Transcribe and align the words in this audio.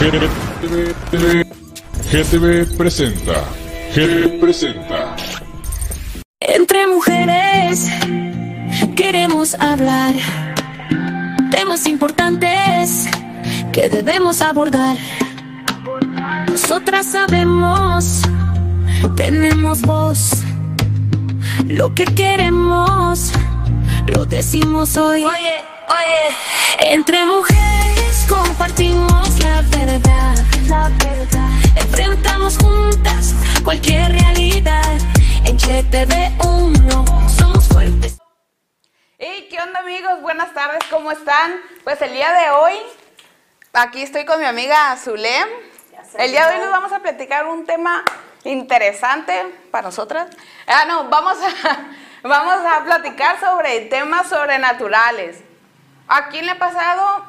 GTV, 0.00 1.44
GTV 2.10 2.76
presenta. 2.78 3.44
GTV 3.94 4.40
presenta. 4.40 5.16
Entre 6.40 6.86
mujeres 6.86 7.86
queremos 8.96 9.54
hablar 9.60 10.14
temas 11.50 11.86
importantes 11.86 13.06
que 13.70 13.90
debemos 13.90 14.40
abordar. 14.40 14.96
Nosotras 16.48 17.04
sabemos, 17.06 18.22
tenemos 19.14 19.82
voz, 19.82 20.42
lo 21.66 21.94
que 21.94 22.04
queremos 22.04 23.32
lo 24.06 24.24
decimos 24.24 24.96
hoy. 24.96 25.24
Oye, 25.24 25.64
oye, 25.88 26.92
entre 26.92 27.24
mujeres 27.24 28.26
compartimos 28.28 29.38
la 29.40 29.62
verdad. 29.62 30.34
La 30.66 30.88
verdad. 30.88 31.48
Enfrentamos 31.76 32.58
juntas 32.58 33.34
cualquier 33.64 34.12
realidad. 34.12 34.98
En 35.44 35.58
GTV1 35.58 37.28
somos 37.28 37.68
fuertes. 37.68 38.18
Hey, 39.18 39.48
¿qué 39.50 39.60
onda 39.60 39.80
amigos? 39.80 40.20
Buenas 40.22 40.52
tardes, 40.54 40.80
¿cómo 40.90 41.10
están? 41.12 41.54
Pues 41.84 42.00
el 42.02 42.12
día 42.12 42.32
de 42.32 42.50
hoy, 42.50 42.74
aquí 43.72 44.02
estoy 44.02 44.24
con 44.24 44.40
mi 44.40 44.46
amiga 44.46 44.96
Zulem. 44.96 45.48
El 46.18 46.30
día 46.30 46.46
de 46.46 46.56
hoy 46.56 46.60
nos 46.60 46.70
vamos 46.70 46.92
a 46.92 47.00
platicar 47.00 47.46
un 47.46 47.64
tema 47.64 48.04
interesante 48.44 49.32
para 49.70 49.86
nosotras. 49.86 50.28
Ah, 50.66 50.84
no, 50.86 51.08
vamos 51.08 51.38
a, 51.40 51.78
vamos 52.28 52.64
a 52.66 52.84
platicar 52.84 53.40
sobre 53.40 53.82
temas 53.82 54.28
sobrenaturales. 54.28 55.38
¿A 56.08 56.28
quién 56.28 56.46
le 56.46 56.52
ha 56.52 56.58
pasado 56.58 57.24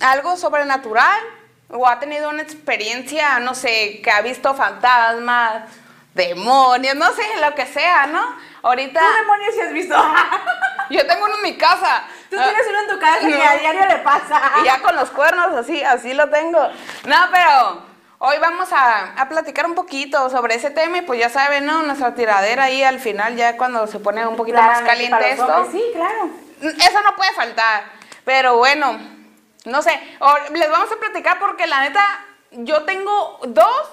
algo 0.00 0.36
sobrenatural? 0.36 1.20
¿O 1.68 1.86
ha 1.88 1.98
tenido 1.98 2.30
una 2.30 2.42
experiencia, 2.42 3.38
no 3.40 3.54
sé, 3.54 4.00
que 4.02 4.10
ha 4.10 4.20
visto 4.20 4.54
fantasmas, 4.54 5.64
demonios, 6.14 6.94
no 6.94 7.12
sé, 7.12 7.24
lo 7.40 7.54
que 7.54 7.66
sea, 7.66 8.06
¿no? 8.06 8.36
Ahorita... 8.62 9.00
¿Qué 9.00 9.20
demonios 9.20 9.54
si 9.54 9.60
has 9.60 9.72
visto? 9.72 9.94
Yo 10.90 11.06
tengo 11.06 11.24
uno 11.24 11.36
en 11.36 11.42
mi 11.42 11.56
casa. 11.56 12.04
Tú 12.30 12.36
tienes 12.36 12.66
uno 12.68 12.80
en 12.80 12.88
tu 12.88 12.98
casa 13.00 13.20
que 13.20 13.42
a 13.42 13.58
diario 13.58 13.86
le 13.86 13.96
pasa. 13.96 14.40
Y 14.60 14.64
ya 14.64 14.80
con 14.80 14.94
los 14.94 15.10
cuernos, 15.10 15.52
así, 15.54 15.82
así 15.82 16.14
lo 16.14 16.28
tengo. 16.28 16.60
No, 17.06 17.16
pero 17.32 17.83
hoy 18.18 18.36
vamos 18.40 18.72
a, 18.72 19.14
a 19.20 19.28
platicar 19.28 19.66
un 19.66 19.74
poquito 19.74 20.30
sobre 20.30 20.54
ese 20.54 20.70
tema 20.70 20.98
y 20.98 21.02
pues 21.02 21.20
ya 21.20 21.28
saben, 21.28 21.66
¿no? 21.66 21.82
Nuestra 21.82 22.14
tiradera 22.14 22.64
ahí 22.64 22.82
al 22.82 23.00
final, 23.00 23.36
ya 23.36 23.56
cuando 23.56 23.86
se 23.86 23.98
pone 24.00 24.26
un 24.26 24.36
poquito 24.36 24.60
más 24.60 24.82
caliente 24.82 25.30
esto. 25.32 25.44
hombres, 25.46 25.72
Sí, 25.72 25.82
claro. 25.92 26.30
Eso 26.60 27.00
no 27.02 27.14
puede 27.16 27.32
faltar. 27.32 27.84
Pero 28.24 28.56
bueno, 28.56 28.98
no 29.66 29.82
sé. 29.82 29.98
les 30.52 30.70
vamos 30.70 30.90
a 30.90 30.96
platicar 30.96 31.38
porque 31.38 31.66
la 31.66 31.80
neta, 31.82 32.02
yo 32.52 32.84
tengo 32.84 33.38
dos, 33.46 33.88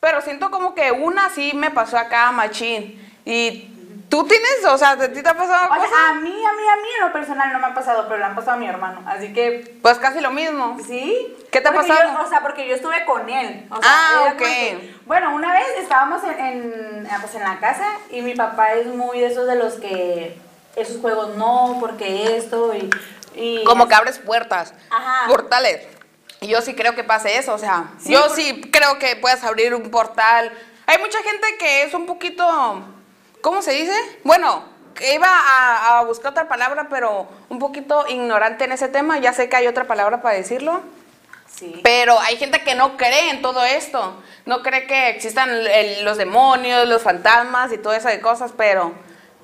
pero 0.00 0.20
siento 0.20 0.50
como 0.50 0.74
que 0.74 0.90
una 0.92 1.30
sí 1.30 1.52
me 1.54 1.70
pasó 1.70 1.98
acá, 1.98 2.32
machín. 2.32 3.02
Y 3.24 3.75
tú 4.08 4.24
tienes, 4.24 4.64
o 4.64 4.78
sea, 4.78 4.90
¿a 4.90 4.98
ti 5.12 5.22
te 5.22 5.28
ha 5.28 5.34
pasado 5.36 5.68
O 5.70 5.74
sea, 5.88 6.08
a 6.10 6.14
mí, 6.14 6.30
a 6.30 6.52
mí, 6.52 6.62
a 6.72 6.76
mí 6.76 6.88
en 7.00 7.06
lo 7.06 7.12
personal 7.12 7.52
no 7.52 7.58
me 7.58 7.66
ha 7.66 7.74
pasado, 7.74 8.04
pero 8.06 8.18
le 8.18 8.24
han 8.24 8.34
pasado 8.34 8.52
a 8.52 8.56
mi 8.60 8.66
hermano. 8.68 9.02
Así 9.06 9.32
que, 9.32 9.78
Pues 9.82 9.98
casi 9.98 10.20
lo 10.20 10.30
mismo. 10.30 10.78
¿sí? 10.86 11.36
¿Qué 11.50 11.60
te 11.60 11.68
ha 11.68 11.72
pasado? 11.72 11.98
yo- 12.12 12.24
o 12.24 12.28
sea, 12.28 12.40
porque 12.40 12.66
yo 12.68 12.74
estuve 12.74 13.04
con 13.04 13.28
él. 13.28 13.66
O 13.70 13.80
sea, 13.82 13.90
Ah, 13.92 14.30
ok. 14.32 14.38
que- 14.38 14.94
bueno, 15.06 15.34
una 15.34 15.52
vez 15.52 15.66
estábamos 15.78 16.22
en, 16.24 16.38
en, 16.40 17.08
ah, 17.10 17.18
pues, 17.20 17.34
en 17.34 17.42
la 17.42 17.58
casa 17.58 17.86
y 18.10 18.22
mi 18.22 18.34
papá 18.34 18.74
es 18.74 18.86
muy 18.86 19.20
de 19.20 19.26
esos 19.26 19.46
de 19.46 19.56
los 19.56 19.74
que 19.74 20.38
esos 20.76 21.00
juegos 21.00 21.36
no, 21.36 21.78
porque 21.80 22.36
esto 22.36 22.74
y... 22.74 22.90
y 23.34 23.64
Como 23.64 23.88
que 23.88 23.94
abres 23.94 24.18
puertas, 24.18 24.74
Ajá. 24.90 25.26
portales. 25.28 25.86
Y 26.42 26.48
yo 26.48 26.60
sí 26.60 26.74
creo 26.74 26.94
que 26.94 27.02
pase 27.02 27.38
eso, 27.38 27.54
o 27.54 27.58
sea, 27.58 27.84
Sí, 27.98 28.12
yo 28.12 28.20
por- 28.26 28.30
sí 28.36 28.60
creo 28.70 28.98
que 28.98 29.16
puedes 29.16 29.42
abrir 29.42 29.74
un 29.74 29.90
portal. 29.90 30.52
Hay 30.86 30.98
mucha 30.98 31.22
gente 31.22 31.56
que 31.58 31.82
es 31.84 31.94
un 31.94 32.04
poquito, 32.06 32.84
¿cómo 33.46 33.62
se 33.62 33.70
dice? 33.70 33.92
Bueno, 34.24 34.64
iba 35.14 35.28
a, 35.28 36.00
a 36.00 36.04
buscar 36.04 36.32
otra 36.32 36.48
palabra, 36.48 36.88
pero 36.90 37.28
un 37.48 37.60
poquito 37.60 38.04
ignorante 38.08 38.64
en 38.64 38.72
ese 38.72 38.88
tema. 38.88 39.18
Ya 39.20 39.32
sé 39.32 39.48
que 39.48 39.54
hay 39.54 39.68
otra 39.68 39.84
palabra 39.84 40.20
para 40.20 40.34
decirlo. 40.34 40.80
Sí. 41.48 41.80
Pero 41.84 42.18
hay 42.18 42.36
gente 42.38 42.62
que 42.64 42.74
no 42.74 42.96
cree 42.96 43.30
en 43.30 43.42
todo 43.42 43.64
esto. 43.64 44.20
No 44.46 44.62
cree 44.64 44.88
que 44.88 45.10
existan 45.10 45.48
el- 45.48 46.04
los 46.04 46.16
demonios, 46.16 46.88
los 46.88 47.02
fantasmas 47.04 47.72
y 47.72 47.78
todo 47.78 47.92
eso 47.92 48.08
de 48.08 48.20
cosas, 48.20 48.50
pero 48.56 48.92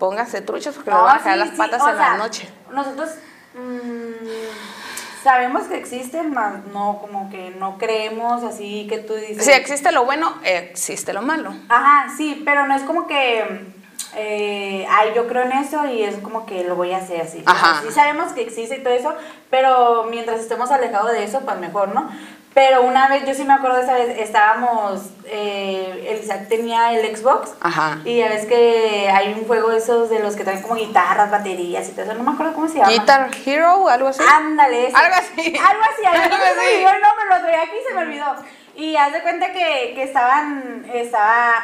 pónganse 0.01 0.41
truchas 0.41 0.75
porque 0.75 0.91
No, 0.91 1.05
van 1.05 1.19
a 1.19 1.23
caer 1.23 1.35
sí, 1.35 1.39
las 1.39 1.51
sí, 1.51 1.57
patas 1.57 1.81
o 1.83 1.89
en 1.91 1.97
sea, 1.97 2.09
la 2.11 2.17
noche. 2.17 2.49
Nosotros 2.73 3.09
mm, 3.55 5.23
sabemos 5.23 5.63
que 5.69 5.77
existen, 5.77 6.33
más 6.35 6.65
no 6.73 6.99
como 7.01 7.31
que 7.31 7.51
no 7.51 7.79
creemos 7.79 8.43
así 8.43 8.87
que 8.91 8.99
tú 8.99 9.15
dices. 9.15 9.45
Si 9.45 9.53
existe 9.53 9.93
lo 9.93 10.05
bueno, 10.05 10.35
existe 10.43 11.13
lo 11.13 11.23
malo. 11.23 11.55
Ajá, 11.69 12.09
sí, 12.17 12.43
pero 12.45 12.67
no 12.67 12.75
es 12.75 12.83
como 12.83 13.07
que 13.07 13.81
eh, 14.15 14.87
ay, 14.91 15.13
yo 15.15 15.27
creo 15.27 15.43
en 15.43 15.53
eso 15.53 15.87
y 15.87 16.03
es 16.03 16.17
como 16.17 16.45
que 16.47 16.65
lo 16.65 16.77
voy 16.77 16.93
a 16.93 16.99
hacer 16.99 17.21
así. 17.21 17.43
Ajá. 17.47 17.83
Sí 17.83 17.93
sabemos 17.93 18.33
que 18.33 18.43
existe 18.43 18.77
y 18.77 18.83
todo 18.83 18.93
eso, 18.95 19.15
pero 19.51 20.05
mientras 20.11 20.41
estemos 20.41 20.71
alejados 20.71 21.13
de 21.13 21.25
eso, 21.25 21.41
pues 21.41 21.59
mejor, 21.59 21.95
¿no? 21.95 22.11
Pero 22.55 22.83
una 22.83 23.09
vez, 23.09 23.25
yo 23.25 23.33
sí 23.33 23.45
me 23.45 23.55
acuerdo 23.55 23.79
esa 23.79 23.95
vez, 23.95 24.19
estábamos, 24.19 25.01
eh, 25.25 26.07
el 26.11 26.23
Isaac 26.23 26.49
tenía 26.49 26.93
el 26.93 27.17
Xbox 27.17 27.55
Ajá. 27.63 28.01
y 28.05 28.19
ya 28.19 28.29
ves 28.29 28.45
que 28.45 29.09
hay 29.11 29.33
un 29.33 29.47
juego 29.47 29.73
esos 29.73 30.11
de 30.11 30.19
los 30.19 30.37
que 30.37 30.45
traen 30.45 30.61
como 30.61 30.75
guitarras, 30.75 31.31
baterías 31.31 31.89
y 31.89 31.93
todo 31.93 32.05
eso, 32.05 32.15
no 32.15 32.25
me 32.25 32.33
acuerdo 32.33 32.53
cómo 32.53 32.69
se 32.69 32.79
llama. 32.79 32.91
Guitar 32.91 33.31
Hero, 33.47 33.89
algo 33.89 34.09
así. 34.09 34.23
Ándale, 34.31 34.89
ese. 34.89 34.97
Algo 34.97 35.15
así. 35.15 35.57
Algo 35.71 35.83
así, 35.83 36.05
algo 36.05 36.35
así. 36.35 36.75
Olvidó 36.75 36.91
el 36.91 37.01
nombre, 37.01 37.25
lo 37.31 37.41
traía 37.41 37.63
aquí 37.63 37.77
y 37.81 37.89
se 37.89 37.95
me 37.95 38.03
olvidó. 38.03 38.35
Y 38.77 38.97
haz 38.97 39.13
de 39.13 39.23
cuenta 39.23 39.53
que, 39.53 39.93
que 39.95 40.03
estaban, 40.03 40.85
estaba, 40.93 41.55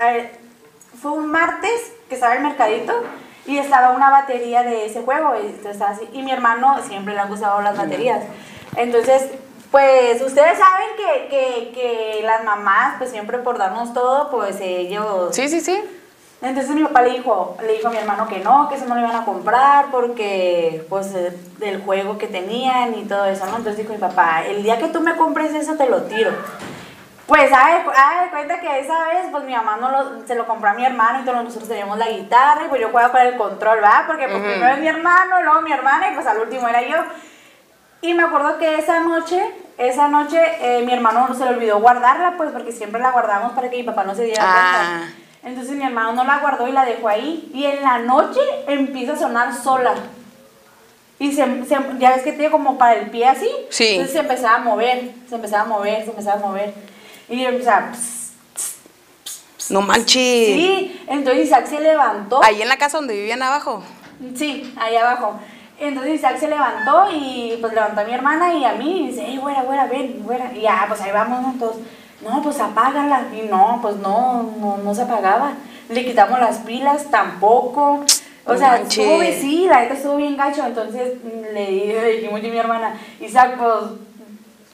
a 0.00 0.06
ver, 0.06 0.39
fue 1.00 1.12
un 1.12 1.30
martes 1.30 1.92
que 2.08 2.14
estaba 2.14 2.34
el 2.34 2.42
mercadito 2.42 2.92
y 3.46 3.58
estaba 3.58 3.90
una 3.90 4.10
batería 4.10 4.62
de 4.62 4.86
ese 4.86 5.02
juego. 5.02 5.34
Y, 5.42 5.46
entonces 5.46 5.82
así, 5.82 6.08
y 6.12 6.22
mi 6.22 6.30
hermano 6.30 6.80
siempre 6.86 7.14
le 7.14 7.20
han 7.20 7.28
gustado 7.28 7.60
las 7.62 7.76
baterías. 7.76 8.22
Entonces, 8.76 9.30
pues 9.70 10.20
ustedes 10.20 10.58
saben 10.58 10.88
que, 10.96 11.28
que, 11.28 11.72
que 11.72 12.22
las 12.22 12.44
mamás, 12.44 12.96
pues 12.98 13.10
siempre 13.10 13.38
por 13.38 13.58
darnos 13.58 13.92
todo, 13.94 14.30
pues 14.30 14.56
ellos... 14.60 15.34
Sí, 15.34 15.48
sí, 15.48 15.60
sí. 15.60 15.80
Entonces 16.42 16.74
mi 16.74 16.82
papá 16.84 17.02
le 17.02 17.10
dijo, 17.10 17.56
le 17.62 17.74
dijo 17.74 17.88
a 17.88 17.90
mi 17.90 17.98
hermano 17.98 18.26
que 18.26 18.38
no, 18.38 18.68
que 18.68 18.76
eso 18.76 18.86
no 18.86 18.94
lo 18.94 19.02
iban 19.02 19.14
a 19.14 19.26
comprar 19.26 19.90
porque 19.90 20.86
pues 20.88 21.14
eh, 21.14 21.36
del 21.58 21.82
juego 21.82 22.16
que 22.16 22.28
tenían 22.28 22.98
y 22.98 23.04
todo 23.04 23.26
eso, 23.26 23.44
¿no? 23.44 23.58
Entonces 23.58 23.76
dijo 23.76 23.92
mi 23.92 23.98
papá, 23.98 24.44
el 24.46 24.62
día 24.62 24.78
que 24.78 24.88
tú 24.88 25.00
me 25.02 25.16
compres 25.16 25.54
eso 25.54 25.74
te 25.74 25.86
lo 25.86 26.04
tiro. 26.04 26.30
Pues 27.30 27.52
haga 27.52 27.78
de- 28.24 28.30
cuenta 28.30 28.58
que 28.58 28.80
esa 28.80 29.04
vez 29.04 29.26
pues 29.30 29.44
mi 29.44 29.54
mamá 29.54 29.76
no 29.80 29.88
lo- 29.88 30.26
se 30.26 30.34
lo 30.34 30.48
compró 30.48 30.70
a 30.70 30.74
mi 30.74 30.84
hermano 30.84 31.20
y 31.20 31.24
todos 31.24 31.44
nosotros 31.44 31.68
teníamos 31.68 31.96
la 31.96 32.08
guitarra 32.08 32.64
y 32.64 32.68
pues 32.68 32.80
yo 32.80 32.88
jugaba 32.88 33.12
con 33.12 33.20
el 33.20 33.36
control, 33.36 33.76
¿verdad? 33.76 34.02
Porque 34.08 34.24
pues 34.24 34.38
Ujú. 34.40 34.46
primero 34.50 34.74
es 34.74 34.80
mi 34.80 34.88
hermano, 34.88 35.40
luego 35.40 35.60
mi 35.62 35.70
hermana 35.70 36.10
y 36.10 36.14
pues 36.14 36.26
al 36.26 36.38
último 36.40 36.66
era 36.66 36.82
yo. 36.82 36.96
Y 38.02 38.14
me 38.14 38.24
acuerdo 38.24 38.58
que 38.58 38.78
esa 38.78 38.98
noche, 38.98 39.40
esa 39.78 40.08
noche 40.08 40.40
eh, 40.60 40.82
mi 40.84 40.92
hermano 40.92 41.32
se 41.32 41.44
le 41.44 41.50
olvidó 41.50 41.78
guardarla, 41.78 42.34
pues 42.36 42.50
porque 42.50 42.72
siempre 42.72 43.00
la 43.00 43.12
guardábamos 43.12 43.52
para 43.52 43.70
que 43.70 43.76
mi 43.76 43.84
papá 43.84 44.02
no 44.02 44.16
se 44.16 44.24
diera 44.24 44.42
Ah. 44.44 44.72
cuenta. 44.98 45.14
Entonces 45.44 45.72
mi 45.76 45.84
hermano 45.84 46.12
no 46.12 46.24
la 46.24 46.38
guardó 46.40 46.66
y 46.66 46.72
la 46.72 46.84
dejó 46.84 47.08
ahí. 47.08 47.48
Y 47.54 47.64
en 47.64 47.80
la 47.84 47.98
noche 48.00 48.40
empieza 48.66 49.12
a 49.12 49.16
sonar 49.16 49.54
sola. 49.54 49.94
Y 51.20 51.30
se, 51.32 51.64
se- 51.64 51.78
ya 51.98 52.10
ves 52.10 52.22
que 52.22 52.32
tiene 52.32 52.50
como 52.50 52.76
para 52.76 52.94
el 52.94 53.08
pie 53.10 53.28
así. 53.28 53.48
Sí. 53.68 53.90
Entonces 53.90 54.14
se 54.14 54.18
empezaba 54.20 54.56
a 54.56 54.60
mover, 54.60 55.12
se 55.28 55.34
empezaba 55.36 55.62
a 55.62 55.66
mover, 55.66 56.02
se 56.04 56.10
empezaba 56.10 56.36
a 56.40 56.46
mover. 56.46 56.74
Y 57.30 57.44
empezaba... 57.44 57.92
No 59.70 59.82
manches. 59.82 60.14
Sí, 60.14 61.00
entonces 61.06 61.44
Isaac 61.46 61.66
se 61.66 61.80
levantó. 61.80 62.42
Ahí 62.42 62.60
en 62.60 62.68
la 62.68 62.76
casa 62.76 62.98
donde 62.98 63.14
vivían 63.14 63.42
abajo. 63.42 63.82
Sí, 64.34 64.74
ahí 64.76 64.96
abajo. 64.96 65.38
Entonces 65.78 66.14
Isaac 66.16 66.38
se 66.38 66.48
levantó 66.48 67.06
y 67.12 67.56
pues 67.60 67.72
levantó 67.72 68.00
a 68.00 68.04
mi 68.04 68.12
hermana 68.12 68.52
y 68.52 68.64
a 68.64 68.72
mí 68.72 69.02
y 69.04 69.06
dice, 69.08 69.22
hey, 69.26 69.38
güera, 69.40 69.62
güera, 69.62 69.86
ven, 69.86 70.22
güera. 70.24 70.50
Y 70.54 70.62
ya, 70.62 70.86
pues 70.88 71.00
ahí 71.02 71.12
vamos 71.12 71.56
todos. 71.58 71.76
No, 72.22 72.42
pues 72.42 72.58
apágala. 72.58 73.26
Y 73.32 73.46
no, 73.48 73.78
pues 73.80 73.96
no, 73.96 74.42
no, 74.58 74.78
no 74.78 74.94
se 74.94 75.02
apagaba. 75.02 75.52
Le 75.88 76.04
quitamos 76.04 76.40
las 76.40 76.58
pilas, 76.58 77.08
tampoco. 77.10 78.04
O 78.46 78.56
sea, 78.56 78.72
manches. 78.72 78.98
estuvo, 78.98 79.22
sí, 79.40 79.66
la 79.68 79.80
neta 79.82 79.94
estuvo 79.94 80.16
bien 80.16 80.36
gacho. 80.36 80.66
Entonces 80.66 81.12
le, 81.52 81.66
di- 81.66 81.86
le 81.92 82.12
dijimos 82.16 82.40
y 82.42 82.50
mi 82.50 82.58
hermana, 82.58 82.94
Isaac, 83.20 83.56
pues, 83.56 83.92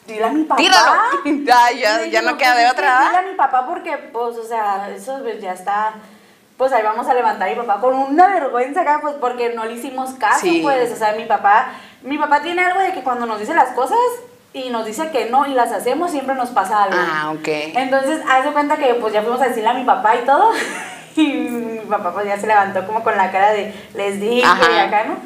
dile 0.06 0.24
a 0.24 0.28
mi 0.30 0.44
papá. 0.44 0.56
Tíralo. 0.60 0.92
Ya, 1.44 1.70
ya, 1.72 2.06
ya 2.06 2.22
no 2.22 2.36
queda 2.36 2.54
de 2.54 2.68
otra, 2.68 2.86
¿verdad? 2.90 3.06
Dile 3.10 3.18
a 3.18 3.30
mi 3.32 3.36
papá 3.36 3.66
porque, 3.66 3.96
pues, 4.12 4.36
o 4.36 4.44
sea, 4.44 4.88
eso 4.90 5.18
pues, 5.22 5.40
ya 5.40 5.52
está. 5.52 5.94
Pues 6.56 6.72
ahí 6.72 6.82
vamos 6.82 7.06
a 7.06 7.14
levantar 7.14 7.48
a 7.48 7.50
mi 7.50 7.56
papá 7.56 7.80
con 7.80 7.94
una 7.94 8.28
vergüenza 8.28 8.80
acá, 8.80 8.98
pues 9.02 9.14
porque 9.20 9.52
no 9.54 9.64
le 9.66 9.74
hicimos 9.74 10.14
caso, 10.14 10.40
Sí. 10.40 10.60
pues. 10.62 10.90
O 10.92 10.96
sea, 10.96 11.12
mi 11.12 11.24
papá, 11.24 11.68
mi 12.02 12.16
papá 12.18 12.40
tiene 12.40 12.64
algo 12.64 12.80
de 12.80 12.92
que 12.92 13.02
cuando 13.02 13.26
nos 13.26 13.38
dice 13.38 13.54
las 13.54 13.70
cosas 13.70 13.98
y 14.54 14.70
nos 14.70 14.86
dice 14.86 15.10
que 15.10 15.26
no 15.26 15.44
y 15.46 15.52
las 15.52 15.70
hacemos, 15.72 16.10
siempre 16.10 16.34
nos 16.34 16.48
pasa 16.50 16.84
algo. 16.84 16.96
Ah, 16.98 17.30
ok. 17.32 17.46
Entonces, 17.46 18.20
haz 18.28 18.44
de 18.44 18.52
cuenta 18.52 18.76
que 18.76 18.94
pues 18.94 19.12
ya 19.12 19.20
fuimos 19.22 19.40
a 19.42 19.48
decirle 19.48 19.68
a 19.68 19.74
mi 19.74 19.84
papá 19.84 20.16
y 20.16 20.24
todo. 20.24 20.52
Y 21.18 21.78
papá 21.88 22.12
pues 22.12 22.26
ya 22.26 22.38
se 22.38 22.46
levantó 22.46 22.86
como 22.86 23.02
con 23.02 23.16
la 23.16 23.30
cara 23.32 23.50
de, 23.52 23.72
les 23.94 24.20
dije, 24.20 24.40
y 24.40 24.78
acá, 24.78 25.04
¿no? 25.04 25.16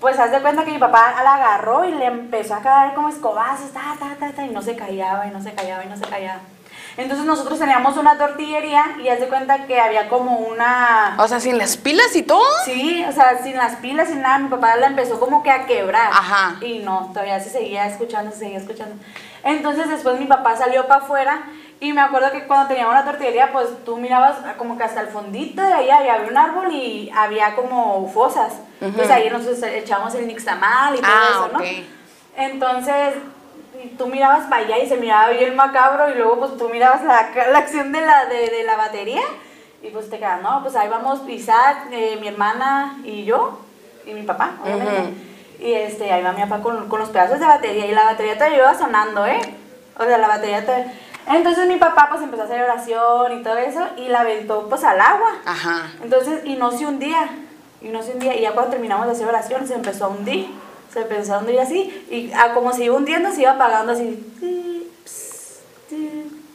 Pues 0.00 0.18
haz 0.18 0.30
de 0.30 0.40
cuenta 0.40 0.64
que 0.64 0.70
mi 0.70 0.78
papá 0.78 1.14
la 1.22 1.34
agarró 1.34 1.84
y 1.84 1.92
le 1.92 2.06
empezó 2.06 2.54
a 2.54 2.62
caer 2.62 2.94
como 2.94 3.08
escobazos, 3.08 3.72
ta, 3.72 3.96
ta, 3.98 4.14
ta, 4.18 4.30
ta, 4.32 4.46
y 4.46 4.50
no 4.50 4.62
se 4.62 4.76
callaba, 4.76 5.26
y 5.26 5.30
no 5.30 5.42
se 5.42 5.52
callaba, 5.52 5.84
y 5.84 5.88
no 5.88 5.96
se 5.96 6.04
callaba. 6.04 6.40
Entonces 6.96 7.26
nosotros 7.26 7.58
teníamos 7.60 7.96
una 7.96 8.18
tortillería 8.18 8.96
y 9.02 9.08
haz 9.08 9.20
de 9.20 9.28
cuenta 9.28 9.66
que 9.66 9.80
había 9.80 10.08
como 10.08 10.38
una... 10.38 11.16
O 11.18 11.28
sea, 11.28 11.38
sin 11.38 11.56
las 11.56 11.76
pilas 11.76 12.14
y 12.16 12.22
todo. 12.24 12.42
Sí, 12.64 13.04
o 13.08 13.12
sea, 13.12 13.40
sin 13.42 13.56
las 13.56 13.76
pilas, 13.76 14.08
sin 14.08 14.20
nada, 14.20 14.38
mi 14.38 14.48
papá 14.48 14.74
la 14.76 14.88
empezó 14.88 15.20
como 15.20 15.44
que 15.44 15.50
a 15.50 15.66
quebrar. 15.66 16.10
Ajá. 16.12 16.56
Y 16.60 16.80
no, 16.80 17.10
todavía 17.12 17.38
se 17.38 17.50
seguía 17.50 17.86
escuchando, 17.86 18.32
se 18.32 18.38
seguía 18.38 18.58
escuchando. 18.58 18.96
Entonces 19.44 19.88
después 19.88 20.18
mi 20.18 20.26
papá 20.26 20.56
salió 20.56 20.88
para 20.88 21.04
afuera 21.04 21.42
y 21.80 21.92
me 21.92 22.00
acuerdo 22.00 22.32
que 22.32 22.44
cuando 22.46 22.68
teníamos 22.68 22.94
la 22.94 23.04
tortillería, 23.04 23.52
pues 23.52 23.68
tú 23.84 23.96
mirabas 23.98 24.36
como 24.56 24.76
que 24.76 24.84
hasta 24.84 25.00
el 25.00 25.08
fondito 25.08 25.62
de 25.62 25.72
ahí 25.72 25.90
había 25.90 26.16
un 26.28 26.36
árbol 26.36 26.72
y 26.72 27.10
había 27.14 27.54
como 27.54 28.08
fosas. 28.12 28.54
Entonces 28.80 29.10
ahí 29.10 29.30
nosotros 29.30 29.62
echábamos 29.62 30.14
el 30.14 30.26
nixtamal 30.26 30.94
y 30.94 30.98
todo 30.98 31.10
Ah, 31.12 31.28
eso, 31.30 31.48
¿no? 31.52 31.58
ok. 31.58 31.64
Entonces 32.36 33.14
tú 33.96 34.06
mirabas 34.08 34.46
para 34.46 34.64
allá 34.64 34.78
y 34.78 34.88
se 34.88 34.96
miraba 34.96 35.28
bien 35.30 35.54
macabro 35.54 36.10
y 36.10 36.14
luego 36.16 36.38
pues 36.40 36.56
tú 36.56 36.68
mirabas 36.68 37.02
la, 37.04 37.30
la 37.52 37.58
acción 37.58 37.92
de 37.92 38.00
la, 38.00 38.26
de, 38.26 38.48
de 38.48 38.64
la 38.64 38.76
batería 38.76 39.22
y 39.82 39.90
pues 39.90 40.10
te 40.10 40.18
quedas, 40.18 40.42
no, 40.42 40.60
pues 40.62 40.74
ahí 40.74 40.88
vamos 40.88 41.20
Isaac, 41.28 41.86
eh, 41.92 42.18
mi 42.20 42.26
hermana 42.28 42.98
y 43.04 43.24
yo 43.24 43.60
y 44.04 44.14
mi 44.14 44.22
papá, 44.22 44.52
obviamente. 44.64 45.14
Y 45.60 45.72
este, 45.72 46.10
ahí 46.12 46.22
va 46.22 46.32
mi 46.32 46.42
papá 46.42 46.62
con, 46.62 46.88
con 46.88 46.98
los 47.00 47.10
pedazos 47.10 47.38
de 47.38 47.46
batería 47.46 47.86
y 47.86 47.92
la 47.92 48.04
batería 48.04 48.34
todavía 48.34 48.58
iba 48.58 48.74
sonando, 48.74 49.26
¿eh? 49.26 49.40
O 49.98 50.04
sea, 50.04 50.18
la 50.18 50.28
batería 50.28 50.64
todavía... 50.64 50.92
Entonces 51.28 51.68
mi 51.68 51.76
papá 51.76 52.08
pues 52.10 52.22
empezó 52.22 52.42
a 52.42 52.44
hacer 52.46 52.62
oración 52.62 53.38
y 53.38 53.42
todo 53.42 53.56
eso 53.58 53.86
y 53.96 54.08
la 54.08 54.20
aventó 54.20 54.68
pues 54.68 54.82
al 54.84 55.00
agua. 55.00 55.30
Ajá. 55.44 55.90
Entonces, 56.02 56.40
y 56.44 56.56
no 56.56 56.70
se 56.72 56.86
hundía, 56.86 57.28
y 57.80 57.88
no 57.88 58.02
se 58.02 58.12
hundía, 58.12 58.34
y 58.36 58.42
ya 58.42 58.52
cuando 58.52 58.72
terminamos 58.72 59.06
de 59.06 59.12
hacer 59.12 59.26
oración 59.26 59.66
se 59.66 59.74
empezó 59.74 60.06
a 60.06 60.08
hundir, 60.08 60.48
se 60.92 61.00
empezó 61.00 61.34
a 61.34 61.38
hundir 61.38 61.60
así, 61.60 62.06
y 62.10 62.32
ah, 62.32 62.52
como 62.54 62.72
se 62.72 62.84
iba 62.84 62.96
hundiendo, 62.96 63.30
se 63.30 63.42
iba 63.42 63.52
apagando 63.52 63.92
así. 63.92 64.24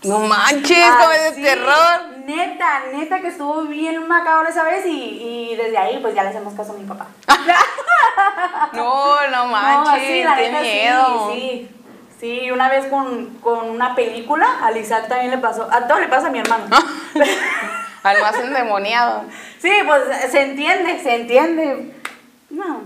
No 0.03 0.19
manches, 0.19 0.85
como 0.99 1.11
es 1.11 1.35
de 1.35 1.41
terror. 1.41 2.17
Neta, 2.25 2.83
neta 2.91 3.21
que 3.21 3.27
estuvo 3.27 3.61
bien 3.63 4.05
macabro 4.07 4.49
esa 4.49 4.63
vez, 4.63 4.85
y, 4.85 5.51
y 5.51 5.55
desde 5.55 5.77
ahí 5.77 5.99
pues 6.01 6.15
ya 6.15 6.23
le 6.23 6.29
hacemos 6.29 6.53
caso 6.53 6.73
a 6.73 6.75
mi 6.75 6.85
papá. 6.85 7.07
No, 8.73 9.27
no 9.29 9.45
manches, 9.51 10.07
sí, 10.07 10.23
la 10.23 10.35
qué 10.35 10.51
neta, 10.51 10.61
miedo. 10.61 11.31
Sí, 11.33 11.39
sí. 11.39 11.82
Sí, 12.23 12.49
una 12.51 12.69
vez 12.69 12.85
con, 12.85 13.31
con 13.39 13.69
una 13.69 13.95
película, 13.95 14.47
al 14.61 14.77
Isaac 14.77 15.09
también 15.09 15.29
le 15.29 15.39
pasó, 15.39 15.67
a 15.69 15.89
todo 15.89 15.99
le 15.99 16.07
pasa 16.07 16.27
a 16.27 16.29
mi 16.29 16.39
hermano. 16.39 16.63
Al 18.03 18.21
más 18.21 18.39
endemoniado. 18.39 19.25
Sí, 19.59 19.69
pues 19.85 20.03
se 20.31 20.41
entiende, 20.41 21.03
se 21.03 21.15
entiende. 21.15 21.93
No. 22.49 22.81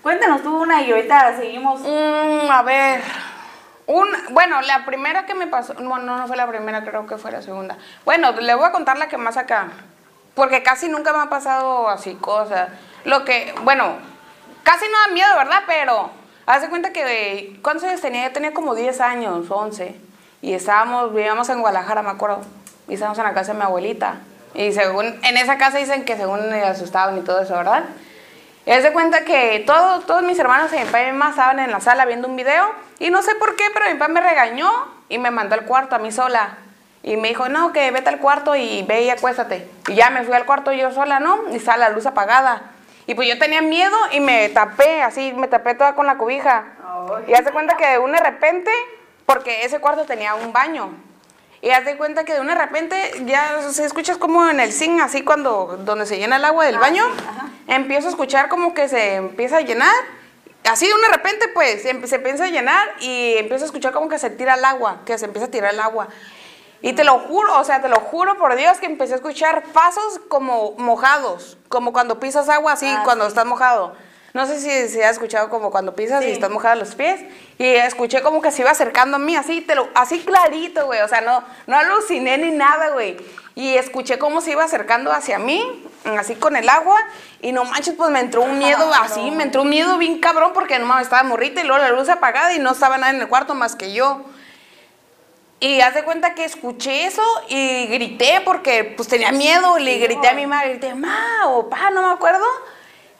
Cuéntanos 0.00 0.42
tú 0.42 0.62
una 0.62 0.80
y 0.80 0.92
ahorita 0.92 1.36
seguimos. 1.36 1.80
Mm, 1.82 2.50
a 2.50 2.62
ver. 2.62 3.02
Un, 3.86 4.08
bueno, 4.30 4.62
la 4.62 4.86
primera 4.86 5.26
que 5.26 5.34
me 5.34 5.46
pasó, 5.46 5.74
no, 5.74 5.98
no, 5.98 6.16
no 6.16 6.26
fue 6.26 6.38
la 6.38 6.48
primera, 6.48 6.82
creo 6.82 7.06
que 7.06 7.18
fue 7.18 7.32
la 7.32 7.42
segunda. 7.42 7.76
Bueno, 8.06 8.32
le 8.32 8.54
voy 8.54 8.64
a 8.64 8.72
contar 8.72 8.96
la 8.96 9.08
que 9.08 9.18
más 9.18 9.36
acá, 9.36 9.68
porque 10.34 10.62
casi 10.62 10.88
nunca 10.88 11.12
me 11.12 11.18
ha 11.18 11.28
pasado 11.28 11.90
así 11.90 12.14
cosas. 12.14 12.70
Lo 13.04 13.26
que, 13.26 13.54
bueno, 13.62 13.98
casi 14.62 14.86
no 14.86 14.98
da 15.06 15.12
miedo, 15.12 15.36
¿verdad? 15.36 15.64
Pero, 15.66 16.18
haz 16.50 16.62
de 16.62 16.68
cuenta 16.68 16.92
que, 16.92 17.58
¿cuántos 17.62 17.84
años 17.84 18.00
tenía? 18.00 18.26
Yo 18.26 18.32
tenía 18.32 18.52
como 18.52 18.74
10 18.74 19.00
años, 19.00 19.46
11, 19.50 19.94
y 20.42 20.52
estábamos, 20.54 21.14
vivíamos 21.14 21.48
en 21.48 21.60
Guadalajara, 21.60 22.02
me 22.02 22.10
acuerdo, 22.10 22.40
y 22.88 22.94
estábamos 22.94 23.18
en 23.18 23.24
la 23.24 23.34
casa 23.34 23.52
de 23.52 23.58
mi 23.58 23.64
abuelita, 23.64 24.16
y 24.54 24.72
según, 24.72 25.06
en 25.22 25.36
esa 25.36 25.58
casa 25.58 25.78
dicen 25.78 26.04
que 26.04 26.16
según 26.16 26.48
me 26.50 26.62
asustaban 26.62 27.16
y 27.18 27.20
todo 27.20 27.40
eso, 27.42 27.54
¿verdad? 27.54 27.84
Y 28.66 28.72
haz 28.72 28.82
de 28.82 28.92
cuenta 28.92 29.24
que 29.24 29.62
todo- 29.66 30.00
todos 30.00 30.22
mis 30.22 30.38
hermanos 30.38 30.72
y 30.72 30.76
mi 30.76 30.84
papá 30.84 31.02
y 31.02 31.06
mi 31.06 31.12
mamá 31.12 31.30
estaban 31.30 31.58
en 31.60 31.70
la 31.70 31.80
sala 31.80 32.04
viendo 32.04 32.28
un 32.28 32.36
video 32.36 32.70
y 32.98 33.10
no 33.10 33.22
sé 33.22 33.34
por 33.36 33.56
qué, 33.56 33.64
pero 33.72 33.86
mi 33.86 33.94
papá 33.94 34.12
me 34.12 34.20
regañó 34.20 34.70
y 35.08 35.18
me 35.18 35.30
mandó 35.30 35.54
al 35.54 35.64
cuarto 35.64 35.96
a 35.96 35.98
mí 35.98 36.12
sola. 36.12 36.58
Y 37.02 37.16
me 37.16 37.28
dijo, 37.28 37.48
no, 37.48 37.72
que 37.72 37.90
vete 37.90 38.10
al 38.10 38.18
cuarto 38.18 38.54
y 38.54 38.82
ve 38.82 39.04
y 39.04 39.10
acuéstate. 39.10 39.66
Y 39.88 39.94
ya 39.94 40.10
me 40.10 40.22
fui 40.24 40.34
al 40.34 40.44
cuarto 40.44 40.70
yo 40.72 40.92
sola, 40.92 41.18
¿no? 41.18 41.38
Y 41.50 41.56
estaba 41.56 41.78
la 41.78 41.88
luz 41.88 42.04
apagada. 42.04 42.60
Y 43.10 43.14
pues 43.16 43.26
yo 43.26 43.36
tenía 43.40 43.60
miedo 43.60 43.96
y 44.12 44.20
me 44.20 44.50
tapé, 44.50 45.02
así, 45.02 45.32
me 45.32 45.48
tapé 45.48 45.74
toda 45.74 45.96
con 45.96 46.06
la 46.06 46.16
cobija. 46.16 46.62
Y 47.26 47.34
haz 47.34 47.44
de 47.44 47.50
cuenta 47.50 47.76
que 47.76 47.84
de 47.84 47.98
un 47.98 48.12
de 48.12 48.20
repente, 48.20 48.70
porque 49.26 49.64
ese 49.64 49.80
cuarto 49.80 50.04
tenía 50.04 50.36
un 50.36 50.52
baño. 50.52 50.94
Y 51.60 51.70
haz 51.70 51.84
de 51.84 51.96
cuenta 51.96 52.22
que 52.22 52.34
de 52.34 52.40
un 52.40 52.46
de 52.46 52.54
repente 52.54 53.24
ya 53.24 53.62
se 53.68 53.84
escuchas 53.84 54.16
como 54.16 54.48
en 54.48 54.60
el 54.60 54.72
zinc, 54.72 55.00
así 55.02 55.22
cuando 55.22 55.80
donde 55.80 56.06
se 56.06 56.18
llena 56.18 56.36
el 56.36 56.44
agua 56.44 56.66
del 56.66 56.76
Ah, 56.76 56.78
baño, 56.78 57.04
sí, 57.04 57.50
empiezo 57.66 58.06
a 58.06 58.10
escuchar 58.10 58.48
como 58.48 58.74
que 58.74 58.86
se 58.86 59.16
empieza 59.16 59.56
a 59.56 59.62
llenar. 59.62 59.92
Así 60.70 60.86
de 60.86 60.94
un 60.94 61.00
de 61.00 61.08
repente, 61.08 61.48
pues, 61.48 61.82
se 61.82 61.90
empieza 61.90 62.44
a 62.44 62.48
llenar 62.48 62.94
y 63.00 63.38
empiezo 63.38 63.64
a 63.64 63.66
escuchar 63.66 63.92
como 63.92 64.08
que 64.08 64.20
se 64.20 64.30
tira 64.30 64.54
el 64.54 64.64
agua, 64.64 65.00
que 65.04 65.18
se 65.18 65.24
empieza 65.24 65.48
a 65.48 65.50
tirar 65.50 65.74
el 65.74 65.80
agua. 65.80 66.06
Y 66.82 66.94
te 66.94 67.04
lo 67.04 67.18
juro, 67.18 67.58
o 67.58 67.64
sea, 67.64 67.82
te 67.82 67.88
lo 67.88 68.00
juro 68.00 68.36
por 68.38 68.56
Dios 68.56 68.78
que 68.78 68.86
empecé 68.86 69.12
a 69.12 69.16
escuchar 69.16 69.62
pasos 69.74 70.18
como 70.28 70.72
mojados, 70.78 71.58
como 71.68 71.92
cuando 71.92 72.18
pisas 72.20 72.48
agua, 72.48 72.72
así, 72.72 72.86
Ah, 72.88 73.02
cuando 73.04 73.24
sí. 73.24 73.28
estás 73.28 73.44
mojado. 73.46 73.94
No 74.32 74.46
sé 74.46 74.60
si 74.60 74.88
se 74.88 75.04
ha 75.04 75.10
escuchado 75.10 75.50
como 75.50 75.70
cuando 75.72 75.94
pisas 75.96 76.22
y 76.22 76.26
Sí. 76.26 76.32
estás 76.32 76.50
mojada 76.50 76.76
los 76.76 76.94
pies. 76.94 77.20
Y 77.58 77.64
escuché 77.66 78.22
como 78.22 78.40
que 78.40 78.52
se 78.52 78.62
iba 78.62 78.70
acercando 78.70 79.16
a 79.16 79.18
mí, 79.18 79.34
así, 79.36 79.60
te 79.60 79.74
lo, 79.74 79.88
así 79.94 80.20
clarito, 80.20 80.86
güey. 80.86 81.00
O 81.00 81.08
sea, 81.08 81.20
no, 81.20 81.42
no 81.66 81.76
aluciné 81.76 82.38
ni 82.38 82.52
nada, 82.52 82.90
güey. 82.90 83.16
Y 83.56 83.74
escuché 83.74 84.18
cómo 84.18 84.40
se 84.40 84.52
iba 84.52 84.62
acercando 84.64 85.10
hacia 85.12 85.38
mí, 85.40 85.84
así 86.16 86.36
con 86.36 86.54
el 86.54 86.68
agua. 86.68 86.96
Y 87.42 87.50
no 87.52 87.64
manches, 87.64 87.94
pues 87.96 88.08
me 88.10 88.20
entró 88.20 88.42
un 88.42 88.56
miedo 88.60 88.90
así, 89.02 89.32
me 89.32 89.42
entró 89.42 89.62
un 89.62 89.68
miedo 89.68 89.98
bien 89.98 90.20
cabrón 90.20 90.52
porque 90.54 90.78
no 90.78 90.98
estaba 91.00 91.24
morrita 91.24 91.60
y 91.60 91.64
luego 91.64 91.82
la 91.82 91.90
luz 91.90 92.08
apagada 92.08 92.54
y 92.54 92.60
no 92.60 92.70
estaba 92.70 92.96
nadie 92.98 93.16
en 93.16 93.22
el 93.22 93.28
cuarto 93.28 93.54
más 93.56 93.74
que 93.74 93.92
yo. 93.92 94.22
Y 95.60 95.82
haz 95.82 95.94
de 95.94 96.04
cuenta 96.04 96.34
que 96.34 96.44
escuché 96.44 97.04
eso 97.04 97.22
y 97.48 97.86
grité 97.86 98.40
porque 98.44 98.94
pues 98.96 99.08
tenía 99.08 99.30
miedo. 99.30 99.78
Le 99.78 99.98
grité 99.98 100.28
a 100.28 100.34
mi 100.34 100.46
madre, 100.46 100.70
grité, 100.70 100.94
ma 100.94 101.46
o 101.48 101.68
pa, 101.68 101.90
no 101.90 102.02
me 102.02 102.14
acuerdo. 102.14 102.44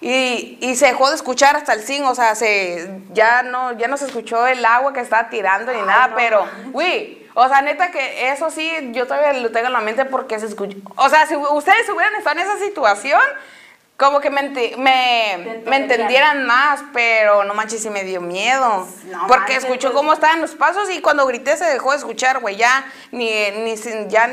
Y, 0.01 0.57
y 0.63 0.75
se 0.77 0.87
dejó 0.87 1.11
de 1.11 1.17
escuchar 1.17 1.57
hasta 1.57 1.75
el 1.75 1.83
zinc, 1.83 2.07
o 2.07 2.15
sea, 2.15 2.35
se, 2.35 2.91
ya, 3.13 3.43
no, 3.43 3.77
ya 3.77 3.87
no 3.87 3.99
se 3.99 4.07
escuchó 4.07 4.47
el 4.47 4.65
agua 4.65 4.95
que 4.95 5.01
estaba 5.01 5.29
tirando 5.29 5.71
ni 5.75 5.83
nada, 5.83 6.15
pero, 6.17 6.49
güey, 6.69 7.29
o 7.35 7.47
sea, 7.47 7.61
neta 7.61 7.91
que 7.91 8.31
eso 8.31 8.51
sí, 8.51 8.73
yo 8.93 9.07
todavía 9.07 9.35
lo 9.35 9.53
tengo 9.53 9.67
en 9.67 9.75
la 9.75 9.83
mente 9.83 10.07
porque 10.07 10.41
se 10.41 10.47
escuchó. 10.47 10.79
O 10.97 11.09
sea, 11.11 11.27
si 11.27 11.37
ustedes 11.37 11.87
hubieran 11.91 12.15
estado 12.15 12.41
en 12.41 12.47
esa 12.47 12.59
situación, 12.59 13.21
como 14.01 14.19
que 14.21 14.31
me, 14.31 14.41
enti- 14.43 14.77
me, 14.79 15.63
me 15.67 15.77
entendieran 15.77 16.47
más, 16.47 16.81
pero 16.93 17.45
no 17.45 17.53
manches, 17.55 17.83
sí 17.83 17.91
me 17.91 18.03
dio 18.03 18.21
miedo. 18.23 18.89
No 19.05 19.19
porque 19.29 19.53
manches, 19.53 19.65
escuchó 19.65 19.89
pues. 19.89 19.95
cómo 19.95 20.15
estaban 20.15 20.41
los 20.41 20.53
pasos 20.57 20.91
y 20.91 21.01
cuando 21.03 21.27
grité 21.27 21.57
se 21.57 21.67
dejó 21.67 21.93
de 21.93 21.99
escuchar, 21.99 22.41
güey, 22.41 22.57
ya, 22.57 22.91
ni, 23.13 23.31
ni, 23.63 23.77
sin- 23.77 24.09
ya, 24.09 24.29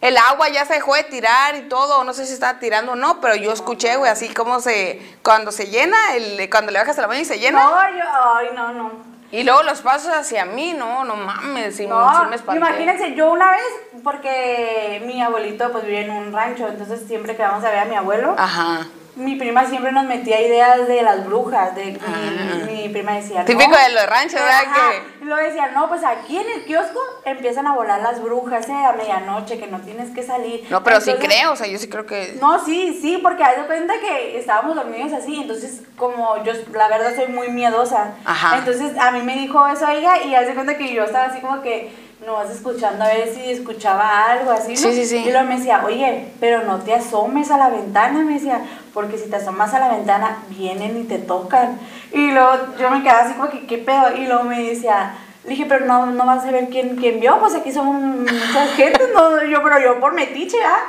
el 0.00 0.16
agua 0.16 0.48
ya 0.48 0.64
se 0.64 0.74
dejó 0.74 0.94
de 0.94 1.02
tirar 1.04 1.54
y 1.56 1.68
todo, 1.68 2.02
no 2.04 2.14
sé 2.14 2.24
si 2.24 2.32
estaba 2.32 2.58
tirando 2.60 2.92
o 2.92 2.96
no, 2.96 3.20
pero 3.20 3.34
yo 3.34 3.52
escuché, 3.52 3.96
güey, 3.96 4.10
así 4.10 4.28
como 4.30 4.60
se, 4.60 5.00
cuando 5.22 5.52
se 5.52 5.66
llena, 5.66 5.96
el, 6.14 6.48
cuando 6.50 6.72
le 6.72 6.78
bajas 6.78 6.96
la 6.96 7.06
mano 7.08 7.20
y 7.20 7.24
se 7.26 7.38
llena, 7.38 7.60
No, 7.62 7.70
yo, 7.98 8.34
ay, 8.36 8.48
no, 8.54 8.72
no. 8.72 9.17
Y 9.30 9.42
luego 9.44 9.62
los 9.62 9.80
pasos 9.82 10.12
hacia 10.14 10.44
mí, 10.44 10.72
no, 10.72 11.04
no 11.04 11.16
mames, 11.16 11.76
sí, 11.76 11.86
No, 11.86 12.24
me 12.28 12.36
espanté. 12.36 12.58
imagínense, 12.58 13.14
yo 13.14 13.30
una 13.30 13.50
vez, 13.50 13.62
porque 14.02 15.02
mi 15.06 15.22
abuelito 15.22 15.70
pues 15.72 15.84
vivía 15.84 16.00
en 16.00 16.10
un 16.10 16.32
rancho, 16.32 16.68
entonces 16.68 17.02
siempre 17.06 17.36
que 17.36 17.42
vamos 17.42 17.64
a 17.64 17.70
ver 17.70 17.80
a 17.80 17.84
mi 17.84 17.94
abuelo, 17.96 18.34
Ajá. 18.38 18.86
Mi 19.18 19.36
prima 19.36 19.66
siempre 19.66 19.92
nos 19.92 20.04
metía 20.04 20.40
ideas 20.40 20.86
de 20.88 21.02
las 21.02 21.26
brujas, 21.26 21.74
de 21.74 21.86
mi, 21.86 21.98
Ah. 22.06 22.64
mi 22.66 22.88
prima 22.88 23.12
decía, 23.12 23.44
Típico 23.44 23.70
no. 23.70 23.76
de 23.76 23.88
los 23.90 24.06
ranchos, 24.06 24.34
¿verdad? 24.40 24.62
Que- 24.74 25.22
y 25.22 25.24
luego 25.24 25.42
decía, 25.46 25.68
no, 25.74 25.88
pues 25.88 26.02
aquí 26.04 26.38
en 26.38 26.48
el 26.48 26.64
kiosco 26.64 27.00
empiezan 27.24 27.66
a 27.66 27.74
volar 27.74 28.00
las 28.00 28.22
brujas, 28.22 28.68
eh, 28.68 28.72
a 28.72 28.92
medianoche, 28.92 29.58
que 29.58 29.66
no 29.66 29.80
tienes 29.80 30.10
que 30.14 30.22
salir. 30.22 30.64
No, 30.70 30.82
pero 30.84 31.00
sí 31.00 31.12
creo, 31.18 31.52
o 31.52 31.56
sea, 31.56 31.66
yo 31.66 31.78
sí 31.78 31.88
creo 31.88 32.06
que... 32.06 32.38
No, 32.40 32.64
sí, 32.64 32.98
sí, 33.02 33.18
porque 33.22 33.42
haz 33.42 33.56
de 33.56 33.66
cuenta 33.66 33.94
que 34.00 34.38
estábamos 34.38 34.76
dormidos 34.76 35.12
así, 35.12 35.40
entonces 35.42 35.82
como 35.96 36.42
yo 36.44 36.52
la 36.72 36.88
verdad 36.88 37.14
soy 37.16 37.26
muy 37.26 37.48
miedosa. 37.48 38.12
Ajá. 38.24 38.58
Entonces 38.58 38.96
a 38.98 39.10
mí 39.10 39.20
me 39.22 39.34
dijo 39.36 39.66
eso 39.66 39.88
ella 39.88 40.22
y 40.24 40.34
haz 40.34 40.46
de 40.46 40.54
cuenta 40.54 40.76
que 40.78 40.92
yo 40.94 41.04
estaba 41.04 41.26
así 41.26 41.40
como 41.40 41.60
que 41.60 42.06
no 42.24 42.34
vas 42.34 42.50
escuchando 42.50 43.04
a 43.04 43.08
ver 43.08 43.28
si 43.32 43.50
escuchaba 43.52 44.26
algo 44.32 44.50
así, 44.50 44.72
¿no? 44.72 44.76
Sí, 44.76 44.92
sí, 44.92 45.06
sí. 45.06 45.16
Y 45.18 45.30
luego 45.30 45.46
me 45.48 45.56
decía, 45.56 45.82
oye, 45.84 46.28
pero 46.40 46.62
no 46.64 46.78
te 46.80 46.92
asomes 46.94 47.50
a 47.50 47.56
la 47.58 47.68
ventana, 47.68 48.20
me 48.20 48.34
decía, 48.34 48.60
porque 48.98 49.16
si 49.16 49.30
te 49.30 49.36
asomas 49.36 49.72
a 49.74 49.78
la 49.78 49.90
ventana 49.90 50.38
vienen 50.48 50.96
y 50.98 51.04
te 51.04 51.18
tocan. 51.18 51.78
Y 52.12 52.32
luego 52.32 52.50
yo 52.80 52.90
me 52.90 53.00
quedaba 53.00 53.20
así 53.20 53.34
como 53.34 53.48
que, 53.48 53.64
¿qué 53.64 53.78
pedo? 53.78 54.16
Y 54.16 54.26
luego 54.26 54.42
me 54.42 54.60
decía... 54.60 55.14
Le 55.44 55.50
dije, 55.50 55.66
pero 55.68 55.86
no, 55.86 56.06
no 56.06 56.26
vas 56.26 56.44
a 56.44 56.50
ver 56.50 56.68
quién, 56.68 56.96
quién 56.96 57.20
vio, 57.20 57.38
pues 57.38 57.54
aquí 57.54 57.70
son 57.70 58.22
muchas 58.22 58.72
gente, 58.74 59.00
no, 59.14 59.40
yo, 59.44 59.62
pero 59.62 59.78
yo 59.78 60.00
por 60.00 60.12
metiche, 60.14 60.58
¿ah? 60.64 60.80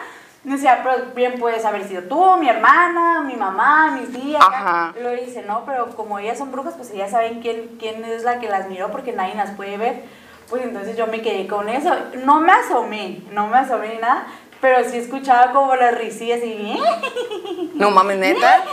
Me 0.43 0.53
decía, 0.53 0.81
pero 0.83 1.13
bien 1.13 1.35
puedes 1.39 1.63
haber 1.65 1.87
sido 1.87 2.01
tú, 2.05 2.37
mi 2.37 2.49
hermana, 2.49 3.21
mi 3.21 3.35
mamá, 3.35 3.91
mi 3.91 4.07
tía. 4.07 4.39
Ajá. 4.39 4.91
Luego 4.99 5.23
dice, 5.23 5.43
no, 5.43 5.63
pero 5.67 5.89
como 5.95 6.17
ellas 6.17 6.39
son 6.39 6.51
brujas, 6.51 6.73
pues 6.73 6.89
ellas 6.89 7.11
saben 7.11 7.41
quién, 7.41 7.77
quién 7.79 8.03
es 8.03 8.23
la 8.23 8.39
que 8.39 8.49
las 8.49 8.67
miró 8.67 8.89
porque 8.89 9.13
nadie 9.13 9.35
las 9.35 9.51
puede 9.51 9.77
ver. 9.77 10.03
Pues 10.49 10.63
entonces 10.63 10.97
yo 10.97 11.05
me 11.05 11.21
quedé 11.21 11.45
con 11.45 11.69
eso. 11.69 11.95
No 12.25 12.41
me 12.41 12.51
asomé, 12.51 13.21
no 13.31 13.45
me 13.47 13.59
asomé 13.59 13.93
ni 13.93 13.99
nada, 13.99 14.25
pero 14.61 14.89
sí 14.89 14.97
escuchaba 14.97 15.51
como 15.51 15.75
las 15.75 15.95
risillas 15.97 16.39
y... 16.43 16.79
No 17.75 17.91
mames, 17.91 18.17
neta. 18.17 18.63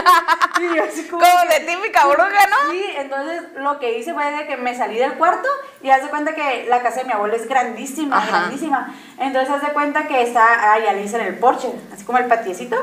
así 0.88 1.06
como 1.08 1.22
Como 1.22 1.50
de 1.50 1.60
típica 1.60 2.06
bruja, 2.06 2.46
¿no? 2.48 2.70
Sí, 2.72 2.84
entonces 2.96 3.42
lo 3.56 3.78
que 3.78 3.98
hice 3.98 4.12
fue 4.12 4.30
de 4.30 4.46
que 4.46 4.56
me 4.56 4.76
salí 4.76 4.98
del 4.98 5.14
cuarto 5.14 5.48
y 5.82 5.90
haz 5.90 6.02
de 6.02 6.08
cuenta 6.08 6.34
que 6.34 6.66
la 6.68 6.82
casa 6.82 7.00
de 7.00 7.06
mi 7.06 7.12
abuelo 7.12 7.34
es 7.36 7.48
grandísima, 7.48 8.18
Ajá. 8.18 8.26
grandísima. 8.28 8.94
Entonces 9.18 9.50
haz 9.54 9.62
de 9.62 9.72
cuenta 9.72 10.06
que 10.06 10.22
está 10.22 10.72
ahí 10.72 10.86
Alice 10.86 11.16
en 11.16 11.26
el 11.26 11.38
porche, 11.38 11.70
así 11.92 12.04
como 12.04 12.18
el 12.18 12.26
patiecito. 12.26 12.76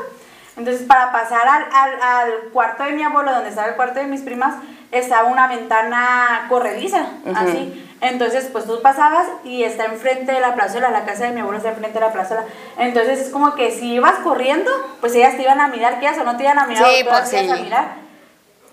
Entonces 0.56 0.86
para 0.86 1.12
pasar 1.12 1.46
al, 1.46 1.66
al, 1.72 2.02
al 2.02 2.32
cuarto 2.52 2.82
de 2.82 2.92
mi 2.92 3.02
abuelo, 3.02 3.32
donde 3.32 3.50
estaba 3.50 3.68
el 3.68 3.76
cuarto 3.76 4.00
de 4.00 4.06
mis 4.06 4.22
primas, 4.22 4.54
estaba 4.90 5.28
una 5.28 5.46
ventana 5.46 6.46
corrediza, 6.48 7.06
Ujú. 7.24 7.36
así. 7.36 7.84
Entonces, 8.00 8.48
pues 8.52 8.64
tú 8.64 8.80
pasabas 8.80 9.26
y 9.44 9.64
está 9.64 9.86
enfrente 9.86 10.30
de 10.32 10.40
la 10.40 10.54
plazuela, 10.54 10.90
la 10.90 11.04
casa 11.04 11.24
de 11.24 11.32
mi 11.32 11.40
abuelo 11.40 11.58
está 11.58 11.70
enfrente 11.70 11.98
de 11.98 12.06
la 12.06 12.12
plazuela. 12.12 12.44
Entonces 12.78 13.18
es 13.20 13.30
como 13.30 13.54
que 13.54 13.72
si 13.72 13.94
ibas 13.94 14.14
corriendo, 14.22 14.70
pues 15.00 15.14
ellas 15.14 15.36
te 15.36 15.42
iban 15.42 15.60
a 15.60 15.68
mirar, 15.68 15.98
¿qué 15.98 16.06
haces? 16.06 16.22
O 16.22 16.24
no 16.24 16.36
te 16.36 16.44
iban 16.44 16.58
a 16.58 16.66
mirar, 16.66 16.84
Sí, 16.84 17.00
o 17.00 17.04
tú 17.04 17.10
pues 17.10 17.32
ibas 17.32 17.52
a 17.52 17.56
sí. 17.56 17.62
mirar. 17.62 18.08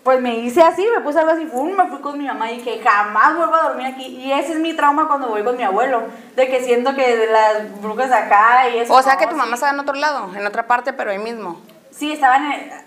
Pues 0.03 0.22
me 0.22 0.36
hice 0.36 0.62
así, 0.62 0.86
me 0.96 1.01
puse 1.01 1.17
algo 1.17 1.32
así, 1.32 1.48
¡fum! 1.48 1.72
me 1.72 1.88
fui 1.88 1.98
con 2.00 2.15
mi 2.20 2.25
mamá 2.27 2.51
y 2.51 2.58
dije, 2.58 2.79
jamás 2.84 3.36
vuelvo 3.36 3.55
a 3.55 3.63
dormir 3.63 3.88
aquí. 3.88 4.05
Y 4.05 4.32
ese 4.32 4.53
es 4.53 4.60
mi 4.60 4.75
trauma 4.75 5.08
cuando 5.08 5.29
voy 5.29 5.44
con 5.44 5.58
mi 5.58 5.63
abuelo, 5.63 6.03
de 6.36 6.48
que 6.48 6.63
siento 6.63 6.94
que 6.94 7.25
las 7.32 7.82
brujas 7.82 8.12
acá 8.12 8.70
y 8.70 8.77
eso. 8.77 8.94
O 8.94 9.01
sea 9.01 9.17
que 9.17 9.25
tu 9.25 9.32
sí. 9.32 9.38
mamá 9.38 9.55
estaba 9.55 9.72
en 9.74 9.79
otro 9.79 9.96
lado, 9.96 10.29
en 10.36 10.46
otra 10.46 10.67
parte, 10.67 10.94
pero 10.94 11.10
ahí 11.10 11.17
mismo. 11.17 11.60
Sí, 11.89 12.12
estaban 12.12 12.51
en... 12.51 12.86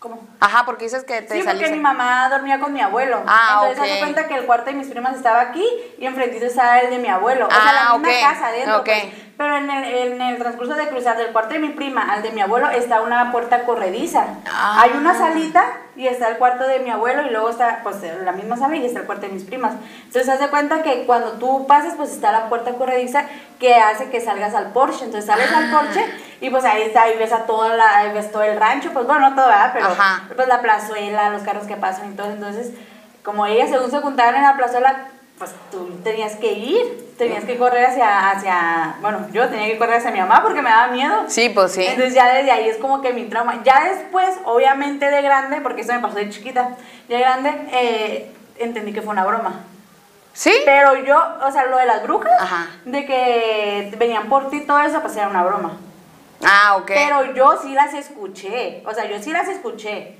¿Cómo? 0.00 0.18
Ajá, 0.40 0.64
porque 0.64 0.84
dices 0.84 1.04
que 1.04 1.20
te 1.20 1.34
Sí, 1.34 1.42
saliste. 1.42 1.66
porque 1.66 1.70
mi 1.76 1.78
mamá 1.82 2.26
dormía 2.30 2.58
con 2.58 2.72
mi 2.72 2.80
abuelo. 2.80 3.22
Ah, 3.26 3.60
Entonces, 3.62 3.78
haz 3.80 3.84
ok. 3.86 3.92
de 3.92 3.98
cuenta 4.00 4.28
que 4.28 4.34
el 4.34 4.46
cuarto 4.46 4.64
de 4.70 4.72
mis 4.72 4.88
primas 4.88 5.14
estaba 5.14 5.42
aquí 5.42 5.64
y 5.98 6.06
enfrentito 6.06 6.46
estaba 6.46 6.78
el 6.78 6.88
de 6.88 6.98
mi 6.98 7.08
abuelo. 7.08 7.46
o 7.46 7.50
sea, 7.50 7.60
Ah, 7.68 7.72
la 7.92 7.98
misma 7.98 8.08
ok, 8.08 8.14
casa 8.22 8.46
adentro. 8.48 8.78
ok. 8.78 8.84
pues. 8.86 9.04
Pero 9.40 9.56
en 9.56 9.70
el, 9.70 9.84
en 10.12 10.20
el 10.20 10.36
transcurso 10.36 10.74
de 10.74 10.88
cruzar 10.88 11.16
del 11.16 11.28
cuarto 11.32 11.54
de 11.54 11.60
mi 11.60 11.70
prima 11.70 12.02
al 12.12 12.22
de 12.22 12.30
mi 12.30 12.42
abuelo 12.42 12.68
está 12.68 13.00
una 13.00 13.32
puerta 13.32 13.62
corrediza. 13.64 14.26
Ah. 14.46 14.82
Hay 14.82 14.90
una 14.90 15.14
salita 15.16 15.64
y 15.96 16.06
está 16.08 16.28
el 16.28 16.36
cuarto 16.36 16.64
de 16.64 16.80
mi 16.80 16.90
abuelo 16.90 17.22
y 17.22 17.30
luego 17.30 17.48
está 17.48 17.80
pues 17.82 17.96
la 18.22 18.32
misma 18.32 18.58
sala 18.58 18.76
y 18.76 18.84
está 18.84 19.00
el 19.00 19.06
cuarto 19.06 19.28
de 19.28 19.32
mis 19.32 19.44
primas. 19.44 19.72
Entonces, 20.04 20.28
haz 20.28 20.40
de 20.40 20.48
cuenta 20.48 20.82
que 20.82 21.06
cuando 21.06 21.32
tú 21.38 21.66
pasas, 21.66 21.94
pues 21.96 22.10
está 22.12 22.32
la 22.32 22.50
puerta 22.50 22.74
corrediza 22.74 23.24
que 23.58 23.76
hace 23.76 24.10
que 24.10 24.20
salgas 24.20 24.54
al 24.54 24.72
porche. 24.72 25.06
Entonces, 25.06 25.24
sales 25.24 25.48
Ah. 25.54 25.58
al 25.60 25.70
porche 25.70 26.04
y 26.42 26.50
pues 26.50 26.62
ahí 26.66 26.82
está, 26.82 27.04
ahí 27.04 27.16
ves 27.16 27.32
a 27.32 27.46
toda 27.46 27.74
la, 27.74 27.96
ahí 27.96 28.12
ves 28.12 28.30
todo 28.30 28.42
el 28.42 28.60
rancho. 28.60 28.90
Pues 28.92 29.06
bueno, 29.06 29.30
no 29.30 29.34
todo, 29.34 29.46
¿verdad? 29.46 29.70
Pero 29.72 29.86
Ajá. 29.86 30.24
pues 30.36 30.48
la 30.48 30.60
plazuela, 30.60 31.30
los 31.30 31.44
carros 31.44 31.66
que 31.66 31.76
pasan 31.76 32.12
y 32.12 32.14
todo. 32.14 32.30
Entonces, 32.30 32.72
como 33.24 33.46
ellas 33.46 33.70
según 33.70 33.90
se 33.90 34.00
juntaban 34.00 34.34
en 34.34 34.42
la 34.42 34.58
plazuela, 34.58 35.06
pues 35.38 35.52
tú 35.70 35.88
tenías 36.04 36.36
que 36.36 36.52
ir, 36.52 37.09
tenías 37.20 37.44
que 37.44 37.58
correr 37.58 37.84
hacia, 37.84 38.30
hacia, 38.30 38.96
bueno, 39.02 39.28
yo 39.30 39.46
tenía 39.48 39.66
que 39.66 39.76
correr 39.76 39.96
hacia 39.96 40.10
mi 40.10 40.20
mamá 40.20 40.42
porque 40.42 40.62
me 40.62 40.70
daba 40.70 40.88
miedo. 40.88 41.24
Sí, 41.28 41.50
pues 41.50 41.72
sí. 41.72 41.84
Entonces 41.84 42.14
ya 42.14 42.32
desde 42.32 42.50
ahí 42.50 42.68
es 42.68 42.78
como 42.78 43.02
que 43.02 43.12
mi 43.12 43.24
trauma. 43.24 43.62
Ya 43.62 43.84
después, 43.90 44.38
obviamente 44.44 45.04
de 45.10 45.20
grande, 45.20 45.60
porque 45.60 45.82
eso 45.82 45.92
me 45.92 46.00
pasó 46.00 46.16
de 46.16 46.30
chiquita, 46.30 46.70
ya 47.08 47.16
de 47.18 47.22
grande, 47.22 47.68
eh, 47.72 48.32
entendí 48.58 48.92
que 48.94 49.02
fue 49.02 49.12
una 49.12 49.26
broma. 49.26 49.60
¿Sí? 50.32 50.52
Pero 50.64 50.94
yo, 51.04 51.22
o 51.46 51.52
sea, 51.52 51.66
lo 51.66 51.76
de 51.76 51.84
las 51.84 52.02
brujas, 52.02 52.40
Ajá. 52.40 52.68
de 52.86 53.04
que 53.04 53.94
venían 53.98 54.28
por 54.28 54.48
ti 54.48 54.58
y 54.58 54.66
todo 54.66 54.80
eso, 54.80 55.02
pues 55.02 55.14
era 55.16 55.28
una 55.28 55.42
broma. 55.42 55.76
Ah, 56.42 56.76
ok. 56.78 56.86
Pero 56.86 57.34
yo 57.34 57.58
sí 57.60 57.74
las 57.74 57.92
escuché, 57.92 58.82
o 58.86 58.94
sea, 58.94 59.04
yo 59.04 59.22
sí 59.22 59.30
las 59.30 59.46
escuché. 59.48 60.16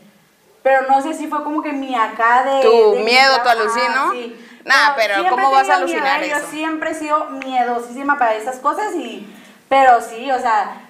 Pero 0.62 0.82
no 0.88 1.00
sé 1.02 1.14
si 1.14 1.26
fue 1.26 1.42
como 1.42 1.62
que 1.62 1.72
mi 1.72 1.94
acá 1.94 2.42
de... 2.44 2.60
Tu 2.62 2.90
de 2.92 2.98
mi 2.98 3.04
miedo, 3.04 3.40
tu 3.42 3.48
alucino. 3.48 4.12
sí. 4.12 4.46
Nah, 4.64 4.94
pero 4.94 5.14
siempre 5.14 5.30
¿cómo 5.30 5.50
vas 5.52 5.62
a 5.70 5.78
miedo, 5.78 5.78
alucinar 5.78 6.22
¿eh? 6.22 6.26
eso? 6.30 6.38
Yo 6.40 6.46
siempre 6.50 6.90
he 6.90 6.94
sido 6.94 7.24
miedosísima 7.30 8.18
para 8.18 8.34
esas 8.34 8.56
cosas 8.56 8.94
y... 8.94 9.26
Pero 9.70 10.00
sí, 10.02 10.30
o 10.30 10.38
sea, 10.38 10.82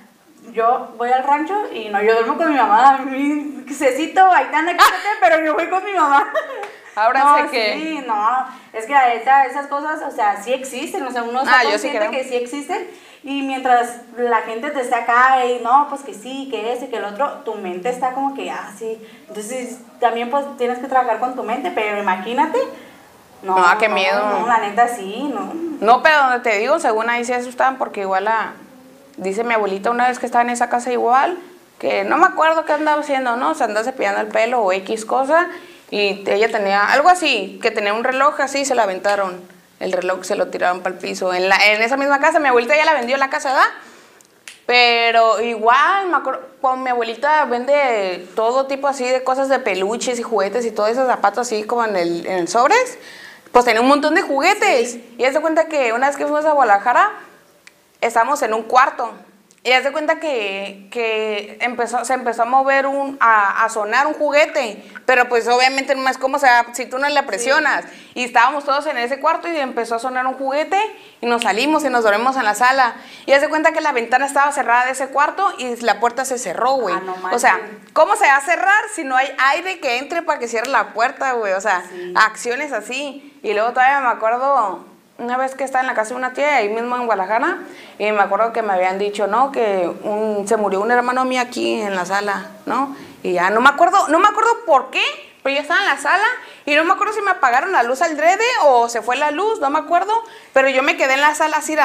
yo 0.52 0.88
voy 0.96 1.10
al 1.12 1.22
rancho 1.22 1.54
y 1.72 1.88
no, 1.90 2.02
yo 2.02 2.14
duermo 2.14 2.36
con 2.36 2.50
mi 2.50 2.56
mamá. 2.56 2.98
Mi 3.06 3.64
cecito, 3.72 4.32
Aitana, 4.32 4.72
quítate, 4.72 4.90
pero 5.20 5.44
yo 5.44 5.54
voy 5.54 5.68
con 5.68 5.84
mi 5.84 5.92
mamá. 5.92 6.32
Ahora 6.96 7.20
no, 7.20 7.36
sé 7.36 7.46
que- 7.50 7.74
Sí, 7.74 8.04
no, 8.06 8.46
es 8.72 8.86
que 8.86 8.92
la 8.92 9.06
neta, 9.08 9.44
esas 9.44 9.66
cosas, 9.68 10.00
o 10.02 10.10
sea, 10.10 10.42
sí 10.42 10.52
existen, 10.52 11.06
o 11.06 11.10
sea, 11.12 11.22
uno 11.22 11.42
está 11.42 11.60
Ah, 11.60 11.64
yo 11.64 11.78
sí 11.78 11.90
creo. 11.90 12.10
que 12.10 12.24
sí 12.24 12.34
existen 12.34 12.88
y 13.22 13.42
mientras 13.42 13.96
la 14.16 14.38
gente 14.42 14.70
te 14.70 14.80
está 14.80 14.98
acá 14.98 15.44
y 15.44 15.60
no, 15.62 15.86
pues 15.90 16.02
que 16.02 16.14
sí, 16.14 16.48
que 16.50 16.72
ese, 16.72 16.88
que 16.88 16.96
el 16.96 17.04
otro, 17.04 17.28
tu 17.44 17.54
mente 17.54 17.90
está 17.90 18.12
como 18.12 18.34
que, 18.34 18.50
ah, 18.50 18.70
sí, 18.78 18.98
entonces 19.28 19.78
también 19.98 20.30
pues 20.30 20.44
tienes 20.56 20.78
que 20.78 20.86
trabajar 20.86 21.18
con 21.18 21.34
tu 21.34 21.42
mente, 21.42 21.70
pero 21.74 21.98
imagínate, 21.98 22.58
no, 23.42 23.56
No, 23.56 23.78
qué 23.78 23.88
miedo. 23.88 24.40
no, 24.40 24.46
la 24.46 24.58
neta 24.58 24.88
sí, 24.88 25.30
no, 25.32 25.52
No, 25.80 26.02
pero 26.02 26.18
donde 26.18 26.40
te 26.40 26.58
digo, 26.58 26.78
según 26.78 27.08
ahí 27.08 27.24
se 27.24 27.34
asustaban 27.34 27.78
porque 27.78 28.02
igual 28.02 28.28
a... 28.28 28.52
Dice 29.16 29.44
mi 29.44 29.54
abuelita 29.54 29.90
una 29.90 30.08
vez 30.08 30.18
que 30.18 30.26
estaba 30.26 30.42
en 30.42 30.50
esa 30.50 30.70
casa 30.70 30.92
igual, 30.92 31.36
que 31.78 32.04
no 32.04 32.16
me 32.16 32.26
acuerdo 32.26 32.64
qué 32.64 32.72
andaba 32.72 33.00
haciendo, 33.00 33.36
¿no? 33.36 33.54
Se 33.54 33.64
andaba 33.64 33.84
cepillando 33.84 34.20
el 34.20 34.28
pelo 34.28 34.62
o 34.62 34.72
X 34.72 35.04
cosa 35.04 35.48
y 35.90 36.22
ella 36.26 36.50
tenía 36.50 36.86
algo 36.90 37.08
así, 37.08 37.58
que 37.60 37.70
tenía 37.70 37.92
un 37.92 38.04
reloj 38.04 38.40
así 38.40 38.60
y 38.60 38.64
se 38.64 38.74
la 38.74 38.84
aventaron. 38.84 39.40
El 39.80 39.92
reloj 39.92 40.22
se 40.22 40.36
lo 40.36 40.48
tiraron 40.48 40.80
para 40.82 40.94
el 40.94 41.00
piso. 41.00 41.34
En, 41.34 41.48
la, 41.48 41.56
en 41.56 41.82
esa 41.82 41.96
misma 41.96 42.20
casa, 42.20 42.38
mi 42.38 42.48
abuelita 42.48 42.76
ya 42.76 42.84
la 42.84 42.94
vendió 42.94 43.16
la 43.16 43.30
casa, 43.30 43.48
¿verdad? 43.48 43.68
Pero 44.66 45.40
igual, 45.40 46.08
me 46.08 46.18
acuerdo, 46.18 46.42
cuando 46.60 46.84
mi 46.84 46.90
abuelita 46.90 47.44
vende 47.46 48.28
todo 48.36 48.66
tipo 48.66 48.86
así 48.86 49.04
de 49.04 49.24
cosas 49.24 49.48
de 49.48 49.58
peluches 49.58 50.20
y 50.20 50.22
juguetes 50.22 50.64
y 50.64 50.70
todos 50.70 50.90
esos 50.90 51.08
zapatos 51.08 51.48
así 51.48 51.64
como 51.64 51.84
en 51.84 51.96
el, 51.96 52.26
en 52.26 52.38
el 52.38 52.46
sobres, 52.46 52.98
pues 53.50 53.64
tenía 53.64 53.80
un 53.80 53.88
montón 53.88 54.14
de 54.14 54.22
juguetes. 54.22 54.98
Y 55.18 55.24
haz 55.24 55.34
de 55.34 55.40
cuenta 55.40 55.66
que 55.66 55.92
una 55.92 56.06
vez 56.06 56.16
que 56.16 56.24
fuimos 56.24 56.44
a 56.44 56.52
Guadalajara, 56.52 57.10
estábamos 58.00 58.42
en 58.42 58.54
un 58.54 58.62
cuarto. 58.62 59.10
Y 59.62 59.72
haz 59.72 59.84
de 59.84 59.92
cuenta 59.92 60.18
que, 60.20 60.88
que 60.90 61.58
empezó, 61.60 62.02
se 62.06 62.14
empezó 62.14 62.42
a 62.42 62.46
mover 62.46 62.86
un, 62.86 63.18
a, 63.20 63.62
a 63.62 63.68
sonar 63.68 64.06
un 64.06 64.14
juguete, 64.14 64.82
pero 65.04 65.28
pues 65.28 65.46
obviamente 65.48 65.94
no 65.94 66.08
es 66.08 66.16
como 66.16 66.38
sea, 66.38 66.64
si 66.72 66.86
tú 66.86 66.98
no 66.98 67.06
le 67.06 67.22
presionas. 67.24 67.84
Y 68.14 68.24
estábamos 68.24 68.64
todos 68.64 68.86
en 68.86 68.96
ese 68.96 69.20
cuarto 69.20 69.48
y 69.48 69.56
empezó 69.58 69.96
a 69.96 69.98
sonar 69.98 70.26
un 70.26 70.32
juguete 70.32 70.80
y 71.20 71.26
nos 71.26 71.42
salimos 71.42 71.84
y 71.84 71.90
nos 71.90 72.04
dormimos 72.04 72.36
en 72.38 72.44
la 72.44 72.54
sala. 72.54 72.94
Y 73.26 73.32
haz 73.32 73.42
de 73.42 73.50
cuenta 73.50 73.72
que 73.72 73.82
la 73.82 73.92
ventana 73.92 74.24
estaba 74.24 74.50
cerrada 74.50 74.86
de 74.86 74.92
ese 74.92 75.08
cuarto 75.08 75.52
y 75.58 75.76
la 75.82 76.00
puerta 76.00 76.24
se 76.24 76.38
cerró, 76.38 76.76
güey. 76.76 76.94
Ah, 76.94 77.02
no 77.04 77.16
o 77.30 77.38
sea. 77.38 77.60
¿cómo 77.92 78.16
se 78.16 78.24
va 78.26 78.36
a 78.36 78.40
cerrar 78.40 78.82
si 78.94 79.04
no 79.04 79.14
hay 79.14 79.28
aire 79.52 79.78
que 79.78 79.98
entre 79.98 80.22
para 80.22 80.38
que 80.38 80.48
cierre 80.48 80.68
la 80.68 80.94
puerta, 80.94 81.32
güey? 81.32 81.52
O 81.52 81.60
sea, 81.60 81.82
Sí. 81.90 82.14
acciones 82.16 82.72
así. 82.72 83.38
Y 83.42 83.52
luego 83.52 83.70
todavía 83.72 84.00
me 84.00 84.08
acuerdo 84.08 84.86
una 85.20 85.36
vez 85.36 85.54
que 85.54 85.64
estaba 85.64 85.80
en 85.82 85.86
la 85.86 85.94
casa 85.94 86.10
de 86.10 86.16
una 86.16 86.32
tía, 86.32 86.56
ahí 86.56 86.68
mismo 86.68 86.96
en 86.96 87.06
Guadalajara, 87.06 87.58
y 87.98 88.10
me 88.10 88.20
acuerdo 88.20 88.52
que 88.52 88.62
me 88.62 88.72
habían 88.72 88.98
dicho, 88.98 89.26
¿no? 89.26 89.52
Que 89.52 89.88
un- 90.02 90.48
se 90.48 90.56
murió 90.56 90.80
un 90.80 90.90
hermano 90.90 91.24
mío 91.24 91.40
aquí 91.40 91.80
en 91.80 91.94
la 91.94 92.04
sala, 92.06 92.50
¿no? 92.66 92.96
Y 93.22 93.34
ya 93.34 93.50
no 93.50 93.60
me 93.60 93.68
acuerdo, 93.68 94.08
no 94.08 94.18
me 94.18 94.28
acuerdo 94.28 94.50
por 94.66 94.90
qué, 94.90 95.02
pero 95.42 95.54
yo 95.56 95.62
estaba 95.62 95.80
en 95.80 95.86
la 95.86 95.98
sala 95.98 96.24
y 96.66 96.74
no 96.74 96.84
me 96.84 96.92
acuerdo 96.92 97.12
si 97.14 97.20
me 97.22 97.30
apagaron 97.30 97.72
la 97.72 97.82
luz 97.82 98.02
al 98.02 98.16
drede 98.16 98.44
o 98.64 98.88
se 98.88 99.02
fue 99.02 99.16
la 99.16 99.30
luz, 99.30 99.60
no 99.60 99.70
me 99.70 99.78
acuerdo, 99.78 100.12
pero 100.52 100.68
yo 100.68 100.82
me 100.82 100.96
quedé 100.96 101.14
en 101.14 101.20
la 101.20 101.34
sala 101.34 101.58
así, 101.58 101.76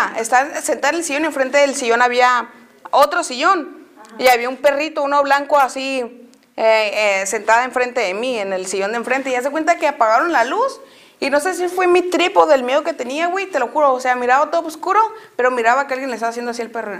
sentada 0.62 0.90
en 0.90 0.96
el 0.96 1.04
sillón 1.04 1.24
y 1.24 1.26
enfrente 1.28 1.58
del 1.60 1.76
sillón 1.76 2.02
había 2.02 2.48
otro 2.92 3.24
sillón 3.24 3.86
y 4.18 4.28
había 4.30 4.48
un 4.50 4.58
perrito, 4.58 5.04
uno 5.04 5.22
blanco 5.24 5.58
así, 5.60 6.22
eh, 6.58 7.22
eh, 7.22 7.26
sentada 7.26 7.66
enfrente 7.66 8.00
de 8.00 8.14
mí, 8.14 8.40
en 8.40 8.54
el 8.54 8.66
sillón 8.66 8.92
de 8.92 8.98
enfrente, 8.98 9.30
y 9.30 9.34
ya 9.34 9.42
se 9.42 9.52
cuenta 9.52 9.78
que 9.78 9.88
apagaron 9.90 10.32
la 10.32 10.46
luz. 10.46 10.80
Y 11.26 11.32
no 11.32 11.40
sé 11.40 11.56
si 11.56 11.68
fue 11.70 11.88
mi 11.88 12.04
tripo 12.04 12.46
del 12.46 12.62
miedo 12.62 12.84
que 12.84 12.94
tenía, 12.94 13.26
güey, 13.26 13.48
te 13.48 13.58
lo 13.58 13.70
juro. 13.70 13.94
O 13.94 14.00
sea, 14.00 14.16
miraba 14.16 14.52
todo 14.52 14.68
oscuro, 14.68 15.02
pero 15.36 15.50
miraba 15.50 15.88
que 15.88 15.96
alguien 15.96 16.12
le 16.12 16.18
estaba 16.18 16.30
haciendo 16.30 16.52
así 16.52 16.62
al 16.62 16.70
perro. 16.70 17.00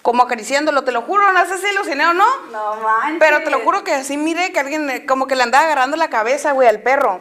Como 0.00 0.22
acariciándolo, 0.22 0.82
te 0.82 0.92
lo 0.92 1.02
juro. 1.02 1.30
No 1.30 1.44
sé 1.44 1.58
si 1.58 1.66
aluciné 1.66 2.06
o 2.06 2.14
no. 2.14 2.24
no 2.52 2.76
manches. 2.76 3.18
Pero 3.20 3.42
te 3.42 3.50
lo 3.50 3.60
juro 3.60 3.84
que 3.84 3.92
así 3.92 4.16
miré 4.16 4.50
que 4.50 4.60
alguien 4.60 5.04
como 5.06 5.26
que 5.26 5.36
le 5.36 5.42
andaba 5.42 5.66
agarrando 5.66 5.98
la 5.98 6.08
cabeza, 6.08 6.52
güey, 6.52 6.68
al 6.68 6.80
perro. 6.80 7.20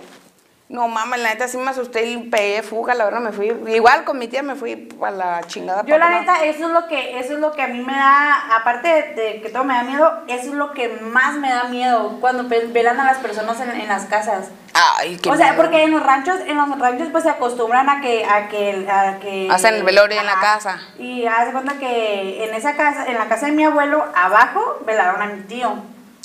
No 0.67 0.87
mames, 0.87 1.19
la 1.19 1.29
neta 1.29 1.47
sí 1.47 1.57
me 1.57 1.69
asusté 1.69 2.05
y 2.07 2.17
pegué 2.17 2.63
fuga, 2.63 2.95
la 2.95 3.05
verdad 3.05 3.19
me 3.19 3.31
fui. 3.31 3.53
Igual 3.67 4.03
con 4.03 4.17
mi 4.17 4.27
tía 4.27 4.41
me 4.41 4.55
fui 4.55 4.89
a 4.99 5.11
la 5.11 5.43
chingada. 5.43 5.85
Yo 5.85 5.95
la 5.99 6.09
neta, 6.09 6.43
eso 6.43 6.65
es 6.65 6.71
lo 6.71 6.87
que, 6.87 7.19
eso 7.19 7.33
es 7.33 7.39
lo 7.39 7.51
que 7.51 7.61
a 7.61 7.67
mí 7.67 7.81
me 7.81 7.93
da, 7.93 8.55
aparte 8.55 8.87
de, 8.87 9.13
de 9.13 9.41
que 9.41 9.49
todo 9.49 9.63
me 9.63 9.75
da 9.75 9.83
miedo, 9.83 10.23
eso 10.27 10.47
es 10.49 10.53
lo 10.55 10.71
que 10.71 10.89
más 11.03 11.35
me 11.35 11.51
da 11.51 11.65
miedo 11.65 12.17
cuando 12.19 12.45
velan 12.49 12.99
a 12.99 13.05
las 13.05 13.19
personas 13.19 13.59
en, 13.61 13.69
en 13.79 13.87
las 13.87 14.05
casas. 14.05 14.49
Ay, 14.73 15.17
qué 15.17 15.29
o 15.29 15.35
sea, 15.37 15.51
miedo. 15.51 15.61
porque 15.61 15.83
en 15.83 15.91
los 15.91 16.01
ranchos, 16.03 16.37
en 16.47 16.57
los 16.57 16.79
ranchos 16.79 17.09
pues 17.11 17.23
se 17.25 17.29
acostumbran 17.29 17.87
a 17.87 18.01
que, 18.01 18.25
a 18.25 18.47
que, 18.47 18.87
a 18.89 19.19
que 19.19 19.47
Hacen 19.51 19.75
el 19.75 19.83
velorio 19.83 20.19
en 20.19 20.25
la 20.25 20.39
casa. 20.39 20.79
Y 20.97 21.27
haz 21.27 21.45
de 21.45 21.51
cuenta 21.51 21.77
que 21.77 22.43
en 22.43 22.55
esa 22.55 22.75
casa, 22.75 23.05
en 23.05 23.19
la 23.19 23.27
casa 23.27 23.45
de 23.45 23.51
mi 23.51 23.63
abuelo, 23.63 24.03
abajo 24.15 24.79
velaron 24.83 25.21
a 25.21 25.27
mi 25.27 25.43
tío. 25.43 25.75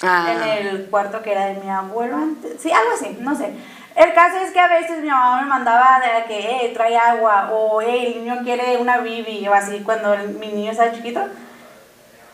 Ah. 0.03 0.33
En 0.33 0.43
el 0.67 0.87
cuarto 0.87 1.21
que 1.21 1.33
era 1.33 1.45
de 1.45 1.61
mi 1.61 1.69
abuelo 1.69 2.17
antes. 2.17 2.53
Sí, 2.59 2.73
algo 2.73 2.93
así, 2.95 3.19
no 3.21 3.37
sé. 3.37 3.53
El 4.01 4.15
caso 4.15 4.39
es 4.39 4.51
que 4.51 4.59
a 4.59 4.67
veces 4.67 5.03
mi 5.03 5.09
mamá 5.09 5.43
me 5.43 5.47
mandaba 5.47 6.01
de 6.01 6.25
que, 6.25 6.65
eh, 6.65 6.73
trae 6.73 6.97
agua, 6.97 7.51
o 7.53 7.83
eh, 7.83 8.07
el 8.07 8.25
niño 8.25 8.41
quiere 8.43 8.79
una 8.79 8.97
bibi, 8.97 9.47
o 9.47 9.53
así, 9.53 9.81
cuando 9.81 10.17
mi 10.39 10.47
niño 10.47 10.71
estaba 10.71 10.93
chiquito. 10.93 11.21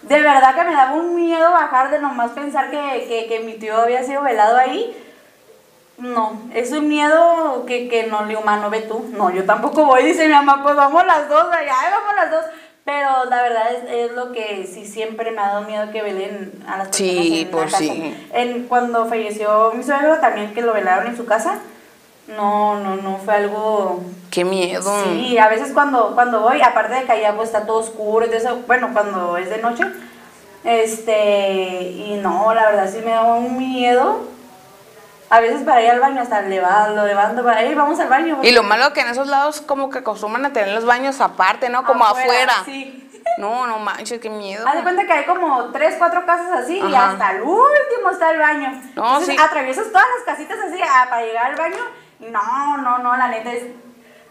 De 0.02 0.22
verdad 0.22 0.54
que 0.54 0.62
me 0.62 0.72
daba 0.72 0.92
un 0.92 1.16
miedo 1.16 1.50
bajar 1.50 1.90
de 1.90 1.98
nomás 1.98 2.30
pensar 2.30 2.70
que, 2.70 3.26
que, 3.28 3.40
mi 3.40 3.54
tío 3.54 3.76
había 3.78 4.04
sido 4.04 4.22
velado 4.22 4.56
ahí. 4.56 4.96
No, 5.98 6.40
es 6.54 6.70
un 6.70 6.86
miedo 6.86 7.64
que, 7.66 7.88
que 7.88 8.06
no 8.06 8.24
le 8.26 8.36
humano 8.36 8.70
ve 8.70 8.82
tú. 8.82 9.04
No, 9.12 9.30
yo 9.30 9.44
tampoco 9.44 9.86
voy, 9.86 10.04
dice 10.04 10.28
mi 10.28 10.34
mamá, 10.34 10.62
pues 10.62 10.76
vamos 10.76 11.04
las 11.04 11.28
dos 11.28 11.48
allá, 11.50 11.74
vamos 11.90 12.14
las 12.14 12.30
dos. 12.30 12.44
Pero 12.86 13.24
la 13.28 13.42
verdad 13.42 13.64
es, 13.72 13.90
es 13.90 14.12
lo 14.12 14.30
que 14.30 14.64
sí 14.72 14.86
siempre 14.86 15.32
me 15.32 15.40
ha 15.40 15.48
dado 15.48 15.62
miedo 15.62 15.90
que 15.90 16.02
velen 16.02 16.52
a 16.68 16.78
las 16.78 16.88
personas 16.88 16.96
Sí, 16.96 17.40
en 17.40 17.44
la 17.46 17.50
pues 17.50 17.64
casa. 17.72 17.78
sí. 17.78 18.28
En, 18.32 18.68
cuando 18.68 19.06
falleció 19.06 19.72
mi 19.74 19.82
suegro 19.82 20.18
también 20.20 20.54
que 20.54 20.62
lo 20.62 20.72
velaron 20.72 21.08
en 21.08 21.16
su 21.16 21.26
casa, 21.26 21.58
no, 22.28 22.78
no, 22.78 22.94
no 22.96 23.18
fue 23.18 23.34
algo... 23.34 24.04
Qué 24.30 24.44
miedo. 24.44 24.88
Sí, 25.04 25.36
a 25.36 25.48
veces 25.48 25.72
cuando, 25.72 26.14
cuando 26.14 26.40
voy, 26.42 26.62
aparte 26.62 26.94
de 26.94 27.02
que 27.02 27.12
allá 27.12 27.34
pues 27.34 27.48
está 27.48 27.66
todo 27.66 27.78
oscuro 27.78 28.24
eso, 28.26 28.60
bueno, 28.68 28.90
cuando 28.92 29.36
es 29.36 29.50
de 29.50 29.58
noche, 29.58 29.84
este, 30.62 31.82
y 31.82 32.20
no, 32.22 32.54
la 32.54 32.66
verdad 32.66 32.88
sí 32.90 33.00
me 33.04 33.10
da 33.10 33.22
un 33.22 33.58
miedo. 33.58 34.35
A 35.28 35.40
veces 35.40 35.62
para 35.64 35.82
ir 35.82 35.90
al 35.90 36.00
baño 36.00 36.22
hasta 36.22 36.40
leva- 36.42 36.88
lo 36.90 37.04
levanto 37.04 37.42
para 37.42 37.64
ir, 37.64 37.74
vamos 37.76 37.98
al 37.98 38.08
baño. 38.08 38.38
Y 38.42 38.52
lo 38.52 38.62
malo 38.62 38.92
que 38.92 39.00
en 39.00 39.08
esos 39.08 39.26
lados 39.26 39.60
como 39.60 39.90
que 39.90 39.98
acostumbran 39.98 40.44
a 40.46 40.52
tener 40.52 40.72
los 40.74 40.84
baños 40.84 41.20
aparte, 41.20 41.68
¿no? 41.68 41.84
Como 41.84 42.04
afuera. 42.04 42.52
Sí. 42.64 43.02
No, 43.38 43.66
no 43.66 43.78
manches, 43.80 44.20
qué 44.20 44.30
miedo. 44.30 44.66
Haz 44.66 44.76
de 44.76 44.82
cuenta 44.82 45.04
que 45.04 45.12
hay 45.12 45.24
como 45.24 45.64
tres, 45.72 45.96
cuatro 45.98 46.24
casas 46.24 46.52
así 46.52 46.78
y 46.78 46.94
hasta 46.94 47.32
el 47.32 47.42
último 47.42 48.10
está 48.12 48.30
el 48.30 48.38
baño. 48.38 48.70
No, 48.94 49.16
Entonces 49.18 49.34
sí. 49.34 49.36
atraviesas 49.42 49.88
todas 49.88 50.06
las 50.16 50.24
casitas 50.36 50.58
así 50.60 50.80
ah, 50.82 51.06
para 51.10 51.22
llegar 51.22 51.46
al 51.46 51.56
baño 51.56 51.82
no, 52.20 52.76
no, 52.78 52.98
no, 52.98 53.16
la 53.16 53.28
neta 53.28 53.52
es, 53.52 53.64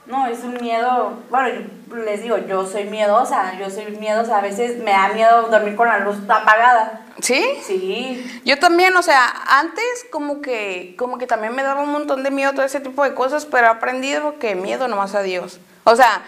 no, 0.08 0.28
es 0.28 0.44
un 0.44 0.54
miedo, 0.62 1.18
bueno, 1.30 1.68
yo 1.90 1.96
les 1.96 2.22
digo, 2.22 2.38
yo 2.38 2.68
soy 2.68 2.84
miedosa, 2.86 3.58
yo 3.58 3.70
soy 3.72 3.86
miedosa, 3.98 4.38
a 4.38 4.42
veces 4.42 4.78
me 4.78 4.92
da 4.92 5.10
miedo 5.10 5.48
dormir 5.50 5.76
con 5.76 5.88
la 5.88 6.00
luz 6.00 6.18
apagada. 6.30 7.02
¿Sí? 7.22 7.44
Sí, 7.64 8.42
Yo 8.46 8.60
también, 8.60 8.96
o 8.96 9.02
sea, 9.02 9.34
antes 9.48 10.06
como 10.12 10.42
que, 10.42 10.96
como 10.98 11.18
que 11.18 11.26
también 11.26 11.56
me 11.56 11.64
daba 11.64 11.82
un 11.82 11.92
montón 11.92 12.22
de 12.24 12.30
miedo 12.30 12.54
todo 12.54 12.66
ese 12.66 12.82
tipo 12.82 13.04
de 13.04 13.16
cosas, 13.16 13.46
pero 13.46 13.66
he 13.66 13.70
aprendido 13.70 14.38
que 14.38 14.54
miedo 14.54 14.88
nomás 14.88 15.16
a 15.16 15.24
Dios. 15.24 15.60
O 15.86 15.96
sea, 15.96 16.22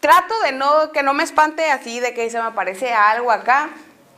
trato 0.00 0.34
de 0.44 0.52
no, 0.52 0.90
que 0.92 1.04
no 1.04 1.14
me 1.14 1.22
espante 1.22 1.70
así, 1.70 2.00
de 2.00 2.14
que 2.14 2.28
se 2.30 2.38
me 2.38 2.46
aparece 2.46 2.92
algo 2.92 3.30
acá, 3.30 3.68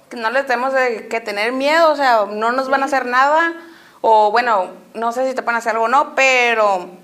que 0.09 0.17
no 0.17 0.31
le 0.31 0.43
tenemos 0.45 0.73
que 0.73 1.21
tener 1.21 1.53
miedo, 1.53 1.91
o 1.91 1.97
sea, 1.97 2.25
no 2.31 2.53
nos 2.53 2.71
van 2.71 2.83
a 2.83 2.87
hacer 2.87 3.05
nada, 3.05 3.53
o 4.01 4.31
bueno, 4.31 4.71
no 4.95 5.13
sé 5.13 5.29
si 5.29 5.35
te 5.35 5.43
van 5.43 5.57
a 5.57 5.59
hacer 5.59 5.73
algo 5.73 5.85
o 5.85 5.89
no, 5.89 6.15
pero 6.15 7.04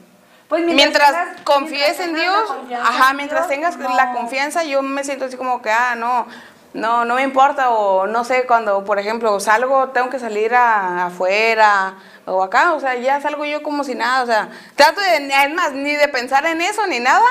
pues 0.51 0.65
mientras, 0.67 1.11
tengas- 1.13 1.41
confíes 1.45 1.99
mientras 1.99 2.09
en 2.09 2.15
Dios, 2.17 2.79
ajá, 2.85 3.11
en 3.13 3.17
mientras 3.17 3.49
Dios, 3.49 3.49
tengas 3.49 3.77
no. 3.79 3.95
la 3.97 4.13
confianza, 4.13 4.63
yo 4.65 4.83
me 4.83 5.03
siento 5.05 5.25
así 5.25 5.37
como 5.39 5.63
que, 5.63 5.71
ah, 5.71 5.95
no, 5.97 6.27
no, 6.75 7.05
no 7.07 7.15
me 7.15 7.23
importa, 7.23 7.71
o 7.71 8.07
no 8.07 8.25
sé, 8.25 8.45
cuando, 8.47 8.85
por 8.85 8.99
ejemplo, 8.99 9.41
salgo, 9.41 9.89
tengo 9.89 10.11
que 10.11 10.19
salir 10.19 10.55
a- 10.55 11.07
afuera, 11.07 11.95
o 12.27 12.43
acá, 12.43 12.75
o 12.75 12.81
sea, 12.81 12.95
ya 12.97 13.21
salgo 13.21 13.45
yo 13.47 13.63
como 13.63 13.83
si 13.85 13.95
nada, 13.95 14.23
o 14.23 14.27
sea, 14.27 14.49
trato 14.77 15.01
de, 15.01 15.27
es 15.29 15.55
más, 15.55 15.73
ni 15.73 15.95
de 15.97 16.09
pensar 16.09 16.45
en 16.47 16.61
eso, 16.61 16.87
ni 16.87 17.01
nada, 17.01 17.27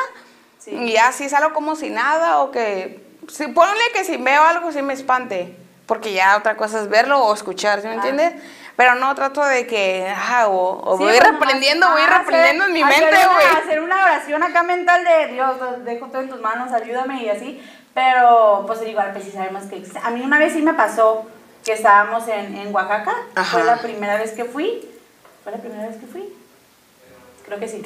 Sí. 0.58 0.72
y 0.72 0.94
ya 0.94 1.12
sí 1.12 1.30
salgo 1.30 1.54
como 1.54 1.76
si 1.76 1.90
nada, 1.90 2.40
o 2.40 2.52
que, 2.52 3.02
si, 3.30 3.48
ponle 3.48 3.80
que 3.94 4.04
si 4.04 4.18
veo 4.18 4.42
algo, 4.44 4.72
sí 4.72 4.82
me 4.82 4.94
espante, 4.94 5.56
porque 5.86 6.14
ya 6.14 6.36
otra 6.38 6.58
cosa 6.58 6.80
es 6.82 6.90
verlo 6.90 7.20
o 7.24 7.34
escuchar, 7.34 7.82
¿sí 7.82 7.88
me 7.88 7.94
Ah. 7.94 7.96
entiendes? 7.96 8.34
Pero 8.80 8.96
no 8.96 9.14
trato 9.14 9.44
de 9.44 9.68
que, 9.68 10.08
ah, 10.08 10.48
o, 10.48 10.82
o 10.86 10.98
Sí, 10.98 11.04
voy 11.04 11.12
pues 11.12 11.32
reprendiendo, 11.32 11.86
voy 11.92 12.02
reprendiendo 12.02 12.64
en 12.64 12.72
mi 12.72 12.82
hacer 12.82 13.12
mente, 13.12 13.28
güey. 13.28 13.46
Hacer 13.62 13.82
una 13.82 14.06
oración 14.06 14.42
acá 14.42 14.64
mental 14.64 15.04
de 15.04 15.34
Dios, 15.34 15.58
dejo 15.84 16.06
todo 16.06 16.22
en 16.22 16.30
tus 16.30 16.40
manos, 16.40 16.72
ayúdame 16.72 17.22
y 17.22 17.30
así. 17.30 17.62
Pero, 17.94 18.64
pues 18.66 18.82
igual, 18.88 19.12
pues 19.12 19.26
sí 19.26 19.32
sabemos 19.32 19.64
que 19.64 19.76
existe. 19.76 20.00
A 20.02 20.12
mí 20.12 20.22
una 20.22 20.40
vez 20.40 20.54
sí 20.54 20.62
me 20.62 20.74
pasó 20.74 21.28
que 21.66 21.74
estábamos 21.74 22.26
en, 22.30 22.56
en 22.56 22.74
Oaxaca. 22.74 23.14
Ajá. 23.36 23.58
Fue 23.58 23.66
la 23.66 23.80
primera 23.80 24.16
vez 24.16 24.32
que 24.32 24.46
fui. 24.46 24.90
¿Fue 25.44 25.52
la 25.52 25.58
primera 25.58 25.86
vez 25.86 25.98
que 25.98 26.08
fui? 26.08 26.34
Creo 27.46 27.60
que 27.60 27.68
sí. 27.68 27.82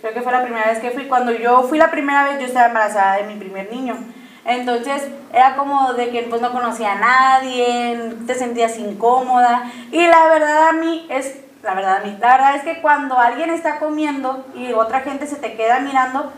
Creo 0.00 0.12
que 0.12 0.22
fue 0.22 0.32
la 0.32 0.42
primera 0.42 0.66
vez 0.66 0.80
que 0.80 0.90
fui. 0.90 1.06
Cuando 1.06 1.30
yo 1.30 1.62
fui 1.68 1.78
la 1.78 1.92
primera 1.92 2.24
vez, 2.24 2.40
yo 2.40 2.46
estaba 2.46 2.66
embarazada 2.66 3.18
de 3.18 3.32
mi 3.32 3.36
primer 3.36 3.70
niño. 3.70 3.96
Entonces 4.44 5.08
era 5.32 5.56
como 5.56 5.92
de 5.94 6.10
que 6.10 6.22
pues 6.22 6.40
no 6.40 6.52
conocía 6.52 6.92
a 6.92 6.98
nadie, 6.98 8.14
te 8.26 8.34
sentías 8.34 8.76
incómoda. 8.78 9.70
Y 9.90 10.06
la 10.06 10.26
verdad 10.26 10.68
a 10.68 10.72
mí 10.72 11.06
es, 11.08 11.40
la 11.62 11.74
verdad 11.74 11.98
a 11.98 12.00
mí, 12.00 12.16
la 12.20 12.36
verdad 12.36 12.56
es 12.56 12.62
que 12.62 12.80
cuando 12.80 13.18
alguien 13.18 13.50
está 13.50 13.78
comiendo 13.78 14.44
y 14.54 14.72
otra 14.72 15.00
gente 15.00 15.26
se 15.26 15.36
te 15.36 15.54
queda 15.54 15.78
mirando, 15.80 16.32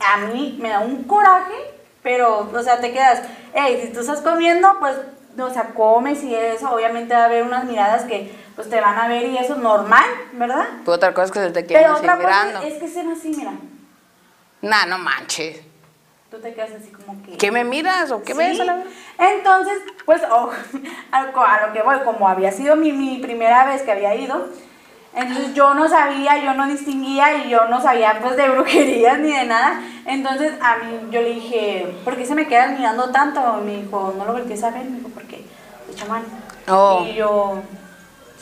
a 0.00 0.16
mí 0.18 0.58
me 0.60 0.68
da 0.68 0.80
un 0.80 1.04
coraje, 1.04 1.54
pero, 2.02 2.50
o 2.52 2.62
sea, 2.62 2.80
te 2.80 2.92
quedas, 2.92 3.22
hey, 3.54 3.80
si 3.82 3.92
tú 3.92 4.00
estás 4.00 4.20
comiendo, 4.20 4.78
pues, 4.78 4.96
o 5.38 5.50
sea, 5.50 5.70
comes 5.74 6.22
y 6.22 6.34
eso, 6.34 6.70
obviamente 6.70 7.14
va 7.14 7.22
a 7.22 7.26
haber 7.26 7.44
unas 7.44 7.64
miradas 7.64 8.04
que 8.04 8.34
pues 8.56 8.68
te 8.68 8.80
van 8.80 8.98
a 8.98 9.08
ver 9.08 9.26
y 9.26 9.38
eso 9.38 9.54
es 9.54 9.60
normal, 9.60 10.04
¿verdad? 10.32 10.66
Pero 10.84 10.92
otra 10.92 11.14
cosa 11.14 11.26
es 11.26 11.32
que 11.32 11.40
se 11.40 11.50
te 11.50 11.62
Pero 11.62 11.96
otra 11.96 12.16
cosa 12.16 12.44
mirando. 12.44 12.66
es 12.66 12.74
que 12.74 12.84
así, 12.84 13.32
mira. 13.34 13.52
Nah, 14.60 14.84
no 14.84 14.98
manches. 14.98 15.69
Tú 16.30 16.38
te 16.38 16.54
quedas 16.54 16.70
así 16.70 16.90
como 16.92 17.20
que... 17.24 17.36
¿Qué 17.36 17.50
me 17.50 17.64
miras 17.64 18.12
o 18.12 18.22
qué 18.22 18.32
Sí. 18.32 18.38
ves 18.38 18.60
a 18.60 18.64
la 18.64 18.74
vez? 18.76 18.86
Entonces, 19.18 19.74
pues, 20.04 20.22
oh, 20.30 20.50
a, 21.12 21.22
lo- 21.22 21.72
que 21.72 21.82
voy, 21.82 21.98
como 22.04 22.28
había 22.28 22.52
sido 22.52 22.76
mi, 22.76 22.92
mi 22.92 23.18
primera 23.18 23.66
vez 23.66 23.82
que 23.82 23.90
había 23.90 24.14
ido, 24.14 24.48
entonces 25.12 25.54
yo 25.54 25.74
no 25.74 25.88
sabía, 25.88 26.38
yo 26.38 26.54
no 26.54 26.68
distinguía 26.68 27.34
y 27.44 27.50
yo 27.50 27.64
no 27.66 27.80
sabía 27.82 28.20
pues 28.22 28.36
de 28.36 28.48
brujerías 28.54 29.18
ni 29.18 29.32
de 29.32 29.44
nada. 29.44 29.80
Entonces 30.06 30.52
a 30.62 30.76
mí 30.76 31.08
yo 31.10 31.20
le 31.20 31.30
dije, 31.34 31.92
¿por 32.04 32.16
qué 32.16 32.24
se 32.24 32.36
me 32.36 32.46
quedan 32.46 32.76
mirando 32.76 33.10
tanto? 33.10 33.54
Me 33.64 33.82
dijo, 33.82 34.14
no 34.16 34.24
lo 34.24 34.32
voltees 34.34 34.62
a 34.62 34.70
ver, 34.70 34.84
me 34.84 34.98
dijo, 34.98 35.08
porque 35.12 35.44
es 35.90 35.96
chamán. 35.96 36.22
Oh. 36.68 37.04
Y 37.10 37.14
yo, 37.14 37.60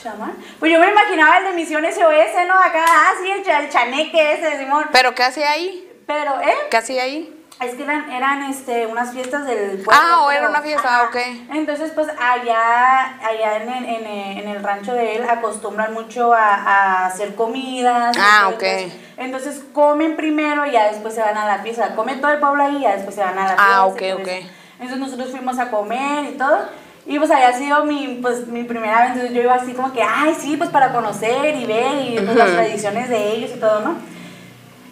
¿chamán? 0.03 0.35
Pues 0.61 0.71
yo 0.71 0.79
me 0.79 0.91
imaginaba 0.91 1.39
el 1.39 1.45
de 1.47 1.53
Misiones 1.55 1.95
SOS, 1.95 2.47
¿no? 2.47 2.53
Acá, 2.55 2.85
ah, 2.87 3.13
sí, 3.23 3.31
el, 3.31 3.39
el 3.49 3.71
chaneque 3.71 4.33
ese, 4.35 4.59
Simón. 4.59 4.89
¿Pero 4.93 5.15
qué 5.15 5.23
hacía 5.23 5.51
ahí? 5.53 5.89
Pero, 6.07 6.39
¿eh? 6.43 6.53
¿Qué 6.71 6.77
hacía 6.77 7.05
ahí? 7.05 7.35
Es 7.61 7.75
que 7.75 7.83
eran, 7.83 8.09
eran 8.11 8.45
este, 8.45 8.87
unas 8.87 9.13
fiestas 9.13 9.45
del 9.45 9.79
pueblo. 9.83 9.93
Ah, 9.93 10.23
o 10.23 10.31
era 10.31 10.49
una 10.49 10.63
fiesta, 10.63 11.01
ajá. 11.01 11.09
ok. 11.09 11.17
Entonces, 11.53 11.91
pues 11.93 12.07
allá, 12.09 13.19
allá 13.21 13.57
en, 13.57 13.69
el, 13.69 13.85
en, 13.85 14.07
el, 14.07 14.39
en 14.39 14.49
el 14.49 14.63
rancho 14.63 14.95
de 14.95 15.17
él 15.17 15.29
acostumbran 15.29 15.93
mucho 15.93 16.33
a, 16.33 16.55
a 16.55 17.07
hacer 17.07 17.35
comidas. 17.35 18.17
Ah, 18.19 18.45
todo, 18.45 18.55
ok. 18.57 18.63
Entonces, 18.63 18.99
entonces 19.17 19.63
comen 19.73 20.15
primero 20.17 20.67
y 20.67 20.71
ya 20.71 20.93
después 20.93 21.15
se 21.15 21.21
van 21.21 21.37
a 21.37 21.47
la 21.47 21.59
fiesta. 21.59 21.97
Comen 21.97 22.21
todo 22.21 22.31
el 22.31 22.39
pueblo 22.39 22.63
ahí 22.63 22.77
y 22.77 22.83
ya 22.83 22.95
después 22.95 23.15
se 23.17 23.23
van 23.23 23.37
a 23.37 23.43
la 23.43 23.49
fiesta. 23.49 23.77
Ah, 23.77 23.87
ok, 23.87 23.99
todo 23.99 24.19
ok. 24.19 24.29
Entonces 24.75 24.99
nosotros 24.99 25.31
fuimos 25.31 25.59
a 25.59 25.71
comer 25.71 26.27
y 26.33 26.39
todo. 26.39 26.69
Y 27.07 27.19
pues 27.19 27.31
había 27.31 27.53
sido 27.55 27.85
mi, 27.87 28.19
pues, 28.21 28.47
mi 28.49 28.65
primera 28.65 29.01
vez, 29.01 29.13
entonces 29.13 29.35
yo 29.35 29.43
iba 29.43 29.55
así 29.55 29.73
como 29.73 29.93
que, 29.95 30.03
ay, 30.03 30.37
sí, 30.39 30.59
pues 30.59 30.69
para 30.69 30.93
conocer 30.93 31.57
y 31.57 31.65
ver 31.65 32.03
y 32.03 32.21
pues, 32.21 32.37
las 32.37 32.51
tradiciones 32.51 33.09
de 33.09 33.33
ellos 33.33 33.51
y 33.57 33.59
todo, 33.59 33.81
¿no? 33.81 33.97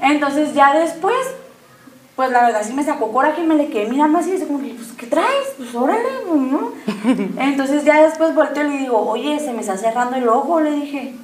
Entonces 0.00 0.54
ya 0.54 0.72
después, 0.72 1.14
pues 2.16 2.30
la 2.30 2.46
verdad 2.46 2.62
sí 2.64 2.72
me 2.72 2.82
sacó 2.82 3.12
coraje 3.12 3.42
y 3.42 3.46
me 3.46 3.56
le 3.56 3.68
quedé 3.68 3.90
mirando 3.90 4.18
así, 4.18 4.32
así 4.32 4.46
como 4.46 4.62
que, 4.62 4.72
pues, 4.72 4.92
¿qué 4.92 5.06
traes? 5.06 5.52
Pues 5.58 5.74
órale, 5.74 6.08
pues, 6.26 6.40
¿no? 6.40 6.72
Entonces 7.42 7.84
ya 7.84 8.02
después 8.02 8.34
volteo 8.34 8.66
y 8.66 8.70
le 8.70 8.78
digo, 8.78 8.98
oye, 8.98 9.38
se 9.38 9.52
me 9.52 9.60
está 9.60 9.76
cerrando 9.76 10.16
el 10.16 10.26
ojo, 10.26 10.60
le 10.60 10.70
dije. 10.70 11.14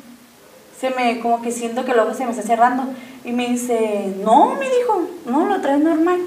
Se 0.79 0.91
me, 0.91 1.21
como 1.21 1.41
que 1.41 1.51
siento 1.51 1.85
que 1.85 1.93
el 1.93 2.01
ojo 2.01 2.13
se 2.13 2.27
me 2.27 2.33
está 2.33 2.43
cerrando. 2.43 2.85
Y 3.25 3.33
me 3.33 3.47
dice, 3.47 4.13
no, 4.23 4.57
me 4.57 4.69
dijo, 4.69 5.09
no, 5.25 5.47
lo 5.47 5.61
traes 5.63 5.81
normal. 5.81 6.21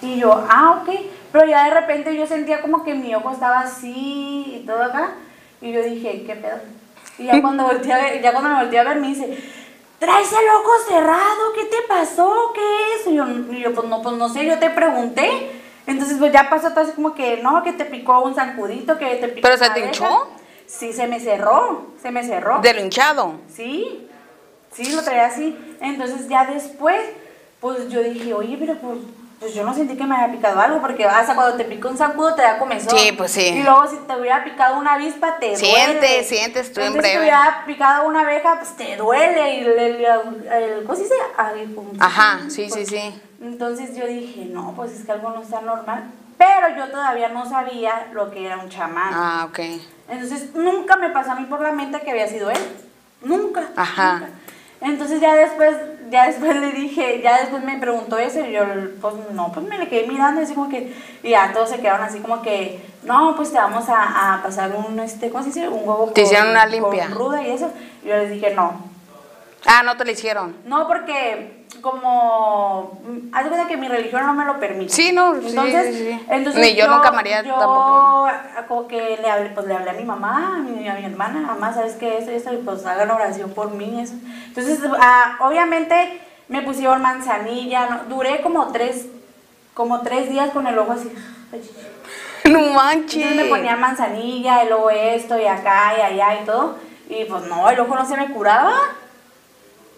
Y 0.00 0.16
yo, 0.18 0.44
ah, 0.48 0.82
ok. 0.82 0.94
Pero 1.32 1.46
ya 1.46 1.64
de 1.64 1.80
repente 1.80 2.14
yo 2.14 2.26
sentía 2.26 2.60
como 2.60 2.84
que 2.84 2.94
mi 2.94 3.12
ojo 3.14 3.32
estaba 3.32 3.60
así 3.60 4.60
y 4.60 4.64
todo 4.66 4.84
acá. 4.84 5.14
Y 5.60 5.72
yo 5.72 5.82
dije, 5.82 6.22
¿qué 6.26 6.36
pedo? 6.36 6.58
Y 7.18 7.24
ya 7.24 7.40
cuando, 7.40 7.64
volteé 7.64 7.92
a 7.92 7.98
ver, 7.98 8.22
ya 8.22 8.32
cuando 8.32 8.50
me 8.50 8.56
volteé 8.56 8.78
a 8.78 8.84
ver 8.84 9.00
me 9.00 9.08
dice, 9.08 9.36
traes 10.02 10.32
el 10.32 10.48
ojo 10.48 10.70
cerrado, 10.88 11.52
¿qué 11.54 11.64
te 11.66 11.76
pasó? 11.88 12.52
¿Qué 12.52 12.60
es? 12.96 13.06
Y 13.06 13.14
yo, 13.14 13.24
y 13.28 13.60
yo, 13.60 13.72
pues 13.72 13.86
no, 13.86 14.02
pues 14.02 14.16
no 14.16 14.28
sé, 14.28 14.44
yo 14.44 14.58
te 14.58 14.68
pregunté. 14.70 15.60
Entonces 15.86 16.16
pues 16.18 16.32
ya 16.32 16.50
pasó 16.50 16.70
todo 16.70 16.80
así 16.80 16.92
como 16.92 17.14
que, 17.14 17.36
no, 17.40 17.62
que 17.62 17.72
te 17.72 17.84
picó 17.84 18.20
un 18.22 18.34
zancudito, 18.34 18.98
que 18.98 19.14
te 19.16 19.28
picó 19.28 19.42
¿Pero 19.42 19.56
se 19.56 19.64
te 19.66 19.70
abeja". 19.70 19.86
hinchó? 19.86 20.26
Sí, 20.66 20.92
se 20.92 21.06
me 21.06 21.20
cerró, 21.20 21.86
se 22.02 22.10
me 22.10 22.24
cerró. 22.24 22.58
De 22.60 22.74
lo 22.74 22.80
hinchado. 22.80 23.34
Sí, 23.54 24.08
sí, 24.72 24.92
lo 24.92 25.02
traía 25.04 25.26
así. 25.26 25.56
Entonces 25.80 26.28
ya 26.28 26.46
después, 26.46 27.00
pues 27.60 27.88
yo 27.88 28.02
dije, 28.02 28.34
oye, 28.34 28.56
pero 28.58 28.74
pues, 28.78 28.98
pues 29.42 29.54
yo 29.54 29.64
no 29.64 29.74
sentí 29.74 29.96
que 29.96 30.04
me 30.06 30.14
había 30.14 30.32
picado 30.34 30.60
algo, 30.60 30.80
porque 30.80 31.04
hasta 31.04 31.34
cuando 31.34 31.56
te 31.56 31.64
pica 31.64 31.88
un 31.88 31.98
zancudo 31.98 32.34
te 32.36 32.42
da 32.42 32.58
comezón. 32.58 32.96
Sí, 32.96 33.10
pues 33.12 33.32
sí. 33.32 33.48
Y 33.48 33.62
luego 33.64 33.86
si 33.88 33.96
te 33.96 34.16
hubiera 34.16 34.44
picado 34.44 34.78
una 34.78 34.94
avispa, 34.94 35.36
te 35.40 35.56
Sientes, 35.56 36.00
duele. 36.00 36.24
sientes 36.24 36.72
tú 36.72 36.80
en 36.80 36.86
Entonces, 36.86 37.10
Si 37.10 37.16
te 37.16 37.20
hubiera 37.20 37.62
picado 37.66 38.06
una 38.06 38.20
abeja, 38.20 38.54
pues 38.60 38.76
te 38.76 38.96
duele. 38.96 39.54
Y 39.56 39.60
el, 39.64 39.68
el, 39.78 40.04
el- 40.04 40.84
¿cómo 40.84 40.94
se 40.94 41.02
dice? 41.02 41.14
Ajá, 41.98 42.40
sí, 42.48 42.70
sí, 42.70 42.86
sí. 42.86 43.20
Entonces 43.42 43.96
yo 43.96 44.06
dije, 44.06 44.46
no, 44.46 44.72
pues 44.76 44.92
es 44.92 45.04
que 45.04 45.10
algo 45.12 45.30
no 45.30 45.42
está 45.42 45.60
normal. 45.60 46.04
Pero 46.38 46.76
yo 46.76 46.88
todavía 46.92 47.28
no 47.28 47.44
sabía 47.48 48.06
lo 48.12 48.30
que 48.30 48.46
era 48.46 48.58
un 48.58 48.68
chamán. 48.68 49.12
Ah, 49.12 49.46
ok. 49.48 49.58
Entonces 50.08 50.54
nunca 50.54 50.94
me 50.96 51.10
pasó 51.10 51.32
a 51.32 51.34
mí 51.34 51.46
por 51.46 51.60
la 51.60 51.72
mente 51.72 52.00
que 52.00 52.12
había 52.12 52.28
sido 52.28 52.48
él. 52.50 52.58
Nunca. 53.22 53.68
Ajá. 53.76 54.12
nunca. 54.20 54.28
Entonces 54.80 55.20
ya 55.20 55.34
después, 55.34 55.76
ya 56.12 56.26
después 56.26 56.54
le 56.54 56.70
dije, 56.72 57.20
ya 57.24 57.40
después 57.40 57.64
me 57.64 57.78
preguntó 57.78 58.18
eso 58.18 58.38
y 58.46 58.52
yo, 58.52 58.62
pues 59.00 59.14
no, 59.32 59.50
pues 59.52 59.66
me 59.66 59.78
le 59.78 59.88
quedé 59.88 60.06
mirando 60.06 60.40
así 60.42 60.54
como 60.54 60.68
que, 60.68 60.94
y 61.24 61.30
ya 61.30 61.52
todos 61.52 61.70
se 61.70 61.80
quedaron 61.80 62.02
así 62.06 62.20
como 62.20 62.40
que, 62.42 62.80
no, 63.02 63.34
pues 63.34 63.50
te 63.50 63.58
vamos 63.58 63.88
a, 63.88 64.34
a 64.34 64.42
pasar 64.42 64.70
un, 64.76 65.00
este, 65.00 65.30
¿cómo 65.30 65.42
se 65.42 65.48
dice? 65.48 65.68
Un 65.68 65.80
huevo 65.88 66.12
Te 66.14 66.22
hicieron 66.22 66.50
una 66.50 66.66
limpia. 66.66 67.06
con 67.06 67.14
ruda 67.18 67.42
y 67.42 67.50
eso. 67.50 67.72
Y 68.04 68.08
yo 68.08 68.16
les 68.16 68.30
dije, 68.30 68.54
no, 68.54 68.92
Ah, 69.66 69.82
no 69.84 69.96
te 69.96 70.04
lo 70.04 70.10
hicieron. 70.10 70.56
no, 70.66 70.86
porque 70.88 71.61
como, 71.80 73.00
mm, 73.04 73.34
haz 73.34 73.44
de 73.44 73.50
cuenta 73.50 73.68
que 73.68 73.76
mi 73.76 73.88
religión 73.88 74.26
no 74.26 74.34
me 74.34 74.44
lo 74.44 74.60
permite. 74.60 74.92
Sí, 74.92 75.12
no, 75.12 75.34
entonces, 75.34 75.94
sí, 75.96 76.10
sí. 76.10 76.26
entonces 76.28 76.60
Ni 76.60 76.74
yo 76.74 76.86
nunca 76.88 77.10
me 77.12 77.18
haría 77.20 77.42
yo, 77.42 77.54
tampoco. 77.54 78.28
como 78.68 78.88
que 78.88 79.18
le 79.20 79.30
hablé, 79.30 79.50
pues 79.50 79.66
le 79.66 79.74
hablé 79.74 79.90
a 79.90 79.94
mi 79.94 80.04
mamá, 80.04 80.56
a 80.56 80.58
mi, 80.58 80.86
a 80.88 80.94
mi 80.94 81.04
hermana, 81.04 81.40
mamá, 81.40 81.72
¿sabes 81.72 81.94
qué? 81.94 82.18
Esto 82.18 82.30
y 82.32 82.34
esto, 82.36 82.52
y 82.52 82.58
pues 82.58 82.84
hagan 82.86 83.10
oración 83.10 83.50
por 83.50 83.70
mí, 83.72 84.00
eso. 84.00 84.14
Entonces, 84.48 84.80
ah, 85.00 85.36
obviamente 85.40 86.20
me 86.48 86.62
pusieron 86.62 87.00
manzanilla, 87.02 87.86
¿no? 87.86 88.14
duré 88.14 88.42
como 88.42 88.66
tres, 88.68 89.06
como 89.74 90.02
tres 90.02 90.28
días 90.28 90.50
con 90.50 90.66
el 90.66 90.78
ojo 90.78 90.92
así. 90.92 91.12
No 92.44 92.58
Entonces 92.58 92.74
manches. 92.74 93.36
me 93.36 93.44
ponía 93.44 93.76
manzanilla 93.76 94.64
y 94.64 94.68
luego 94.68 94.90
esto 94.90 95.38
y 95.38 95.46
acá 95.46 95.92
y 95.96 96.00
allá 96.00 96.42
y 96.42 96.44
todo. 96.44 96.76
Y 97.08 97.24
pues 97.26 97.44
no, 97.44 97.70
el 97.70 97.78
ojo 97.78 97.94
no 97.94 98.04
se 98.04 98.16
me 98.16 98.32
curaba. 98.32 98.72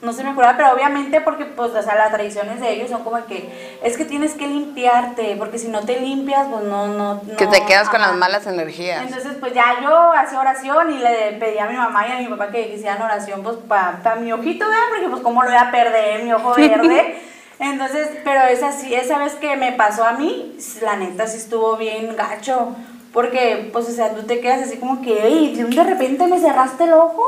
No 0.05 0.12
se 0.12 0.23
me 0.23 0.35
curaba, 0.35 0.57
pero 0.57 0.73
obviamente 0.73 1.21
porque 1.21 1.45
pues 1.47 1.71
o 1.73 1.83
sea, 1.83 1.95
las 1.95 2.11
tradiciones 2.12 2.61
de 2.61 2.71
ellos 2.73 2.90
son 2.90 3.03
como 3.05 3.25
que 3.27 3.79
es 3.83 3.97
que 3.97 4.05
tienes 4.05 4.35
que 4.35 4.47
limpiarte, 4.47 5.35
porque 5.38 5.59
si 5.59 5.69
no 5.69 5.81
te 5.81 5.99
limpias, 6.01 6.47
pues 6.51 6.64
no, 6.64 6.88
no, 6.88 7.21
Que 7.37 7.47
no, 7.47 7.51
te 7.51 7.64
quedas 7.64 7.88
con 7.88 8.01
ajá. 8.01 8.11
las 8.11 8.19
malas 8.19 8.47
energías. 8.47 9.03
Entonces, 9.03 9.37
pues 9.40 9.53
ya 9.55 9.81
yo 9.83 10.12
hacía 10.12 10.38
oración 10.38 10.93
y 10.93 10.99
le 10.99 11.33
pedí 11.40 11.59
a 11.59 11.67
mi 11.67 11.77
mamá 11.77 12.07
y 12.07 12.12
a 12.12 12.19
mi 12.19 12.27
papá 12.27 12.49
que 12.51 12.69
hicieran 12.75 13.01
oración, 13.03 13.43
pues 13.43 13.57
para 13.67 14.14
mi 14.17 14.31
ojito, 14.33 14.67
¿verdad? 14.67 14.83
Porque 14.90 15.09
pues 15.09 15.23
cómo 15.23 15.43
lo 15.43 15.49
voy 15.49 15.59
a 15.59 15.71
perder, 15.71 16.23
mi 16.23 16.33
ojo 16.33 16.55
verde. 16.57 17.19
Entonces, 17.59 18.09
pero 18.25 18.43
esa 18.43 18.73
sí, 18.73 18.95
esa 18.95 19.19
vez 19.19 19.35
que 19.37 19.57
me 19.57 19.73
pasó 19.73 20.05
a 20.05 20.12
mí, 20.12 20.57
la 20.83 20.97
neta 20.97 21.27
sí 21.27 21.38
estuvo 21.38 21.77
bien 21.77 22.14
gacho. 22.17 22.75
Porque, 23.12 23.71
pues, 23.73 23.88
o 23.88 23.93
sea, 23.93 24.12
tú 24.12 24.25
te 24.25 24.40
quedas 24.40 24.62
así 24.62 24.77
como 24.79 25.01
que, 25.01 25.25
"Ey, 25.25 25.55
de 25.55 25.85
repente 25.85 26.27
me 26.27 26.40
cerraste 26.40 26.83
el 26.85 26.95
ojo. 26.95 27.23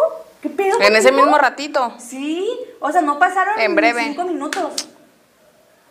¿Qué 0.48 0.54
pedo? 0.54 0.80
En 0.80 0.94
ese 0.96 1.08
contigo?" 1.08 1.26
mismo 1.26 1.38
ratito. 1.38 1.94
Sí, 1.98 2.48
o 2.80 2.90
sea, 2.92 3.00
no 3.02 3.18
pasaron 3.18 3.58
En 3.58 3.70
ni 3.72 3.76
breve. 3.76 4.04
cinco 4.04 4.24
minutos. 4.24 4.72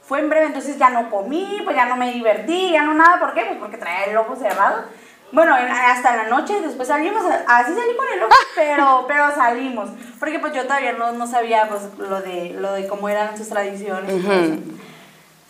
Fue 0.03 0.19
en 0.19 0.29
breve, 0.29 0.45
entonces 0.47 0.77
ya 0.77 0.89
no 0.89 1.09
comí, 1.09 1.61
pues 1.63 1.75
ya 1.75 1.85
no 1.85 1.95
me 1.95 2.11
divertí, 2.13 2.71
ya 2.71 2.83
no 2.83 2.93
nada. 2.93 3.19
¿Por 3.19 3.33
qué? 3.33 3.45
Pues 3.45 3.57
porque 3.59 3.77
traía 3.77 4.05
el 4.05 4.17
ojo 4.17 4.35
cerrado. 4.35 4.83
Bueno, 5.31 5.57
en- 5.57 5.69
hasta 5.71 6.15
la 6.15 6.25
noche, 6.25 6.61
después 6.61 6.87
salimos, 6.87 7.23
así 7.47 7.73
salí 7.73 7.95
con 7.97 8.07
el 8.13 8.23
ojo, 8.23 8.31
pero, 8.55 9.05
pero 9.07 9.33
salimos. 9.33 9.89
Porque 10.19 10.37
pues 10.37 10.53
yo 10.53 10.63
todavía 10.63 10.93
no, 10.93 11.11
no 11.13 11.25
sabía 11.25 11.67
pues 11.67 11.81
lo 11.97 12.21
de, 12.21 12.51
lo 12.51 12.73
de 12.73 12.87
cómo 12.87 13.09
eran 13.09 13.35
sus 13.35 13.49
tradiciones 13.49 14.23
todo 14.23 14.31
eso, 14.33 14.53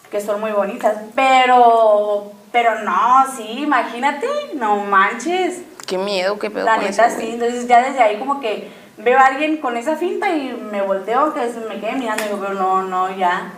que 0.10 0.22
son 0.22 0.39
muy 0.39 0.52
bonitas. 0.52 0.96
Pero, 1.15 2.32
pero 2.54 2.80
no, 2.84 3.26
sí, 3.36 3.44
imagínate, 3.63 4.28
no 4.54 4.78
manches. 4.78 5.62
Qué 5.86 5.98
miedo, 5.98 6.39
qué 6.39 6.50
pedo 6.50 6.63
La 6.65 6.78
neta 6.78 7.08
eso, 7.08 7.20
sí, 7.20 7.32
entonces 7.34 7.68
ya 7.68 7.82
desde 7.82 8.02
ahí 8.02 8.18
como 8.18 8.39
que 8.39 8.72
veo 8.97 9.17
a 9.19 9.25
alguien 9.25 9.58
con 9.58 9.75
esa 9.77 9.95
finta 9.95 10.29
y 10.29 10.51
me 10.71 10.81
volteo, 10.81 11.34
que 11.34 11.41
me 11.67 11.79
quede 11.79 11.93
mirando 11.93 12.23
y 12.23 12.27
digo, 12.27 12.39
pero 12.39 12.53
no, 12.53 12.84
no, 12.84 13.15
ya. 13.15 13.51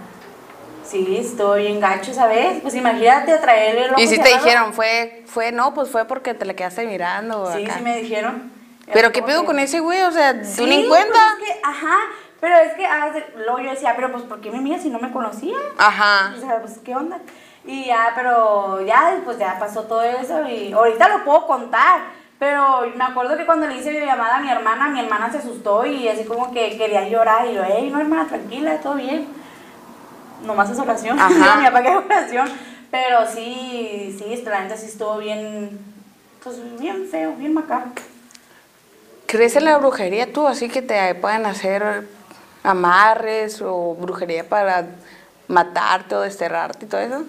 Sí, 0.83 1.17
estoy 1.19 1.63
bien 1.63 1.79
gacho, 1.81 2.13
¿sabes? 2.13 2.61
Pues 2.61 2.73
imagínate 2.75 3.37
traerle 3.39 3.85
el 3.85 3.91
ojo 3.91 3.99
Y 4.01 4.07
si 4.07 4.17
te 4.17 4.23
cerrado. 4.23 4.43
dijeron, 4.45 4.73
fue, 4.73 5.23
fue, 5.27 5.51
no, 5.51 5.73
pues 5.73 5.89
fue 5.89 6.05
porque 6.05 6.33
te 6.33 6.45
la 6.45 6.53
quedaste 6.53 6.87
mirando. 6.87 7.51
Sí, 7.53 7.65
acá. 7.65 7.73
sí 7.77 7.83
me 7.83 7.97
dijeron. 7.97 8.51
Pero 8.93 9.11
qué 9.11 9.21
pedo 9.21 9.41
que- 9.41 9.47
con 9.47 9.59
ese 9.59 9.81
güey, 9.81 10.01
o 10.03 10.11
sea, 10.11 10.33
tú 10.55 10.65
ni 10.65 10.75
en 10.83 10.87
pues 10.87 11.01
cuenta. 11.05 11.19
es 11.41 11.45
que, 11.45 11.59
ajá, 11.61 11.95
pero 12.39 12.55
es 12.55 12.73
que 12.75 12.85
ah, 12.85 13.11
luego 13.35 13.59
yo 13.59 13.71
decía, 13.71 13.93
pero 13.97 14.11
pues 14.13 14.23
¿por 14.23 14.39
qué 14.39 14.49
me 14.49 14.59
miras 14.61 14.81
si 14.81 14.89
no 14.89 14.99
me 14.99 15.11
conocía? 15.11 15.57
Ajá. 15.77 16.33
O 16.37 16.39
sea, 16.39 16.61
pues, 16.61 16.77
¿qué 16.85 16.95
onda? 16.95 17.19
Y 17.65 17.83
ya, 17.87 18.13
pero 18.15 18.79
ya, 18.85 19.19
pues 19.25 19.37
ya 19.37 19.59
pasó 19.59 19.83
todo 19.83 20.03
eso 20.03 20.47
y 20.47 20.71
ahorita 20.71 21.09
lo 21.09 21.25
puedo 21.25 21.45
contar. 21.47 21.99
Pero 22.39 22.91
me 22.95 23.03
acuerdo 23.03 23.35
que 23.35 23.45
cuando 23.45 23.67
le 23.67 23.77
hice 23.77 23.89
videollamada 23.89 24.37
a 24.37 24.41
mi 24.41 24.49
hermana, 24.49 24.89
mi 24.89 24.99
hermana 24.99 25.31
se 25.31 25.39
asustó 25.39 25.85
y 25.85 26.07
así 26.07 26.23
como 26.23 26.51
que 26.51 26.77
quería 26.77 27.09
llorar. 27.09 27.47
Y 27.47 27.55
yo, 27.55 27.63
hey, 27.65 27.89
no, 27.91 27.99
hermana, 27.99 28.27
tranquila, 28.27 28.79
todo 28.79 28.95
bien. 28.95 29.27
Nomás 30.43 30.69
es 30.69 30.77
oración. 30.77 31.19
Ajá. 31.19 31.57
Mi 31.57 31.65
papá 31.65 31.81
que 31.81 31.89
es 31.89 31.95
oración. 31.95 32.49
Pero 32.91 33.27
sí, 33.27 34.15
sí, 34.17 34.43
la 34.45 34.61
neta 34.61 34.77
sí 34.77 34.85
estuvo 34.85 35.17
bien, 35.17 35.79
pues 36.43 36.57
bien 36.79 37.07
feo, 37.09 37.33
bien 37.33 37.53
macabro. 37.53 37.91
¿Crees 39.25 39.55
en 39.57 39.65
la 39.65 39.77
brujería 39.77 40.31
tú? 40.31 40.47
Así 40.47 40.69
que 40.69 40.81
te 40.81 41.15
pueden 41.15 41.45
hacer 41.45 42.07
amarres 42.63 43.61
o 43.61 43.95
brujería 43.95 44.47
para 44.47 44.87
matarte 45.47 46.15
o 46.15 46.21
desterrarte 46.21 46.85
y 46.85 46.87
todo 46.87 47.01
eso. 47.01 47.23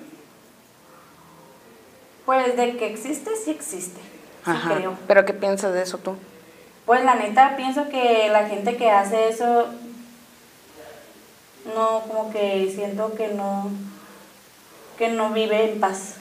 Pues 2.25 2.57
de 2.57 2.77
que 2.77 2.87
existe, 2.87 3.31
sí 3.42 3.51
existe. 3.51 4.08
Sí 4.53 4.57
Ajá. 4.57 4.75
creo. 4.75 4.95
¿Pero 5.07 5.25
qué 5.25 5.33
piensas 5.35 5.73
de 5.73 5.83
eso 5.83 5.99
tú? 5.99 6.17
Pues 6.87 7.05
la 7.05 7.15
neta 7.15 7.55
pienso 7.57 7.89
que 7.89 8.29
la 8.31 8.47
gente 8.47 8.77
que 8.77 8.91
hace 8.91 9.29
eso, 9.29 9.67
no, 11.75 12.01
como 12.09 12.31
que 12.33 12.71
siento 12.75 13.15
que 13.15 13.29
no, 13.29 13.71
que 14.97 15.09
no 15.09 15.31
vive 15.31 15.73
en 15.73 15.81
paz. 15.81 16.15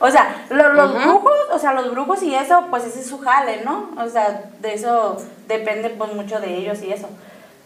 O 0.00 0.10
sea, 0.10 0.44
lo- 0.50 0.72
los 0.74 0.92
brujos, 1.04 1.32
o 1.52 1.58
sea, 1.58 1.72
los 1.72 1.90
brujos 1.92 2.22
y 2.22 2.34
eso, 2.34 2.66
pues 2.70 2.84
ese 2.84 3.00
es 3.00 3.06
su 3.06 3.20
jale, 3.20 3.62
¿no? 3.64 3.90
O 3.96 4.08
sea, 4.08 4.50
de 4.60 4.74
eso 4.74 5.16
depende 5.46 5.90
pues 5.90 6.12
mucho 6.12 6.40
de 6.40 6.56
ellos 6.56 6.82
y 6.82 6.92
eso. 6.92 7.08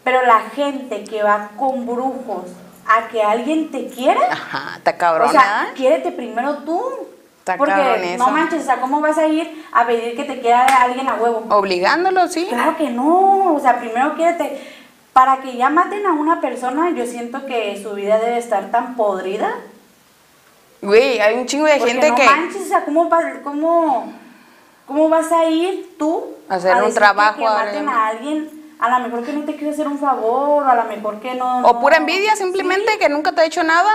Pero 0.05 0.23
la 0.23 0.41
gente 0.51 1.03
que 1.05 1.23
va 1.23 1.51
con 1.57 1.87
brujos 1.87 2.45
a 2.87 3.09
que 3.09 3.23
alguien 3.23 3.71
te 3.73 3.89
quiera, 3.89 4.21
Ajá, 4.31 4.75
está 4.77 4.97
cabrón, 4.97 5.31
o 5.35 5.75
quiérete 5.75 6.13
primero 6.13 6.59
tú. 6.59 7.09
Está 7.47 7.59
Porque 7.59 8.17
no 8.19 8.27
manches, 8.31 8.63
o 8.63 8.65
sea, 8.65 8.81
¿cómo 8.81 9.01
vas 9.01 9.17
a 9.19 9.27
ir 9.29 9.65
a 9.73 9.87
pedir 9.87 10.17
que 10.17 10.25
te 10.25 10.41
quiera 10.41 10.67
alguien 10.67 11.09
a 11.09 11.15
huevo? 11.15 11.45
Obligándolo, 11.51 12.27
sí. 12.27 12.45
Claro 12.49 12.77
que 12.77 12.91
no, 12.91 13.55
o 13.55 13.61
sea, 13.61 13.79
primero 13.79 14.17
quiérete. 14.17 14.61
Para 15.13 15.37
que 15.41 15.57
ya 15.57 15.71
maten 15.71 16.05
a 16.07 16.13
una 16.13 16.41
persona, 16.41 16.91
yo 16.91 17.07
siento 17.07 17.47
que 17.47 17.81
su 17.81 17.95
vida 17.95 18.19
debe 18.19 18.39
estar 18.39 18.73
tan 18.73 18.97
podrida. 18.97 19.49
Güey, 20.83 21.21
hay 21.21 21.37
un 21.37 21.47
chingo 21.47 21.67
de 21.67 21.77
Porque 21.77 21.93
gente 21.93 22.09
no 22.09 22.17
que... 22.17 22.25
manches, 22.25 22.63
o 22.63 22.65
sea, 22.65 22.85
¿cómo, 22.85 23.09
cómo, 23.45 24.13
¿cómo 24.89 25.09
vas 25.09 25.31
a 25.31 25.45
ir 25.45 25.95
tú 25.97 26.35
Hacer 26.49 26.73
un 26.73 26.79
decirte 26.81 26.99
trabajo 26.99 27.39
que 27.39 27.47
a 27.47 27.53
maten 27.53 27.89
a 27.89 28.09
alguien? 28.09 28.75
A 28.81 28.99
lo 28.99 29.07
mejor 29.07 29.25
que 29.25 29.33
no 29.33 29.45
te 29.45 29.55
quiere 29.55 29.73
hacer 29.73 29.87
un 29.87 30.01
favor, 30.01 30.69
a 30.69 30.75
lo 30.75 30.85
mejor 30.87 31.21
que 31.21 31.37
no... 31.37 31.59
O 31.59 31.75
no- 31.75 31.81
pura 31.81 31.99
envidia 31.99 32.35
simplemente, 32.35 32.99
que 32.99 33.09
nunca 33.09 33.31
te 33.31 33.43
ha 33.43 33.45
hecho 33.45 33.63
nada. 33.63 33.93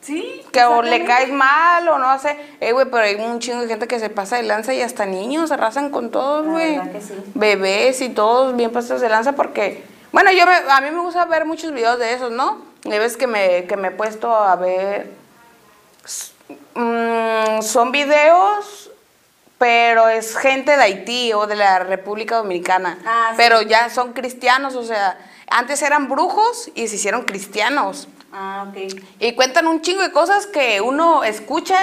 Sí, 0.00 0.42
Que 0.50 0.64
o 0.64 0.80
le 0.82 1.04
caes 1.04 1.30
mal 1.30 1.86
o 1.88 1.98
no 1.98 2.18
sé. 2.18 2.34
Eh, 2.60 2.72
güey, 2.72 2.86
pero 2.86 3.02
hay 3.04 3.16
un 3.16 3.38
chingo 3.38 3.60
de 3.60 3.68
gente 3.68 3.86
que 3.86 3.98
se 4.00 4.08
pasa 4.08 4.36
de 4.36 4.44
lanza 4.44 4.72
y 4.72 4.80
hasta 4.80 5.04
niños 5.04 5.48
se 5.48 5.54
arrasan 5.54 5.90
con 5.90 6.10
todos, 6.10 6.46
güey. 6.46 6.80
sí. 7.00 7.14
Bebés 7.34 8.00
y 8.00 8.08
todos 8.08 8.56
bien 8.56 8.72
pasados 8.72 9.02
de 9.02 9.08
lanza 9.10 9.32
porque... 9.32 9.84
Bueno, 10.12 10.32
yo 10.32 10.44
me- 10.46 10.72
a 10.72 10.80
mí 10.80 10.90
me 10.90 11.00
gusta 11.02 11.24
ver 11.26 11.44
muchos 11.44 11.72
videos 11.72 11.98
de 11.98 12.14
esos, 12.14 12.32
¿no? 12.32 12.62
Y 12.84 12.88
veces 12.90 13.16
que 13.18 13.26
me, 13.26 13.66
que 13.66 13.76
me 13.76 13.88
he 13.88 13.90
puesto 13.90 14.34
a 14.34 14.56
ver... 14.56 15.10
mm, 16.74 17.62
son 17.62 17.92
videos, 17.92 18.90
pero 19.58 20.08
es 20.08 20.36
gente 20.36 20.76
de 20.76 20.82
Haití 20.82 21.32
o 21.32 21.46
de 21.46 21.56
la 21.56 21.78
República 21.80 22.36
Dominicana. 22.36 22.98
Ah, 23.06 23.28
sí. 23.30 23.34
Pero 23.36 23.62
ya 23.62 23.90
son 23.90 24.12
cristianos, 24.14 24.74
o 24.74 24.82
sea, 24.82 25.18
antes 25.48 25.82
eran 25.82 26.08
brujos 26.08 26.70
y 26.74 26.88
se 26.88 26.96
hicieron 26.96 27.22
cristianos. 27.24 28.08
Ah, 28.32 28.66
ok. 28.68 28.94
Y 29.18 29.32
cuentan 29.34 29.66
un 29.66 29.82
chingo 29.82 30.02
de 30.02 30.12
cosas 30.12 30.46
que 30.46 30.80
uno 30.80 31.24
escucha 31.24 31.78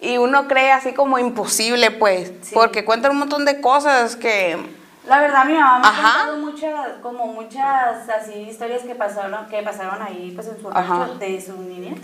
y 0.00 0.18
uno 0.18 0.48
cree 0.48 0.72
así 0.72 0.92
como 0.92 1.18
imposible, 1.18 1.90
pues. 1.90 2.32
Sí. 2.42 2.54
Porque 2.54 2.84
cuentan 2.84 3.12
un 3.12 3.18
montón 3.18 3.44
de 3.44 3.60
cosas 3.60 4.16
que... 4.16 4.58
La 5.06 5.20
verdad, 5.20 5.44
mi 5.44 5.54
mamá 5.54 5.78
me 5.80 5.86
Ajá. 5.86 6.08
ha 6.08 6.26
contado 6.26 6.38
muchas, 6.38 6.88
como 7.02 7.26
muchas 7.26 8.08
así 8.08 8.32
historias 8.48 8.82
que 8.82 8.94
pasaron, 8.94 9.46
que 9.48 9.62
pasaron 9.62 10.00
ahí, 10.02 10.32
pues 10.34 10.48
en 10.48 10.60
su 10.60 10.70
rancho 10.70 11.14
de 11.18 11.40
su 11.40 11.56
niña. 11.58 11.94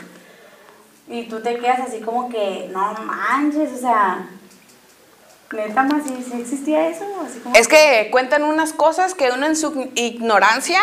Y 1.09 1.25
tú 1.25 1.41
te 1.41 1.59
quedas 1.59 1.81
así 1.81 2.01
como 2.01 2.29
que, 2.29 2.69
no 2.73 2.93
manches, 2.93 3.73
o 3.73 3.79
sea, 3.79 4.29
neta 5.51 5.83
más, 5.83 6.05
¿sí, 6.05 6.25
sí 6.31 6.41
existía 6.41 6.89
eso? 6.89 7.05
Así 7.27 7.41
como 7.41 7.55
Es 7.55 7.69
que 7.69 8.09
cuentan 8.13 8.45
unas 8.45 8.73
cosas 8.73 9.15
que 9.15 9.31
uno 9.31 9.47
en 9.47 9.57
su 9.57 9.91
ignorancia 9.95 10.81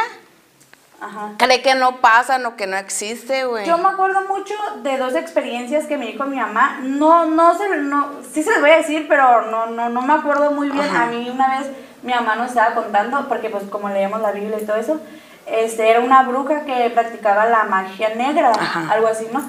Ajá. 0.99 1.33
cree 1.37 1.61
que 1.61 1.75
no 1.75 1.97
pasan 1.97 2.45
o 2.45 2.55
que 2.55 2.65
no 2.65 2.75
existe, 2.75 3.45
güey. 3.45 3.65
Yo 3.65 3.77
me 3.77 3.89
acuerdo 3.89 4.21
mucho 4.27 4.53
de 4.81 4.97
dos 4.97 5.15
experiencias 5.15 5.85
que 5.85 5.97
me 5.97 6.07
dijo 6.07 6.25
mi 6.25 6.37
mamá. 6.37 6.79
No, 6.81 7.25
no 7.25 7.55
se, 7.57 7.69
no, 7.77 8.09
sí 8.31 8.41
se 8.41 8.51
les 8.51 8.61
voy 8.61 8.71
a 8.71 8.77
decir, 8.77 9.05
pero 9.07 9.49
no, 9.51 9.67
no, 9.67 9.89
no 9.89 10.01
me 10.01 10.13
acuerdo 10.13 10.51
muy 10.51 10.69
bien. 10.69 10.85
Ajá. 10.85 11.03
A 11.03 11.05
mí 11.07 11.29
una 11.29 11.59
vez 11.59 11.69
mi 12.01 12.13
mamá 12.13 12.35
nos 12.35 12.49
estaba 12.49 12.73
contando, 12.73 13.27
porque 13.27 13.49
pues 13.49 13.63
como 13.65 13.89
leemos 13.89 14.21
la 14.21 14.31
Biblia 14.31 14.57
y 14.59 14.65
todo 14.65 14.77
eso, 14.77 14.99
este, 15.45 15.89
era 15.89 15.99
una 15.99 16.23
bruja 16.23 16.61
que 16.65 16.89
practicaba 16.89 17.45
la 17.45 17.63
magia 17.63 18.15
negra, 18.15 18.51
Ajá. 18.51 18.87
algo 18.91 19.07
así, 19.07 19.27
¿no? 19.31 19.41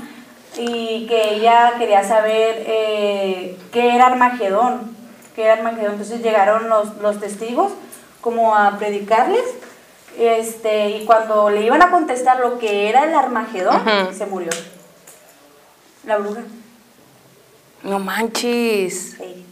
Y 0.57 1.07
que 1.07 1.35
ella 1.35 1.75
quería 1.79 2.05
saber 2.05 2.65
eh, 2.67 3.59
qué 3.73 3.95
era 3.95 4.07
Armagedón, 4.07 4.97
qué 5.35 5.45
era 5.45 5.55
Armagedón. 5.55 5.93
Entonces 5.93 6.23
llegaron 6.23 6.69
los, 6.69 6.97
los 6.99 7.21
testigos 7.21 7.73
como 8.21 8.55
a 8.57 8.77
predicarles. 8.79 9.45
Este, 10.19 10.91
y 10.91 11.05
cuando 11.05 11.49
le 11.49 11.65
iban 11.65 11.81
a 11.81 11.91
contestar 11.91 12.41
lo 12.41 12.59
que 12.59 12.89
era 12.89 13.05
el 13.05 13.15
Armagedón, 13.15 13.81
se 14.13 14.27
murió. 14.27 14.51
La 16.05 16.19
bruja. 16.19 16.41
No 17.83 17.99
manches. 18.01 19.17
sí. 19.19 19.45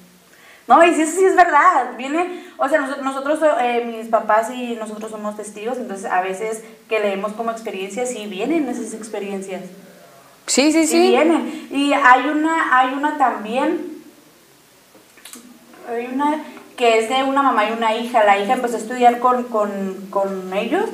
No, 0.67 0.83
y 0.85 0.93
sí, 0.95 1.07
sí 1.07 1.25
es 1.25 1.37
verdad. 1.37 1.97
Viene, 1.97 2.45
o 2.59 2.69
sea, 2.69 2.81
nosotros, 2.81 3.05
nosotros 3.05 3.39
eh, 3.61 3.85
mis 3.85 4.09
papás 4.09 4.51
y 4.53 4.75
nosotros 4.75 5.13
somos 5.13 5.37
testigos, 5.37 5.79
entonces 5.79 6.11
a 6.11 6.21
veces 6.23 6.65
que 6.89 6.99
leemos 6.99 7.35
como 7.35 7.53
experiencias, 7.53 8.09
sí 8.11 8.27
vienen 8.27 8.69
esas 8.69 8.93
experiencias. 8.93 9.63
Sí, 10.49 10.73
sí, 10.73 10.89
Sí, 10.89 10.89
sí. 10.89 11.09
vienen. 11.11 11.69
Y 11.71 11.93
hay 11.93 12.27
una, 12.29 12.81
hay 12.81 12.95
una 12.95 13.17
también, 13.17 14.03
hay 15.89 16.07
una 16.13 16.43
que 16.77 16.99
es 16.99 17.09
de 17.09 17.23
una 17.23 17.43
mamá 17.43 17.69
y 17.69 17.73
una 17.73 17.95
hija. 17.95 18.25
La 18.25 18.39
hija 18.39 18.53
empezó 18.55 18.77
a 18.77 18.79
estudiar 18.79 19.19
con, 19.19 19.45
con, 19.45 20.09
con 20.11 20.53
ellos 20.53 20.85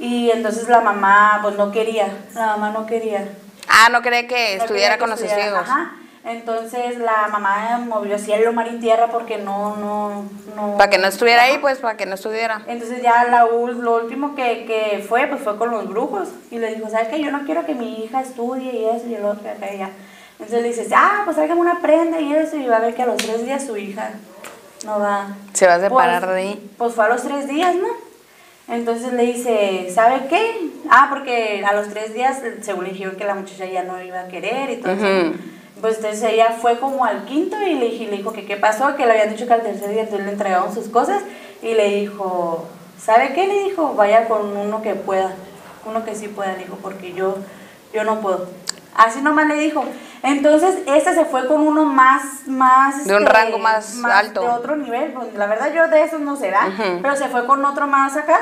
y 0.00 0.30
entonces 0.30 0.68
la 0.68 0.80
mamá 0.80 1.40
pues 1.42 1.56
no 1.56 1.72
quería, 1.72 2.08
la 2.34 2.46
mamá 2.56 2.70
no 2.70 2.86
quería. 2.86 3.28
Ah, 3.68 3.88
no 3.90 4.00
cree 4.02 4.26
que 4.26 4.56
No 4.56 4.64
estudiara 4.64 4.96
quería 4.96 4.98
con 4.98 5.16
que 5.16 5.22
los 5.22 5.34
testigos. 5.34 5.60
Ajá. 5.60 5.92
Entonces 6.24 6.98
la 6.98 7.28
mamá 7.28 7.80
movió 7.86 8.18
cielo, 8.18 8.52
mar 8.52 8.68
y 8.70 8.78
tierra 8.80 9.08
porque 9.10 9.38
no, 9.38 9.76
no, 9.76 10.24
no. 10.54 10.76
Para 10.76 10.90
que 10.90 10.98
no 10.98 11.06
estuviera 11.06 11.44
ahí, 11.44 11.58
pues 11.58 11.78
para 11.78 11.96
que 11.96 12.06
no 12.06 12.16
estudiera. 12.16 12.62
Entonces 12.66 13.02
ya 13.02 13.24
la, 13.24 13.46
lo 13.46 13.96
último 13.96 14.34
que, 14.34 14.66
que 14.66 15.04
fue, 15.08 15.26
pues 15.26 15.40
fue 15.40 15.56
con 15.56 15.70
los 15.70 15.88
brujos. 15.88 16.28
Y 16.50 16.58
le 16.58 16.74
dijo, 16.74 16.90
¿sabes 16.90 17.08
qué? 17.08 17.22
Yo 17.22 17.30
no 17.30 17.44
quiero 17.44 17.64
que 17.64 17.74
mi 17.74 18.04
hija 18.04 18.20
estudie 18.20 18.72
y 18.72 18.84
eso 18.84 19.06
y 19.06 19.14
el 19.14 19.24
otro 19.24 19.42
y 19.44 19.48
acá 19.48 19.72
y. 19.72 19.80
Entonces 19.80 20.62
le 20.62 20.68
dices, 20.68 20.88
ah, 20.94 21.22
pues 21.24 21.36
tráigame 21.36 21.60
una 21.60 21.80
prenda 21.80 22.20
y 22.20 22.32
eso. 22.32 22.56
Y 22.56 22.66
va 22.66 22.76
a 22.76 22.80
ver 22.80 22.94
que 22.94 23.02
a 23.02 23.06
los 23.06 23.16
tres 23.16 23.44
días 23.44 23.64
su 23.64 23.76
hija 23.76 24.10
no 24.84 24.98
va. 25.00 25.28
Se 25.52 25.66
va 25.66 25.74
a 25.74 25.80
separar 25.80 26.22
Pues- 26.24 26.34
de 26.34 26.40
ahí. 26.40 26.70
Pues 26.78 26.94
fue 26.94 27.04
a 27.04 27.08
los 27.08 27.22
tres 27.22 27.48
días, 27.48 27.74
¿no? 27.74 27.88
Entonces 28.74 29.12
le 29.14 29.22
dice, 29.24 29.90
¿sabe 29.94 30.26
qué? 30.28 30.70
Ah, 30.90 31.06
porque 31.10 31.64
a 31.66 31.72
los 31.72 31.88
tres 31.88 32.12
días, 32.12 32.38
según 32.60 32.84
le 32.84 32.90
dijeron 32.90 33.16
que 33.16 33.24
la 33.24 33.34
muchacha 33.34 33.64
ya 33.64 33.82
no 33.82 34.02
iba 34.02 34.20
a 34.20 34.28
querer 34.28 34.70
y 34.70 34.76
todo 34.76 34.92
eso. 34.92 35.32
Pues 35.80 35.96
entonces 35.96 36.22
ella 36.24 36.56
fue 36.60 36.78
como 36.78 37.04
al 37.04 37.24
quinto 37.24 37.56
y 37.62 37.74
le, 37.74 37.86
dije- 37.90 38.10
le 38.10 38.18
dijo 38.18 38.32
que 38.32 38.44
qué 38.44 38.56
pasó, 38.56 38.94
que 38.96 39.06
le 39.06 39.12
habían 39.12 39.30
dicho 39.30 39.46
que 39.46 39.54
al 39.54 39.62
tercer 39.62 39.88
día 39.90 40.02
entonces 40.02 40.26
le 40.26 40.32
entregaron 40.32 40.74
sus 40.74 40.88
cosas 40.88 41.22
y 41.62 41.74
le 41.74 41.88
dijo, 42.00 42.66
¿sabe 43.00 43.32
qué? 43.32 43.46
Le 43.46 43.64
dijo, 43.64 43.94
vaya 43.94 44.26
con 44.28 44.54
uno 44.56 44.82
que 44.82 44.94
pueda, 44.94 45.32
uno 45.86 46.04
que 46.04 46.14
sí 46.14 46.28
pueda, 46.28 46.52
le 46.52 46.64
dijo, 46.64 46.76
porque 46.82 47.12
yo, 47.14 47.36
yo 47.94 48.04
no 48.04 48.20
puedo. 48.20 48.48
Así 48.94 49.22
nomás 49.22 49.46
le 49.46 49.54
dijo. 49.54 49.84
Entonces, 50.22 50.78
esta 50.86 51.14
se 51.14 51.24
fue 51.24 51.46
con 51.46 51.60
uno 51.60 51.84
más, 51.84 52.46
más... 52.46 53.06
De 53.06 53.14
un 53.14 53.22
este, 53.22 53.32
rango 53.32 53.58
más 53.58 54.02
alto. 54.04 54.40
De 54.40 54.48
otro 54.48 54.76
nivel. 54.76 55.12
Pues, 55.12 55.34
la 55.34 55.46
verdad 55.46 55.72
yo 55.72 55.88
de 55.88 56.02
esos 56.02 56.20
no 56.20 56.36
¿verdad? 56.36 56.68
Ujú. 56.68 57.02
Pero 57.02 57.16
se 57.16 57.28
fue 57.28 57.46
con 57.46 57.64
otro 57.64 57.86
más 57.86 58.16
acá 58.16 58.38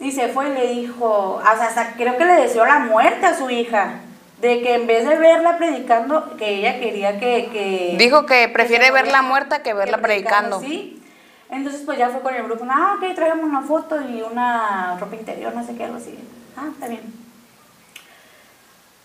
y 0.00 0.12
se 0.12 0.28
fue 0.28 0.48
y 0.48 0.54
le 0.54 0.66
dijo, 0.68 1.34
o 1.36 1.42
sea, 1.42 1.66
hasta 1.66 1.92
creo 1.92 2.16
que 2.16 2.24
le 2.24 2.34
deseó 2.34 2.64
la 2.64 2.78
muerte 2.78 3.26
a 3.26 3.36
su 3.36 3.50
hija. 3.50 4.00
De 4.40 4.62
que 4.62 4.74
en 4.74 4.86
vez 4.86 5.06
de 5.06 5.16
verla 5.18 5.58
predicando, 5.58 6.34
que 6.38 6.48
ella 6.48 6.80
quería 6.80 7.20
que... 7.20 7.50
que 7.52 7.96
Dijo 7.98 8.24
que 8.24 8.48
prefiere 8.48 8.90
verla 8.90 9.20
muerta 9.20 9.62
que 9.62 9.74
verla 9.74 9.98
predicando. 9.98 10.60
Sí. 10.60 11.02
Entonces 11.50 11.82
pues 11.84 11.98
ya 11.98 12.08
fue 12.08 12.22
con 12.22 12.34
el 12.34 12.44
grupo, 12.44 12.64
ah, 12.70 12.96
ok, 12.96 13.14
tráigame 13.14 13.42
una 13.42 13.62
foto 13.62 14.00
y 14.00 14.22
una 14.22 14.96
ropa 14.98 15.16
interior, 15.16 15.54
no 15.54 15.62
sé 15.64 15.76
qué, 15.76 15.84
algo 15.84 15.96
así. 15.96 16.18
Ah, 16.56 16.68
está 16.72 16.86
bien. 16.86 17.19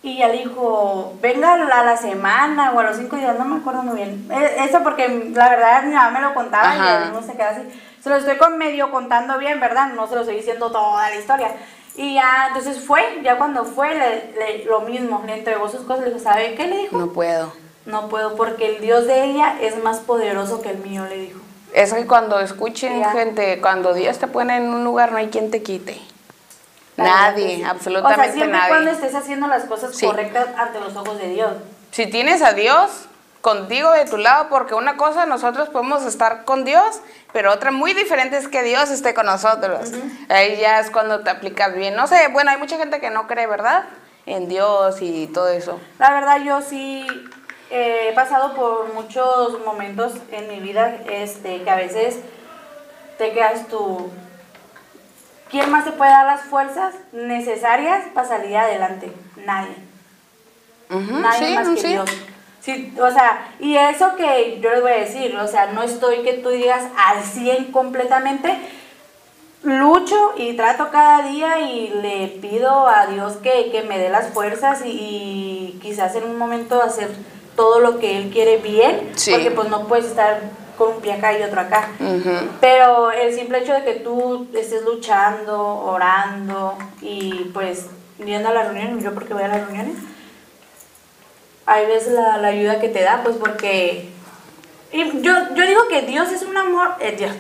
Y 0.06 0.18
ya 0.20 0.28
le 0.28 0.38
dijo, 0.38 1.13
venga 1.20 1.54
a 1.56 1.84
la 1.84 1.98
semana 1.98 2.72
o 2.74 2.80
a 2.80 2.84
los 2.84 2.98
cinco 2.98 3.15
días, 3.15 3.38
no 3.39 3.46
me 3.46 3.58
acuerdo 3.58 3.82
muy 3.82 3.96
bien. 3.98 4.28
Eh, 4.32 4.58
Eso 4.70 4.84
porque 4.84 5.32
la 5.34 5.50
verdad 5.50 5.84
mi 5.84 5.96
mamá 5.96 6.12
me 6.12 6.22
lo 6.22 6.34
contaba 6.36 6.70
Ajá. 6.70 7.06
y 7.08 7.12
no 7.12 7.24
se 7.24 7.34
queda 7.34 7.50
así. 7.50 7.62
Se 8.04 8.10
lo 8.12 8.18
estoy 8.18 8.38
con 8.38 8.60
medio 8.60 8.91
contando 8.91 9.39
bien, 9.39 9.60
¿verdad? 9.60 9.88
No 9.96 10.06
se 10.08 10.13
lo 10.13 10.22
estoy 10.22 10.36
diciendo 10.36 10.72
toda 10.72 11.10
la 11.10 11.15
historia. 11.15 11.48
Y 11.96 12.13
ya, 12.13 12.46
entonces 12.50 12.80
fue, 12.86 13.02
ya 13.24 13.38
cuando 13.38 13.65
fue, 13.65 13.96
le, 13.96 14.32
le- 14.38 14.65
lo 14.65 14.82
mismo, 14.82 15.24
le 15.26 15.39
entregó 15.39 15.68
sus 15.70 15.82
cosas, 15.82 16.04
le 16.04 16.12
dijo, 16.12 16.20
¿sabe 16.24 16.54
qué? 16.54 16.68
Le 16.68 16.78
dijo, 16.78 16.98
No 17.00 17.12
puedo. 17.12 17.52
no 17.88 18.08
puedo 18.08 18.36
porque 18.36 18.76
el 18.76 18.82
Dios 18.82 19.08
de 19.08 19.24
ella 19.24 19.56
es 19.60 19.82
más 19.84 19.98
poderoso 20.02 20.62
que 20.62 20.70
el 20.70 20.78
mío, 20.78 21.04
le 21.10 21.18
dijo. 21.18 21.39
Es 21.74 21.94
que 21.94 22.06
cuando 22.06 22.39
escuchen 22.39 23.00
Ya. 23.00 23.10
gente, 23.10 23.60
cuando 23.60 23.96
Dios 23.96 24.20
te 24.20 24.28
pone 24.28 24.58
en 24.58 24.72
un 24.72 24.84
lugar, 24.84 25.12
no 25.12 25.18
hay 25.18 25.30
quien 25.30 25.50
te 25.50 25.63
quite. 25.63 26.00
Nadie, 26.97 27.58
sí. 27.58 27.63
absolutamente 27.63 28.21
O 28.21 28.23
sea, 28.23 28.34
siempre 28.34 28.58
nadie. 28.58 28.69
cuando 28.69 28.91
estés 28.91 29.15
haciendo 29.15 29.47
las 29.47 29.65
cosas 29.65 29.95
Sí. 29.95 30.05
correctas 30.05 30.47
ante 30.58 30.79
los 30.79 30.95
ojos 30.95 31.17
de 31.19 31.29
Dios. 31.29 31.51
Si 31.91 32.08
tienes 32.08 32.41
a 32.41 32.53
Dios 32.53 32.89
contigo 33.41 33.91
de 33.91 34.05
tu 34.05 34.17
lado, 34.17 34.47
porque 34.49 34.73
una 34.73 34.97
cosa 34.97 35.25
nosotros 35.25 35.69
podemos 35.69 36.03
estar 36.05 36.45
con 36.45 36.65
Dios, 36.65 36.99
pero 37.31 37.51
otra 37.53 37.71
muy 37.71 37.93
diferente 37.93 38.38
es 38.38 38.47
que 38.47 38.63
Dios 38.63 38.89
esté 38.89 39.13
con 39.13 39.25
nosotros. 39.27 39.91
Ahí 40.29 40.58
ya 40.58 40.79
es 40.79 40.89
cuando 40.89 41.19
te 41.19 41.29
aplicas 41.29 41.75
bien. 41.75 41.95
No 41.95 42.08
sé, 42.08 42.27
bueno, 42.29 42.49
hay 42.51 42.58
mucha 42.58 42.77
gente 42.77 42.99
que 42.99 43.10
no 43.12 43.27
cree, 43.27 43.45
¿verdad? 43.45 43.84
En 44.25 44.47
Dios 44.49 44.97
y 45.01 45.27
todo 45.27 45.49
eso. 45.49 45.79
La 45.99 46.12
verdad 46.12 46.38
yo 46.43 46.62
sí 46.62 47.05
eh, 47.69 48.08
he 48.10 48.13
pasado 48.13 48.55
por 48.55 48.91
muchos 48.93 49.63
momentos 49.63 50.13
en 50.31 50.47
mi 50.47 50.60
vida 50.60 50.95
este, 51.08 51.62
que 51.62 51.69
a 51.69 51.75
veces 51.75 52.17
te 53.19 53.31
quedas 53.34 53.67
tú. 53.67 54.10
¿Quién 55.56 55.72
más 55.72 55.86
te 55.86 55.94
puede 55.94 56.12
dar 56.12 56.26
las 56.26 56.41
fuerzas 56.41 56.94
necesarias 57.13 58.04
para 58.13 58.28
salir 58.28 58.58
adelante? 58.58 59.10
Nadie. 59.46 59.74
Nadie 60.89 61.48
sí, 61.48 61.56
más 61.56 61.70
que 61.70 61.78
sí. 61.78 61.88
Dios. 61.88 62.10
Sí, 62.60 62.94
o 63.00 63.10
sea, 63.10 63.54
y 63.62 63.78
eso 63.78 64.18
que 64.18 64.60
yo 64.60 64.70
les 64.72 64.82
voy 64.82 64.91
a 64.91 64.98
decir, 64.98 65.34
o 65.38 65.48
sea, 65.48 65.68
no 65.68 65.82
estoy 65.84 66.24
que 66.24 66.34
tú 66.34 66.50
digas 66.50 66.84
al 66.98 67.24
100 67.24 67.72
completamente, 67.72 68.54
lucho 69.63 70.34
y 70.36 70.58
trato 70.58 70.89
cada 70.91 71.22
día 71.30 71.62
y 71.62 71.88
le 72.02 72.28
pido 72.41 72.89
a 72.89 73.06
Dios 73.08 73.38
que, 73.38 73.72
que 73.72 73.82
me 73.84 73.98
dé 73.98 74.10
las 74.10 74.34
fuerzas 74.34 74.82
y, 74.86 74.89
y 74.89 75.80
quizás 75.82 76.15
en 76.15 76.26
un 76.26 76.38
momento 76.38 76.82
hacer 76.84 77.12
todo 77.56 77.80
lo 77.80 77.98
que 78.00 78.18
Él 78.18 78.30
quiere 78.30 78.58
bien, 78.58 79.10
Sí. 79.15 79.32
porque 79.32 79.52
pues 79.52 79.70
no 79.70 79.88
puedes 79.88 80.04
estar 80.08 80.41
con 80.78 80.96
un 80.96 81.02
pie 81.02 81.14
acá 81.14 81.38
y 81.38 81.44
otro 81.44 81.62
acá. 81.62 81.90
Ujú. 82.00 82.50
Pero 82.62 83.12
el 83.12 83.34
simple 83.34 83.60
hecho 83.60 83.74
de 83.74 83.84
que 83.84 83.94
tú 83.96 84.48
estés 84.54 84.84
luchando, 84.84 85.62
orando 85.62 86.78
y 87.02 87.52
pues 87.54 87.88
yendo 88.24 88.50
a 88.50 88.54
las 88.54 88.68
reuniones, 88.68 89.04
yo 89.04 89.14
porque 89.14 89.34
voy 89.34 89.44
a 89.44 89.48
las 89.48 89.66
reuniones, 89.66 89.98
hay 91.66 91.86
veces 91.88 92.14
la, 92.14 92.38
la 92.38 92.50
ayuda 92.50 92.80
que 92.80 92.90
te 92.90 93.02
da, 93.02 93.22
pues 93.24 93.38
porque 93.38 94.10
y 94.96 95.22
yo, 95.22 95.34
yo 95.54 95.68
digo 95.68 95.88
que 95.90 96.04
Dios 96.04 96.32
es 96.32 96.44
un 96.44 96.56
amor, 96.56 96.96
eh, 97.00 97.16
Dios, 97.18 97.32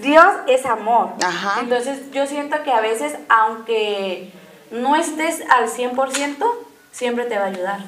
Dios 0.00 0.26
es 0.48 0.66
amor. 0.66 1.10
Ajá. 1.22 1.60
Entonces 1.60 2.10
yo 2.10 2.26
siento 2.26 2.62
que 2.64 2.72
a 2.72 2.80
veces, 2.80 3.14
aunque 3.28 4.32
no 4.72 4.96
estés 4.96 5.42
al 5.48 5.68
100%, 5.68 6.44
siempre 6.90 7.26
te 7.26 7.38
va 7.38 7.44
a 7.44 7.48
ayudar. 7.48 7.80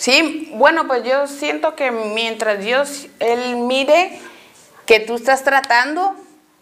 Sí, 0.00 0.50
bueno, 0.54 0.86
pues 0.86 1.04
yo 1.04 1.26
siento 1.26 1.76
que 1.76 1.90
mientras 1.90 2.58
Dios, 2.60 3.08
Él 3.18 3.56
mire 3.56 4.18
que 4.86 4.98
tú 4.98 5.16
estás 5.16 5.44
tratando, 5.44 6.16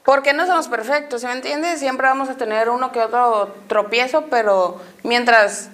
porque 0.04 0.32
no 0.32 0.44
somos 0.44 0.66
perfectos, 0.66 1.20
¿sí 1.20 1.28
me 1.28 1.34
entiendes? 1.34 1.78
Siempre 1.78 2.08
vamos 2.08 2.28
a 2.28 2.34
tener 2.34 2.68
uno 2.68 2.90
que 2.90 2.98
otro 2.98 3.54
tropiezo, 3.68 4.24
pero 4.24 4.80
mientras 5.04 5.68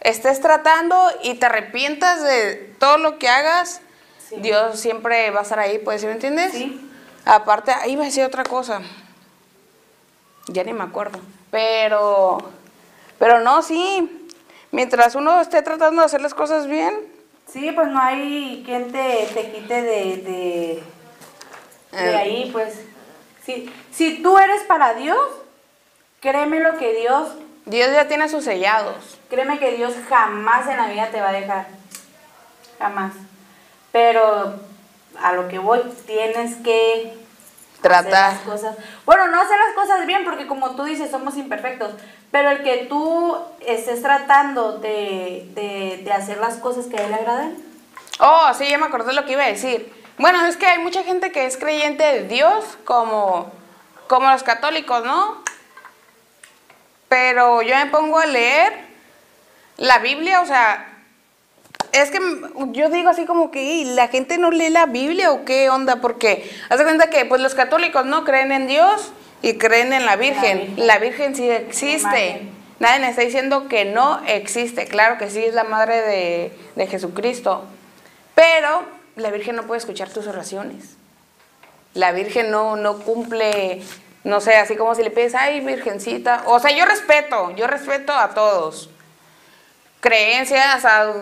estés 0.00 0.42
tratando 0.42 0.94
y 1.22 1.36
te 1.36 1.46
arrepientas 1.46 2.22
de 2.22 2.74
todo 2.78 2.98
lo 2.98 3.18
que 3.18 3.30
hagas, 3.30 3.80
Sí. 4.28 4.36
Dios 4.40 4.78
siempre 4.78 5.30
va 5.30 5.40
a 5.40 5.42
estar 5.44 5.58
ahí, 5.58 5.78
pues, 5.78 6.02
¿sí 6.02 6.06
me 6.06 6.12
entiendes? 6.12 6.52
Sí. 6.52 6.86
Aparte, 7.24 7.70
ahí 7.70 7.92
iba 7.92 8.02
a 8.02 8.06
decir 8.06 8.24
otra 8.24 8.44
cosa. 8.44 8.82
Ya 10.48 10.64
ni 10.64 10.74
me 10.74 10.84
acuerdo. 10.84 11.20
Pero, 11.50 12.38
pero 13.18 13.40
no, 13.40 13.62
sí. 13.62 14.25
Mientras 14.76 15.14
uno 15.14 15.40
esté 15.40 15.62
tratando 15.62 16.02
de 16.02 16.06
hacer 16.06 16.20
las 16.20 16.34
cosas 16.34 16.66
bien, 16.66 16.94
Sí, 17.50 17.72
pues 17.72 17.88
no 17.88 17.98
hay 17.98 18.62
quien 18.66 18.92
te, 18.92 19.26
te 19.32 19.52
quite 19.52 19.74
de, 19.82 20.16
de, 20.18 20.82
de 21.92 22.10
Eh. 22.12 22.16
ahí, 22.16 22.50
pues. 22.52 22.74
Si, 23.46 23.72
si 23.90 24.20
tú 24.22 24.36
eres 24.36 24.64
para 24.64 24.92
Dios, 24.92 25.16
créeme 26.20 26.60
lo 26.60 26.76
que 26.76 26.92
Dios, 26.92 27.30
Dios 27.64 27.90
ya 27.92 28.06
tiene 28.06 28.28
sus 28.28 28.44
sellados. 28.44 29.18
créeme 29.30 29.58
que 29.58 29.72
Dios 29.76 29.94
jamás 30.10 30.68
en 30.68 30.76
la 30.76 30.88
vida 30.88 31.08
te 31.10 31.20
va 31.22 31.30
a 31.30 31.32
dejar. 31.32 31.66
Jamás. 32.78 33.12
Pero 33.92 34.56
a 35.22 35.32
lo 35.32 35.48
que 35.48 35.58
voy, 35.58 35.80
tienes 36.06 36.56
que 36.56 37.14
hacer 37.78 37.80
Tratar. 37.80 38.32
las 38.34 38.40
cosas. 38.42 38.76
Bueno, 39.06 39.28
no 39.28 39.40
hacer 39.40 39.56
las 39.58 39.74
cosas 39.74 40.04
bien, 40.06 40.24
porque 40.24 40.46
como 40.46 40.76
tú 40.76 40.84
dices, 40.84 41.10
somos 41.10 41.36
imperfectos. 41.38 41.92
Pero 42.30 42.50
el 42.50 42.62
que 42.62 42.86
tú 42.88 43.36
estés 43.66 44.02
tratando 44.02 44.78
de, 44.78 45.48
de, 45.54 46.02
de 46.04 46.12
hacer 46.12 46.38
las 46.38 46.56
cosas 46.56 46.86
que 46.86 46.96
a 46.96 47.04
él 47.04 47.10
le 47.10 47.16
agradan, 47.16 47.56
Oh, 48.18 48.48
sí, 48.56 48.66
ya 48.68 48.78
me 48.78 48.86
acordé 48.86 49.12
lo 49.12 49.26
que 49.26 49.32
iba 49.32 49.44
a 49.44 49.48
decir. 49.48 49.92
Bueno, 50.16 50.44
es 50.46 50.56
que 50.56 50.66
hay 50.66 50.78
mucha 50.78 51.04
gente 51.04 51.32
que 51.32 51.44
es 51.44 51.58
creyente 51.58 52.02
de 52.02 52.22
Dios, 52.26 52.64
como, 52.86 53.52
como 54.08 54.30
los 54.30 54.42
católicos, 54.42 55.04
¿no? 55.04 55.42
Pero 57.08 57.60
yo 57.62 57.76
me 57.76 57.86
pongo 57.86 58.18
a 58.18 58.24
leer 58.26 58.72
la 59.76 59.98
Biblia, 59.98 60.40
o 60.40 60.46
sea, 60.46 60.86
es 61.92 62.10
que 62.10 62.18
yo 62.72 62.88
digo 62.88 63.10
así 63.10 63.26
como 63.26 63.50
que 63.50 63.62
"¿Y 63.62 63.84
la 63.84 64.08
gente 64.08 64.38
no 64.38 64.50
lee 64.50 64.70
la 64.70 64.86
Biblia 64.86 65.30
o 65.32 65.44
qué 65.44 65.68
onda, 65.68 65.96
porque 65.96 66.50
haz 66.70 66.78
de 66.78 66.84
cuenta 66.84 67.10
que 67.10 67.26
pues 67.26 67.40
los 67.42 67.54
católicos 67.54 68.06
no 68.06 68.24
creen 68.24 68.52
en 68.52 68.66
Dios 68.66 69.12
y 69.42 69.58
creen 69.58 69.92
en 69.92 70.06
la 70.06 70.16
Virgen. 70.16 70.58
Virgen. 70.58 70.86
La 70.86 70.98
Virgen 70.98 71.34
sí 71.34 71.48
existe. 71.48 72.42
Nadie 72.78 73.00
me 73.00 73.10
está 73.10 73.22
diciendo 73.22 73.68
que 73.68 73.84
no 73.84 74.20
existe. 74.26 74.86
Claro 74.86 75.18
que 75.18 75.30
sí 75.30 75.44
es 75.44 75.54
la 75.54 75.64
madre 75.64 76.00
de, 76.02 76.52
de 76.74 76.86
Jesucristo. 76.86 77.64
Pero 78.34 78.84
la 79.16 79.30
Virgen 79.30 79.56
no 79.56 79.66
puede 79.66 79.78
escuchar 79.78 80.10
tus 80.10 80.26
oraciones. 80.26 80.96
La 81.94 82.12
Virgen 82.12 82.50
no, 82.50 82.76
no 82.76 82.98
cumple, 82.98 83.82
no 84.24 84.40
sé, 84.40 84.56
así 84.56 84.76
como 84.76 84.94
si 84.94 85.02
le 85.02 85.10
pides, 85.10 85.34
ay, 85.34 85.60
Virgencita. 85.60 86.42
O 86.46 86.60
sea, 86.60 86.70
yo 86.70 86.84
respeto, 86.84 87.52
yo 87.56 87.66
respeto 87.66 88.12
a 88.12 88.34
todos. 88.34 88.90
Creencias, 90.00 90.84
a, 90.84 91.14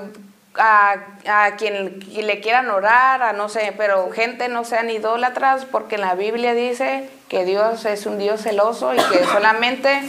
a, 0.57 0.97
a 1.27 1.57
quien, 1.57 2.01
le 2.15 2.41
quieran 2.41 2.71
orar, 2.71 3.23
a 3.23 3.33
no 3.33 3.49
sé, 3.49 3.75
pero 3.77 4.11
gente 4.11 4.49
no 4.49 4.65
sean 4.65 4.91
idólatras 4.91 5.65
porque 5.65 5.97
en 5.97 6.03
la 6.03 6.15
Biblia 6.15 6.55
dice 6.55 7.09
que 7.29 7.45
Dios 7.45 7.85
es 7.85 8.07
un 8.07 8.19
Dios 8.19 8.43
celoso 8.43 8.95
y 8.95 8.97
que 8.97 9.25
solamente 9.25 10.03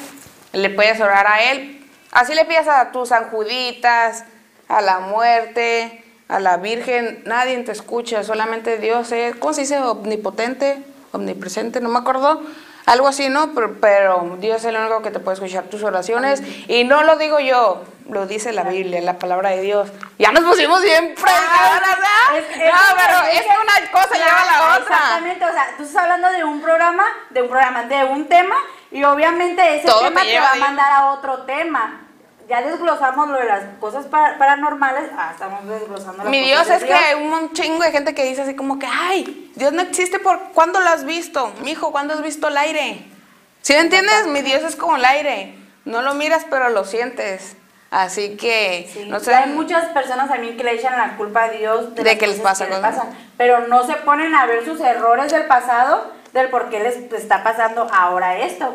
le 0.53 0.69
puedes 0.69 0.99
orar 1.01 1.27
a 1.27 1.51
Él. 1.51 1.85
Así 2.11 2.33
le 2.33 2.45
pides 2.45 2.67
a 2.67 2.91
tus 2.91 3.11
anjuditas, 3.11 4.25
a 4.67 4.81
la 4.81 4.99
muerte, 4.99 6.03
a 6.27 6.39
la 6.39 6.57
Virgen, 6.57 7.23
nadie 7.25 7.57
te 7.63 7.71
escucha, 7.71 8.23
solamente 8.23 8.77
Dios 8.77 9.11
es, 9.11 9.35
¿cómo 9.35 9.53
se 9.53 9.61
dice? 9.61 9.77
Omnipotente, 9.79 10.83
omnipresente, 11.11 11.81
no 11.81 11.89
me 11.89 11.99
acuerdo. 11.99 12.41
Algo 12.85 13.07
así, 13.07 13.29
¿no? 13.29 13.53
Pero, 13.53 13.75
pero 13.81 14.37
Dios 14.39 14.57
es 14.57 14.65
el 14.65 14.75
único 14.77 15.01
que 15.01 15.11
te 15.11 15.19
puede 15.19 15.35
escuchar 15.35 15.63
tus 15.65 15.81
oraciones. 15.83 16.41
Y 16.67 16.83
no 16.83 17.01
lo 17.03 17.15
digo 17.17 17.39
yo, 17.39 17.83
lo 18.09 18.27
dice 18.27 18.51
la 18.53 18.63
Biblia, 18.63 19.01
la 19.01 19.17
palabra 19.17 19.49
de 19.49 19.61
Dios. 19.61 19.89
Ya 20.19 20.31
nos 20.31 20.43
pusimos 20.43 20.81
bien 20.83 21.15
fregadas, 21.17 21.81
¿verdad? 21.81 22.37
Es- 22.37 22.61
es 22.61 22.73
No, 22.73 22.79
pero 22.95 23.19
es 23.31 23.41
que 23.41 23.47
una 23.47 23.91
cosa 23.91 24.13
lleva 24.15 24.41
a 24.41 24.45
la 24.45 24.57
Claro, 24.57 24.83
otra. 24.83 24.95
Exactamente, 24.97 25.45
o 25.45 25.51
sea, 25.51 25.67
tú 25.77 25.83
estás 25.83 26.03
hablando 26.03 26.29
de 26.29 26.43
un 26.43 26.61
programa, 26.61 27.03
de 27.31 27.41
un 27.41 27.49
programa, 27.49 27.83
de 27.83 28.03
un 28.03 28.27
tema, 28.27 28.55
y 28.91 29.03
obviamente 29.03 29.77
ese 29.77 29.87
Todo 29.87 30.01
tema 30.05 30.21
te 30.21 30.39
va 30.39 30.51
a 30.51 30.55
mandar 30.55 30.91
a 30.93 31.05
otro 31.11 31.39
tema. 31.43 32.01
Ya 32.47 32.61
desglosamos 32.61 33.27
lo 33.29 33.37
de 33.39 33.45
las 33.45 33.63
cosas 33.79 34.05
pa- 34.05 34.35
paranormales, 34.37 35.09
ah, 35.17 35.29
estamos 35.33 35.67
desglosando 35.67 36.17
las 36.23 36.27
Mi 36.27 36.41
cosas 36.51 36.67
Dios 36.67 36.67
de 36.67 36.75
es 36.75 36.83
que 36.83 36.93
hay 36.93 37.15
un 37.15 37.53
chingo 37.53 37.83
de 37.83 37.91
gente 37.91 38.13
que 38.13 38.23
dice 38.23 38.43
así 38.43 38.55
como 38.55 38.77
que, 38.77 38.85
ay, 38.85 39.51
Dios 39.55 39.73
no 39.73 39.81
existe 39.81 40.19
por 40.19 40.39
¿cuándo 40.53 40.79
lo 40.79 40.89
has 40.89 41.05
visto? 41.05 41.51
Mijo, 41.63 41.91
¿cuándo 41.91 42.13
has 42.13 42.21
visto 42.21 42.47
el 42.49 42.57
aire? 42.57 43.03
¿Sí 43.63 43.73
me 43.73 43.79
entiendes? 43.79 44.27
Mi 44.27 44.41
Dios 44.43 44.61
es 44.63 44.75
como 44.75 44.95
el 44.97 45.05
aire. 45.05 45.55
No 45.85 46.03
lo 46.03 46.13
miras, 46.13 46.45
pero 46.49 46.69
lo 46.69 46.83
sientes. 46.85 47.55
Así 47.89 48.35
que, 48.37 48.89
Sí, 48.93 49.05
no 49.07 49.17
y 49.17 49.21
sé. 49.21 49.33
hay 49.33 49.49
muchas 49.51 49.85
personas 49.85 50.27
también 50.29 50.55
que 50.57 50.63
le 50.63 50.73
echan 50.73 50.97
la 50.97 51.15
culpa 51.17 51.43
a 51.45 51.49
Dios 51.49 51.95
De 51.95 52.03
las 52.03 52.15
que 52.15 52.27
les 52.27 52.39
pasa 52.39 52.65
que 52.65 52.71
les 52.71 52.79
pasan, 52.79 53.07
pero 53.37 53.67
no 53.67 53.85
se 53.85 53.93
ponen 53.93 54.35
a 54.35 54.45
ver 54.45 54.65
sus 54.65 54.79
errores 54.81 55.31
del 55.31 55.45
pasado, 55.45 56.11
del 56.33 56.49
por 56.49 56.69
qué 56.69 56.79
les 56.81 56.97
está 57.13 57.43
pasando 57.43 57.87
ahora 57.93 58.37
esto. 58.37 58.73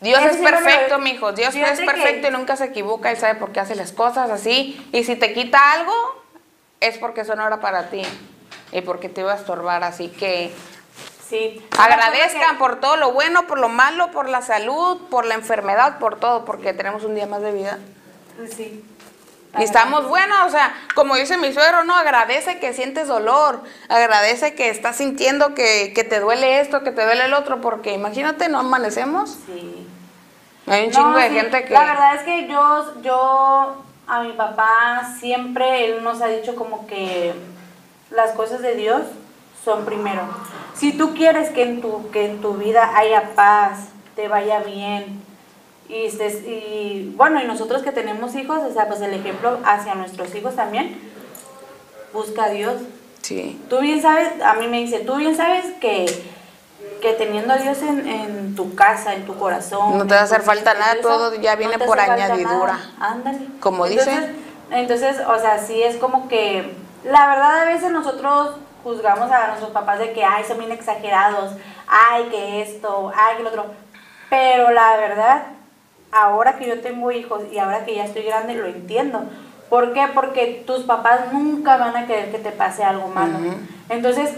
Dios 0.00 0.18
Eso 0.20 0.28
es 0.28 0.36
sí 0.36 0.42
lo- 0.42 0.50
perfecto, 0.50 0.98
mijo. 0.98 1.32
Dios 1.32 1.54
Fíjate 1.54 1.72
es 1.72 1.80
que- 1.80 1.86
perfecto 1.86 2.28
y 2.28 2.30
nunca 2.30 2.56
se 2.56 2.64
equivoca. 2.66 3.10
Él 3.10 3.16
sabe 3.16 3.34
por 3.36 3.52
qué 3.52 3.60
hace 3.60 3.74
las 3.74 3.92
cosas 3.92 4.30
así. 4.30 4.86
Y 4.92 5.04
si 5.04 5.16
te 5.16 5.32
quita 5.32 5.72
algo, 5.72 5.92
es 6.80 6.98
porque 6.98 7.22
eso 7.22 7.34
no 7.34 7.46
era 7.46 7.60
para 7.60 7.88
ti. 7.88 8.02
Y 8.72 8.82
porque 8.82 9.08
te 9.08 9.22
iba 9.22 9.32
a 9.32 9.36
estorbar. 9.36 9.84
Así 9.84 10.08
que 10.08 10.52
Sí. 11.28 11.64
agradezcan 11.78 12.58
por 12.58 12.78
todo 12.80 12.96
lo 12.96 13.12
bueno, 13.12 13.46
por 13.46 13.58
lo 13.58 13.68
malo, 13.68 14.10
por 14.10 14.28
la 14.28 14.42
salud, 14.42 15.08
por 15.10 15.24
la 15.24 15.34
enfermedad, 15.34 15.98
por 15.98 16.20
todo, 16.20 16.44
porque 16.44 16.72
tenemos 16.74 17.02
un 17.04 17.14
día 17.14 17.26
más 17.26 17.40
de 17.42 17.52
vida. 17.52 17.78
Sí. 18.54 18.84
Y 19.58 19.62
estamos 19.62 20.06
buenos, 20.06 20.38
o 20.46 20.50
sea, 20.50 20.74
como 20.94 21.16
dice 21.16 21.38
mi 21.38 21.50
suegro, 21.54 21.82
no, 21.84 21.96
agradece 21.96 22.58
que 22.60 22.74
sientes 22.74 23.08
dolor, 23.08 23.62
agradece 23.88 24.54
que 24.54 24.68
estás 24.68 24.96
sintiendo 24.96 25.54
que, 25.54 25.92
que 25.94 26.04
te 26.04 26.20
duele 26.20 26.60
esto, 26.60 26.82
que 26.84 26.90
te 26.92 27.02
duele 27.02 27.24
el 27.24 27.32
otro, 27.32 27.62
porque 27.62 27.92
imagínate, 27.94 28.50
no 28.50 28.58
amanecemos. 28.58 29.38
Sí. 29.46 29.85
Hay 30.66 30.86
un 30.86 30.90
No, 30.90 30.96
chingo 30.96 31.18
de 31.18 31.28
sí, 31.28 31.34
gente 31.34 31.64
que... 31.64 31.72
La 31.72 31.84
verdad 31.84 32.14
es 32.16 32.22
que 32.22 32.48
yo, 32.48 33.02
yo, 33.02 33.82
a 34.06 34.22
mi 34.22 34.32
papá 34.32 35.12
siempre, 35.18 35.86
él 35.86 36.02
nos 36.02 36.20
ha 36.20 36.26
dicho 36.26 36.56
como 36.56 36.86
que 36.86 37.34
las 38.10 38.32
cosas 38.32 38.62
de 38.62 38.74
Dios 38.74 39.02
son 39.64 39.84
primero. 39.84 40.22
Si 40.74 40.92
tú 40.92 41.14
quieres 41.14 41.50
que 41.50 41.62
en 41.62 41.80
tu, 41.80 42.10
que 42.10 42.26
en 42.26 42.40
tu 42.40 42.54
vida 42.54 42.96
haya 42.96 43.34
paz, 43.34 43.88
te 44.14 44.28
vaya 44.28 44.60
bien, 44.60 45.22
y, 45.88 46.06
estés, 46.06 46.44
y 46.44 47.12
bueno, 47.16 47.40
y 47.40 47.46
nosotros 47.46 47.82
que 47.82 47.92
tenemos 47.92 48.34
hijos, 48.34 48.58
o 48.62 48.72
sea, 48.72 48.88
pues 48.88 49.00
el 49.00 49.14
ejemplo 49.14 49.58
hacia 49.64 49.94
nuestros 49.94 50.34
hijos 50.34 50.56
también, 50.56 50.98
busca 52.12 52.44
a 52.44 52.50
Dios. 52.50 52.74
Sí. 53.22 53.60
Tú 53.68 53.80
bien 53.80 54.02
sabes, 54.02 54.40
a 54.42 54.54
mí 54.54 54.68
me 54.68 54.80
dice, 54.80 55.00
tú 55.00 55.16
bien 55.16 55.36
sabes 55.36 55.64
que, 55.80 56.06
que 57.00 57.12
teniendo 57.12 57.52
a 57.52 57.56
Dios 57.56 57.80
en, 57.82 58.06
en 58.06 58.54
tu 58.54 58.74
casa, 58.74 59.14
en 59.14 59.24
tu 59.26 59.36
corazón. 59.38 59.98
No 59.98 60.06
te 60.06 60.14
va 60.14 60.20
a 60.20 60.24
hacer 60.24 60.42
falta 60.42 60.74
nada, 60.74 60.92
eso, 60.94 61.02
todo 61.02 61.34
ya 61.34 61.56
viene 61.56 61.78
por 61.78 61.98
añadidura. 61.98 62.78
Ándale. 63.00 63.48
Como 63.60 63.86
entonces, 63.86 64.16
dice. 64.16 64.34
Entonces, 64.70 65.16
o 65.26 65.38
sea, 65.38 65.58
sí 65.58 65.82
es 65.82 65.96
como 65.96 66.28
que, 66.28 66.76
la 67.04 67.28
verdad 67.28 67.62
a 67.62 67.64
veces 67.66 67.90
nosotros 67.90 68.56
juzgamos 68.82 69.30
a 69.30 69.48
nuestros 69.48 69.70
papás 69.70 69.98
de 69.98 70.12
que, 70.12 70.24
ay, 70.24 70.44
son 70.44 70.58
bien 70.58 70.72
exagerados, 70.72 71.52
ay, 71.86 72.24
que 72.30 72.62
esto, 72.62 73.12
ay, 73.14 73.36
que 73.36 73.42
lo 73.42 73.50
otro. 73.50 73.66
Pero 74.28 74.70
la 74.70 74.96
verdad, 74.96 75.42
ahora 76.12 76.56
que 76.56 76.66
yo 76.66 76.80
tengo 76.80 77.12
hijos 77.12 77.42
y 77.52 77.58
ahora 77.58 77.84
que 77.84 77.94
ya 77.94 78.04
estoy 78.04 78.22
grande, 78.22 78.54
lo 78.54 78.66
entiendo. 78.66 79.24
¿Por 79.68 79.92
qué? 79.92 80.08
Porque 80.14 80.62
tus 80.66 80.84
papás 80.84 81.32
nunca 81.32 81.76
van 81.76 81.96
a 81.96 82.06
querer 82.06 82.30
que 82.30 82.38
te 82.38 82.52
pase 82.52 82.84
algo 82.84 83.08
malo. 83.08 83.38
Entonces, 83.88 84.30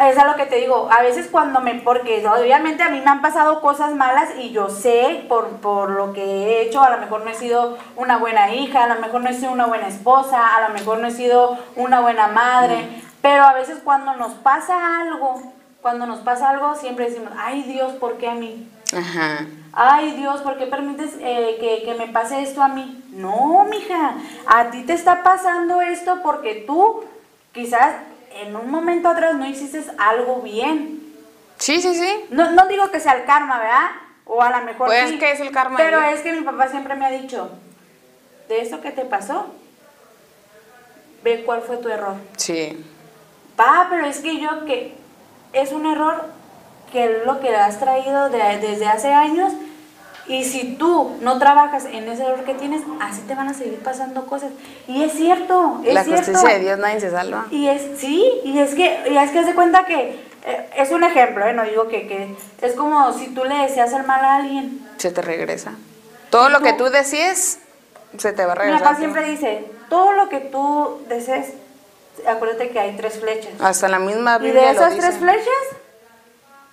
es 0.00 0.18
a 0.18 0.26
lo 0.26 0.36
que 0.36 0.46
te 0.46 0.56
digo, 0.56 0.88
a 0.90 1.02
veces 1.02 1.28
cuando 1.30 1.60
me, 1.60 1.74
porque 1.76 2.26
obviamente 2.26 2.82
a 2.82 2.88
mí 2.88 3.00
me 3.00 3.10
han 3.10 3.20
pasado 3.20 3.60
cosas 3.60 3.94
malas 3.94 4.30
y 4.38 4.50
yo 4.50 4.68
sé 4.68 5.24
por, 5.28 5.48
por 5.60 5.90
lo 5.90 6.12
que 6.12 6.22
he 6.22 6.62
hecho, 6.62 6.82
a 6.82 6.90
lo 6.90 6.98
mejor 6.98 7.24
no 7.24 7.30
he 7.30 7.34
sido 7.34 7.76
una 7.96 8.16
buena 8.18 8.54
hija, 8.54 8.84
a 8.84 8.94
lo 8.94 9.00
mejor 9.00 9.22
no 9.22 9.30
he 9.30 9.34
sido 9.34 9.52
una 9.52 9.66
buena 9.66 9.88
esposa, 9.88 10.56
a 10.56 10.68
lo 10.68 10.74
mejor 10.74 10.98
no 10.98 11.08
he 11.08 11.10
sido 11.10 11.58
una 11.76 12.00
buena 12.00 12.28
madre, 12.28 13.02
pero 13.20 13.44
a 13.44 13.52
veces 13.52 13.80
cuando 13.82 14.14
nos 14.14 14.32
pasa 14.34 15.00
algo, 15.00 15.42
cuando 15.80 16.06
nos 16.06 16.20
pasa 16.20 16.50
algo, 16.50 16.74
siempre 16.76 17.06
decimos, 17.10 17.32
ay 17.36 17.62
Dios, 17.62 17.92
¿por 17.94 18.18
qué 18.18 18.28
a 18.28 18.34
mí? 18.34 18.68
Ajá. 18.96 19.46
Ay 19.72 20.12
Dios, 20.12 20.42
¿por 20.42 20.58
qué 20.58 20.66
permites 20.66 21.16
eh, 21.20 21.56
que, 21.58 21.82
que 21.84 21.94
me 21.94 22.08
pase 22.12 22.42
esto 22.42 22.62
a 22.62 22.68
mí? 22.68 23.02
No, 23.10 23.64
mija, 23.68 24.14
a 24.46 24.70
ti 24.70 24.84
te 24.84 24.92
está 24.92 25.22
pasando 25.22 25.80
esto 25.80 26.20
porque 26.22 26.64
tú 26.66 27.04
quizás 27.52 27.94
en 28.36 28.56
un 28.56 28.70
momento 28.70 29.08
atrás 29.08 29.34
no 29.34 29.46
hiciste 29.46 29.82
algo 29.98 30.40
bien. 30.42 31.00
Sí, 31.58 31.80
sí, 31.80 31.94
sí. 31.94 32.24
No, 32.30 32.50
no 32.52 32.66
digo 32.66 32.90
que 32.90 33.00
sea 33.00 33.12
el 33.12 33.24
karma, 33.24 33.58
¿verdad? 33.58 33.90
O 34.24 34.40
a 34.42 34.50
lo 34.50 34.64
mejor 34.64 34.86
Pues 34.88 35.10
sí, 35.10 35.18
que 35.18 35.32
es 35.32 35.40
el 35.40 35.50
karma 35.52 35.76
Pero 35.76 36.00
es 36.02 36.20
que 36.20 36.32
mi 36.32 36.40
papá 36.42 36.68
siempre 36.68 36.94
me 36.94 37.06
ha 37.06 37.10
dicho, 37.10 37.50
de 38.48 38.60
eso 38.60 38.80
que 38.80 38.90
te 38.90 39.04
pasó, 39.04 39.46
ve 41.22 41.42
cuál 41.44 41.62
fue 41.62 41.76
tu 41.76 41.88
error. 41.88 42.16
Sí. 42.36 42.84
Pa, 43.56 43.86
pero 43.90 44.06
es 44.06 44.18
que 44.20 44.38
yo 44.40 44.64
que 44.64 44.94
es 45.52 45.72
un 45.72 45.86
error 45.86 46.24
que 46.90 47.04
es 47.04 47.26
lo 47.26 47.40
que 47.40 47.54
has 47.54 47.78
traído 47.78 48.28
de- 48.30 48.58
desde 48.58 48.86
hace 48.86 49.12
años 49.12 49.52
y 50.26 50.44
si 50.44 50.74
tú 50.76 51.16
no 51.20 51.38
trabajas 51.38 51.84
en 51.84 52.08
ese 52.08 52.22
error 52.22 52.44
que 52.44 52.54
tienes, 52.54 52.82
así 53.00 53.22
te 53.22 53.34
van 53.34 53.48
a 53.48 53.54
seguir 53.54 53.78
pasando 53.80 54.26
cosas. 54.26 54.50
Y 54.86 55.02
es 55.02 55.12
cierto, 55.12 55.80
es 55.84 55.94
La 55.94 56.04
cierto. 56.04 56.24
justicia 56.24 56.54
de 56.58 56.60
Dios 56.60 56.78
nadie 56.78 57.00
se 57.00 57.10
salva. 57.10 57.46
Y 57.50 57.66
es, 57.68 57.98
sí, 57.98 58.24
y 58.44 58.58
es 58.58 58.74
que, 58.74 59.02
y 59.10 59.16
es 59.16 59.30
que 59.30 59.44
se 59.44 59.54
cuenta 59.54 59.84
que, 59.84 60.20
eh, 60.44 60.70
es 60.76 60.90
un 60.90 61.04
ejemplo, 61.04 61.46
eh, 61.46 61.52
no 61.52 61.64
digo 61.64 61.88
que, 61.88 62.06
que, 62.06 62.34
es 62.60 62.72
como 62.74 63.12
si 63.12 63.28
tú 63.34 63.44
le 63.44 63.54
deseas 63.56 63.92
el 63.92 64.04
mal 64.04 64.24
a 64.24 64.36
alguien. 64.36 64.86
Se 64.96 65.10
te 65.10 65.22
regresa. 65.22 65.72
Todo 66.30 66.48
lo 66.48 66.60
que 66.60 66.72
tú 66.72 66.84
decides, 66.84 67.58
se 68.16 68.32
te 68.32 68.44
va 68.46 68.52
a 68.52 68.56
Mi 68.56 68.60
regresar. 68.62 68.82
papá 68.84 68.96
siempre 68.96 69.24
dice, 69.24 69.64
todo 69.88 70.12
lo 70.12 70.28
que 70.28 70.38
tú 70.38 71.00
desees, 71.08 71.52
acuérdate 72.26 72.70
que 72.70 72.78
hay 72.80 72.96
tres 72.96 73.18
flechas. 73.18 73.52
Hasta 73.60 73.88
la 73.88 73.98
misma 73.98 74.38
Y 74.40 74.44
Biblia 74.44 74.66
de 74.66 74.70
esas 74.70 74.94
lo 74.94 75.00
tres 75.00 75.16
flechas, 75.16 75.46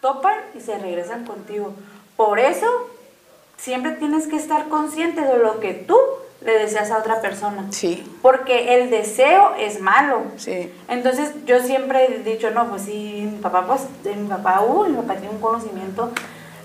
topan 0.02 0.36
y 0.56 0.62
se 0.62 0.78
regresan 0.78 1.26
contigo. 1.26 1.74
Por 2.16 2.40
eso, 2.40 2.68
siempre 3.60 3.92
tienes 3.94 4.28
que 4.28 4.36
estar 4.36 4.68
consciente 4.70 5.22
de 5.22 5.38
lo 5.38 5.60
que 5.60 5.74
tú 5.74 5.98
le 6.42 6.54
deseas 6.54 6.90
a 6.92 6.98
otra 7.00 7.20
persona. 7.22 7.66
Sí, 7.72 8.10
Porque 8.22 8.76
el 8.82 8.90
deseo 8.90 9.54
es 9.60 9.82
malo. 9.82 10.22
sí. 10.38 10.72
Entonces, 10.88 11.34
yo 11.46 11.60
siempre 11.60 12.06
he 12.06 12.20
dicho, 12.20 12.50
no, 12.52 12.70
pues 12.70 12.84
sí, 12.84 13.30
mi 13.30 13.40
papá, 13.40 13.66
pues, 13.68 13.82
mi 14.16 14.28
papá, 14.30 14.62
uh, 14.62 14.86
mi 14.88 14.96
papá 14.96 15.16
tiene 15.16 15.36
un 15.36 15.42
conocimiento. 15.42 16.12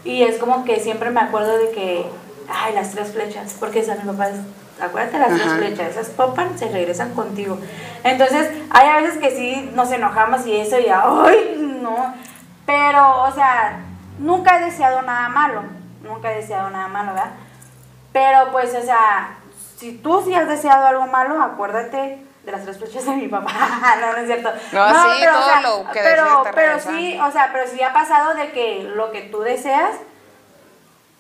Y 0.05 0.23
es 0.23 0.37
como 0.39 0.65
que 0.65 0.79
siempre 0.79 1.11
me 1.11 1.21
acuerdo 1.21 1.57
de 1.59 1.71
que, 1.71 2.07
ay, 2.49 2.75
las 2.75 2.91
tres 2.93 3.11
flechas, 3.13 3.57
porque 3.59 3.81
esa 3.81 3.97
mi 3.97 4.03
papá 4.13 4.29
acuérdate 4.81 5.19
las 5.19 5.31
tres 5.31 5.47
Ajá. 5.47 5.57
flechas, 5.57 5.91
esas 5.91 6.11
topan, 6.11 6.57
se 6.59 6.69
regresan 6.69 7.13
contigo. 7.15 7.59
Entonces, 8.05 8.51
hay 8.71 8.89
a 8.89 8.97
veces 9.01 9.19
que 9.19 9.31
sí 9.31 9.71
nos 9.75 9.91
enojamos 9.91 10.47
y 10.47 10.55
eso, 10.57 10.79
y 10.79 10.87
ay, 10.89 11.79
no. 11.83 12.15
Pero, 12.67 13.23
o 13.25 13.33
sea, 13.33 13.81
nunca 14.19 14.59
he 14.61 14.65
deseado 14.67 15.03
nada 15.03 15.29
malo, 15.29 15.63
nunca 16.05 16.33
he 16.33 16.37
deseado 16.37 16.71
nada 16.71 16.89
malo, 16.89 17.15
¿verdad? 17.15 17.33
Pero, 18.13 18.53
pues, 18.53 18.75
o 18.75 18.83
sea, 18.83 19.39
si 19.77 19.93
tú 19.99 20.23
sí 20.25 20.35
has 20.35 20.49
deseado 20.49 20.87
algo 20.87 21.07
malo, 21.07 21.43
acuérdate 21.43 22.19
de 22.45 22.53
las 22.53 22.63
tres 22.63 22.79
flechas 22.79 23.07
de 23.07 23.13
mi 23.13 23.29
papá. 23.29 23.97
no, 24.01 24.13
no 24.13 24.19
es 24.19 24.27
cierto. 24.27 24.51
No, 24.73 24.89
sí, 24.89 25.25
todo 25.25 25.83
lo 25.83 25.91
que 25.91 26.01
pero, 26.01 26.43
pero 26.55 26.75
regresa. 26.75 26.91
sí, 26.91 27.19
o 27.19 27.31
sea, 27.33 27.51
pero 27.53 27.69
sí 27.69 27.83
ha 27.83 27.93
pasado 27.93 28.35
de 28.35 28.53
que 28.53 28.91
lo 28.95 29.11
que 29.11 29.23
tú 29.23 29.41
deseas, 29.41 29.97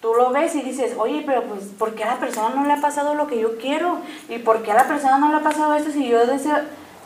tú 0.00 0.14
lo 0.14 0.30
ves 0.30 0.54
y 0.54 0.62
dices, 0.62 0.92
oye, 0.98 1.22
pero 1.26 1.42
pues, 1.44 1.64
¿por 1.78 1.94
qué 1.94 2.04
a 2.04 2.08
la 2.08 2.16
persona 2.16 2.50
no 2.54 2.64
le 2.64 2.74
ha 2.74 2.80
pasado 2.80 3.14
lo 3.14 3.26
que 3.26 3.40
yo 3.40 3.58
quiero? 3.58 3.98
¿Y 4.28 4.38
por 4.38 4.62
qué 4.62 4.72
a 4.72 4.74
la 4.74 4.84
persona 4.84 5.18
no 5.18 5.30
le 5.30 5.36
ha 5.36 5.40
pasado 5.40 5.74
esto 5.74 5.90
si 5.90 6.06
yo 6.06 6.26
deseo, 6.26 6.58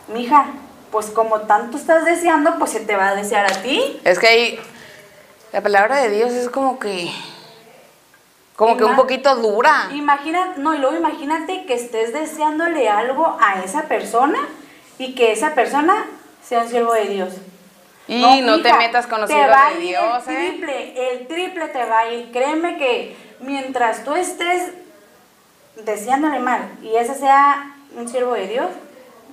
mija, 0.09 0.47
pues 0.91 1.07
como 1.07 1.43
tanto 1.43 1.77
estás 1.77 2.05
deseando, 2.05 2.59
pues 2.59 2.73
se 2.73 2.81
te 2.81 2.97
va 2.97 3.09
a 3.09 3.15
desear 3.15 3.47
a 3.47 3.63
ti. 3.63 4.01
Es 4.05 4.19
que 4.19 4.27
ahí, 4.27 4.61
la 5.53 5.61
palabra 5.61 5.97
de 5.97 6.11
Dios 6.11 6.33
es 6.33 6.49
como 6.49 6.79
que, 6.79 7.11
como 8.59 8.77
que 8.77 8.83
un 8.83 8.97
poquito 8.97 9.37
dura. 9.37 9.89
Imagina, 9.93 10.55
no, 10.57 10.75
y 10.75 10.79
luego 10.79 10.97
imagínate 10.97 11.65
que 11.65 11.75
estés 11.75 12.13
deseándole 12.13 12.89
algo 12.89 13.39
a 13.41 13.63
esa 13.63 13.83
persona 13.83 14.41
y 14.99 15.15
que 15.15 15.31
esa 15.31 15.55
persona 15.55 16.07
sea 16.43 16.63
un 16.63 16.69
siervo 16.69 16.93
de 16.93 17.05
Dios. 17.05 17.35
Y 18.09 18.41
no, 18.41 18.61
te 18.61 18.71
hija, 18.71 18.79
metas 18.79 19.07
con 19.07 19.21
los 19.21 19.31
te 19.31 19.41
a 19.41 19.71
de 19.75 19.81
Dios, 19.81 20.27
el 20.27 20.35
¿eh? 20.35 20.49
triple, 20.49 21.13
el 21.13 21.29
triple 21.29 21.69
te 21.69 21.85
va 21.85 22.01
a 22.01 22.13
ir. 22.13 22.33
Créeme 22.33 22.79
que 22.79 23.17
mientras 23.39 24.03
tú 24.03 24.17
estés 24.17 24.73
deseándole 25.85 26.41
mal 26.41 26.69
y 26.83 26.97
ese 26.97 27.15
sea 27.15 27.77
un 27.97 28.09
siervo 28.09 28.33
de 28.33 28.49
Dios, 28.49 28.67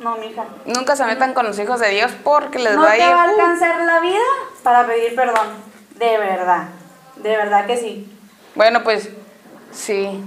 no, 0.01 0.17
mija. 0.17 0.43
Nunca 0.65 0.95
se 0.95 1.03
metan 1.05 1.33
con 1.33 1.47
los 1.47 1.57
hijos 1.57 1.79
de 1.79 1.89
Dios 1.89 2.11
porque 2.23 2.59
les 2.59 2.75
No 2.75 2.83
va 2.83 2.91
a 2.91 2.95
te 2.95 2.99
ir. 2.99 3.09
va 3.09 3.23
a 3.23 3.25
uh, 3.25 3.29
alcanzar 3.31 3.79
la 3.85 3.99
vida 4.01 4.19
para 4.61 4.85
pedir 4.85 5.15
perdón. 5.15 5.47
De 5.95 6.15
verdad. 6.19 6.67
De 7.15 7.35
verdad 7.35 7.65
que 7.65 7.77
sí. 7.77 8.11
Bueno, 8.55 8.83
pues 8.83 9.09
sí. 9.71 10.23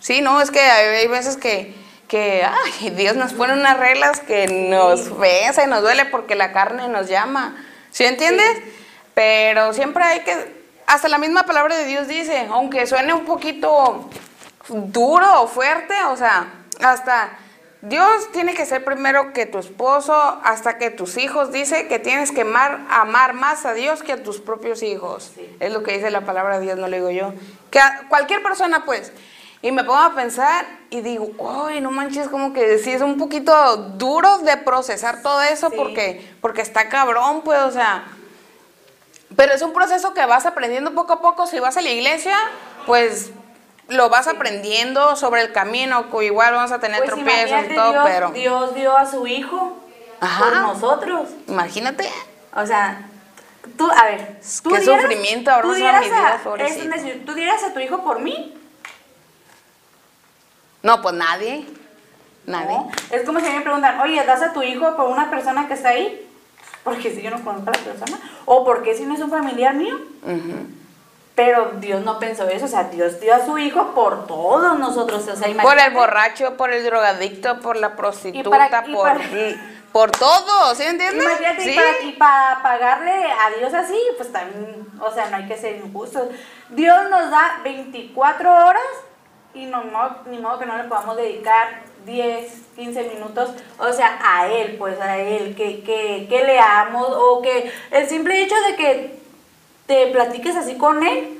Sí, 0.00 0.20
no, 0.20 0.40
es 0.40 0.50
que 0.50 0.60
hay, 0.60 0.96
hay 0.96 1.06
veces 1.06 1.36
que, 1.36 1.74
que 2.08 2.42
ay, 2.44 2.90
Dios 2.90 3.16
nos 3.16 3.32
pone 3.32 3.52
unas 3.52 3.78
reglas 3.78 4.20
que 4.20 4.46
nos 4.46 5.02
pesa 5.02 5.64
y 5.64 5.66
nos 5.68 5.82
duele 5.82 6.06
porque 6.06 6.34
la 6.34 6.52
carne 6.52 6.88
nos 6.88 7.08
llama. 7.08 7.56
¿Sí 7.90 8.04
entiendes? 8.04 8.58
Pero 9.14 9.72
siempre 9.72 10.02
hay 10.02 10.20
que, 10.20 10.60
hasta 10.86 11.08
la 11.08 11.18
misma 11.18 11.44
palabra 11.44 11.76
de 11.76 11.84
Dios 11.84 12.08
dice, 12.08 12.48
aunque 12.50 12.86
suene 12.86 13.12
un 13.12 13.24
poquito 13.24 14.08
duro 14.68 15.42
o 15.42 15.46
fuerte, 15.46 15.94
o 16.08 16.16
sea, 16.16 16.46
hasta 16.80 17.30
Dios 17.82 18.30
tiene 18.32 18.54
que 18.54 18.66
ser 18.66 18.84
primero 18.84 19.32
que 19.32 19.46
tu 19.46 19.58
esposo, 19.58 20.14
hasta 20.44 20.78
que 20.78 20.90
tus 20.90 21.16
hijos, 21.16 21.50
dice 21.50 21.88
que 21.88 21.98
tienes 21.98 22.30
que 22.30 22.42
amar, 22.42 22.80
amar 22.90 23.32
más 23.32 23.64
a 23.64 23.72
Dios 23.72 24.02
que 24.02 24.12
a 24.12 24.22
tus 24.22 24.40
propios 24.40 24.82
hijos. 24.82 25.32
Es 25.60 25.72
lo 25.72 25.82
que 25.82 25.92
dice 25.92 26.10
la 26.10 26.22
palabra 26.22 26.58
de 26.58 26.66
Dios, 26.66 26.78
no 26.78 26.88
lo 26.88 26.96
digo 26.96 27.10
yo. 27.10 27.32
Que 27.70 27.80
cualquier 28.08 28.42
persona, 28.42 28.84
pues. 28.84 29.12
Y 29.62 29.72
me 29.72 29.84
pongo 29.84 29.98
a 30.00 30.14
pensar 30.14 30.64
y 30.88 31.02
digo, 31.02 31.30
ay, 31.68 31.80
no 31.82 31.90
manches, 31.90 32.28
como 32.28 32.52
que 32.54 32.78
sí 32.78 32.92
es 32.92 33.02
un 33.02 33.18
poquito 33.18 33.76
duro 33.76 34.38
de 34.38 34.56
procesar 34.56 35.20
todo 35.22 35.42
eso 35.42 35.68
Sí. 35.68 35.76
porque, 35.76 36.34
porque 36.40 36.62
está 36.62 36.88
cabrón, 36.88 37.42
pues, 37.42 37.60
o 37.60 37.70
sea. 37.70 38.04
Pero 39.36 39.52
es 39.52 39.62
un 39.62 39.72
proceso 39.72 40.12
que 40.14 40.24
vas 40.26 40.46
aprendiendo 40.46 40.92
poco 40.94 41.12
a 41.12 41.20
poco. 41.20 41.46
Si 41.46 41.60
vas 41.60 41.76
a 41.76 41.82
la 41.82 41.90
iglesia, 41.90 42.36
pues 42.86 43.30
lo 43.88 44.08
vas 44.08 44.26
aprendiendo 44.26 45.14
sobre 45.14 45.42
el 45.42 45.52
camino. 45.52 46.10
que 46.10 46.24
Igual 46.24 46.54
vamos 46.54 46.72
a 46.72 46.80
tener 46.80 46.98
Pues 46.98 47.10
tropiezos 47.10 47.64
y 47.70 47.74
todo, 47.74 47.92
Dios, 47.92 48.04
pero 48.06 48.30
Dios 48.30 48.74
dio 48.74 48.96
a 48.96 49.06
su 49.06 49.26
hijo 49.26 49.76
Ajá. 50.20 50.44
por 50.44 50.56
nosotros. 50.56 51.28
imagínate. 51.46 52.10
O 52.56 52.66
sea, 52.66 53.02
tú, 53.76 53.90
a 53.90 54.04
ver, 54.04 54.40
tú 54.62 54.70
Qué 54.70 54.80
sufrimiento 54.82 55.50
habrá 55.50 55.62
tú 55.62 55.74
a- 55.74 55.76
es 56.66 56.90
decir, 56.90 57.24
¿Tú 57.26 57.34
dieras 57.34 57.62
a 57.62 57.72
tu 57.72 57.80
hijo 57.80 58.02
por 58.02 58.20
mí? 58.20 58.54
No, 60.82 61.02
pues 61.02 61.14
nadie. 61.14 61.66
Nadie. 62.46 62.66
No. 62.76 62.90
Es 63.10 63.22
como 63.24 63.38
si 63.40 63.46
me 63.50 63.60
preguntan, 63.60 64.00
oye, 64.00 64.22
¿das 64.24 64.42
a 64.42 64.52
tu 64.52 64.62
hijo 64.62 64.96
por 64.96 65.06
una 65.08 65.30
persona 65.30 65.68
que 65.68 65.74
está 65.74 65.90
ahí? 65.90 66.26
Porque 66.82 67.12
si 67.14 67.20
yo 67.20 67.30
no 67.30 67.42
conozco 67.44 67.68
a 67.70 67.76
la 67.76 67.84
persona. 67.84 68.18
O 68.46 68.64
porque 68.64 68.94
si 68.94 69.04
no 69.04 69.14
es 69.14 69.20
un 69.20 69.30
familiar 69.30 69.74
mío. 69.74 69.98
Pero 71.34 71.72
Dios 71.78 72.02
no 72.04 72.18
pensó 72.18 72.48
eso. 72.48 72.64
O 72.64 72.68
sea, 72.68 72.84
Dios 72.84 73.20
dio 73.20 73.34
a 73.34 73.44
su 73.44 73.58
hijo 73.58 73.94
por 73.94 74.26
todos 74.26 74.78
nosotros. 74.78 75.26
O 75.28 75.36
sea, 75.36 75.62
Por 75.62 75.78
el 75.78 75.92
borracho, 75.92 76.56
por 76.56 76.72
el 76.72 76.84
drogadicto, 76.84 77.60
por 77.60 77.76
la 77.76 77.94
prostituta, 77.96 78.50
para- 78.50 78.82
por, 78.84 79.02
para- 79.18 79.20
por 79.92 80.10
todo, 80.12 80.74
¿sí 80.74 80.84
entiendes? 80.84 81.24
Imagínate, 81.24 81.62
Sí. 81.62 81.70
y, 81.70 81.74
para, 81.76 82.02
y 82.02 82.12
para 82.12 82.62
pagarle 82.62 83.12
a 83.32 83.50
Dios 83.58 83.74
así, 83.74 83.98
pues 84.16 84.30
también, 84.32 84.86
o 85.00 85.10
sea, 85.12 85.28
no 85.30 85.36
hay 85.36 85.46
que 85.48 85.56
ser 85.56 85.76
injustos. 85.76 86.28
Dios 86.68 87.10
nos 87.10 87.30
da 87.30 87.60
24 87.64 88.50
horas 88.66 88.82
y 89.54 89.66
no, 89.66 89.82
no, 89.84 90.18
ni 90.26 90.38
modo 90.38 90.58
que 90.60 90.66
no 90.66 90.76
le 90.76 90.84
podamos 90.84 91.16
dedicar 91.16 91.82
10, 92.06 92.52
15 92.76 93.02
minutos, 93.14 93.50
o 93.78 93.92
sea, 93.92 94.18
a 94.24 94.46
Él, 94.46 94.76
pues 94.78 95.00
a 95.00 95.18
Él, 95.18 95.54
que, 95.56 95.82
que, 95.82 96.26
que 96.28 96.44
leamos 96.44 97.06
o 97.10 97.42
que 97.42 97.72
el 97.90 98.08
simple 98.08 98.42
hecho 98.42 98.54
de 98.68 98.76
que 98.76 99.20
te 99.86 100.06
platiques 100.08 100.56
así 100.56 100.76
con 100.76 101.04
Él, 101.06 101.36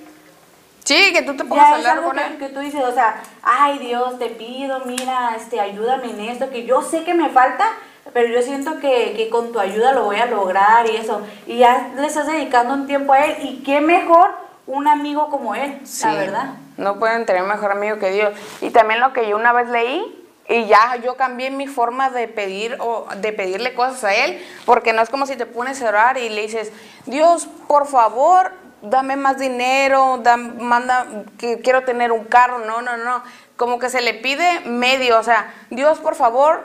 Sí, 0.82 1.12
que 1.12 1.22
tú 1.22 1.36
te 1.36 1.44
pongas 1.44 1.66
a 1.66 1.70
ya 1.72 1.72
es 1.72 1.76
hablar 1.86 1.98
algo 1.98 2.09
con 2.09 2.16
que, 2.18 2.24
él. 2.26 2.38
que 2.38 2.48
tú 2.48 2.61
dices, 2.61 2.82
o 2.82 2.92
sea, 2.92 3.22
ay 3.42 3.78
Dios, 3.78 4.18
te 4.18 4.26
pido, 4.26 4.80
mira, 4.86 5.36
este, 5.36 5.61
ayúdame 5.61 6.11
en 6.11 6.20
esto, 6.20 6.51
que 6.51 6.64
yo 6.64 6.82
sé 6.82 7.05
que 7.05 7.12
me 7.14 7.28
falta, 7.28 7.66
pero 8.12 8.28
yo 8.28 8.42
siento 8.42 8.78
que, 8.80 9.14
que 9.16 9.28
con 9.30 9.53
tu 9.53 9.61
ayuda 9.61 9.92
lo 9.92 10.05
voy 10.05 10.16
a 10.16 10.26
lograr 10.26 10.88
y 10.90 10.96
eso. 10.96 11.20
Y 11.46 11.59
ya 11.59 11.90
le 11.96 12.07
estás 12.07 12.26
dedicando 12.26 12.74
un 12.74 12.86
tiempo 12.86 13.12
a 13.12 13.24
él, 13.24 13.36
y 13.42 13.62
qué 13.62 13.80
mejor 13.80 14.30
un 14.66 14.86
amigo 14.88 15.28
como 15.30 15.55
él, 15.55 15.80
Sí, 15.84 16.07
la 16.07 16.14
verdad. 16.14 16.44
No 16.76 16.98
pueden 16.98 17.26
tener 17.26 17.42
mejor 17.42 17.72
amigo 17.72 17.98
que 17.98 18.11
Dios. 18.11 18.32
Y 18.61 18.70
también 18.70 19.01
lo 19.01 19.12
que 19.12 19.28
yo 19.28 19.36
una 19.36 19.53
vez 19.53 19.68
leí, 19.68 20.16
y 20.48 20.66
ya 20.66 20.96
yo 20.96 21.16
cambié 21.16 21.51
mi 21.51 21.68
forma 21.68 22.11
de 22.11 22.26
pedir 22.26 22.76
o 22.80 23.07
de 23.18 23.32
pedirle 23.32 23.74
cosas 23.74 24.03
a 24.05 24.14
Él, 24.14 24.44
porque 24.66 24.92
no 24.92 25.01
es 25.03 25.09
como 25.09 25.26
si 25.26 25.36
te 25.36 25.46
pones 25.46 25.80
a 25.82 25.88
orar 25.88 26.18
y 26.18 26.28
le 26.28 26.42
dices, 26.42 26.72
Dios, 27.07 27.46
por 27.68 27.86
favor, 27.86 28.51
dame 28.82 29.14
más 29.14 29.38
dinero, 29.38 30.18
dam- 30.22 30.55
manda, 30.59 31.07
que 31.38 31.61
quiero 31.61 31.84
tener 31.84 32.11
un 32.11 32.24
carro. 32.24 32.59
No, 32.61 32.82
no, 32.82 32.96
no. 32.96 33.22
Como 33.57 33.78
que 33.78 33.90
se 33.90 34.01
le 34.01 34.14
pide 34.14 34.61
medio, 34.64 35.20
o 35.20 35.22
sea, 35.22 35.55
Dios, 35.70 35.98
por 36.01 36.16
favor, 36.16 36.64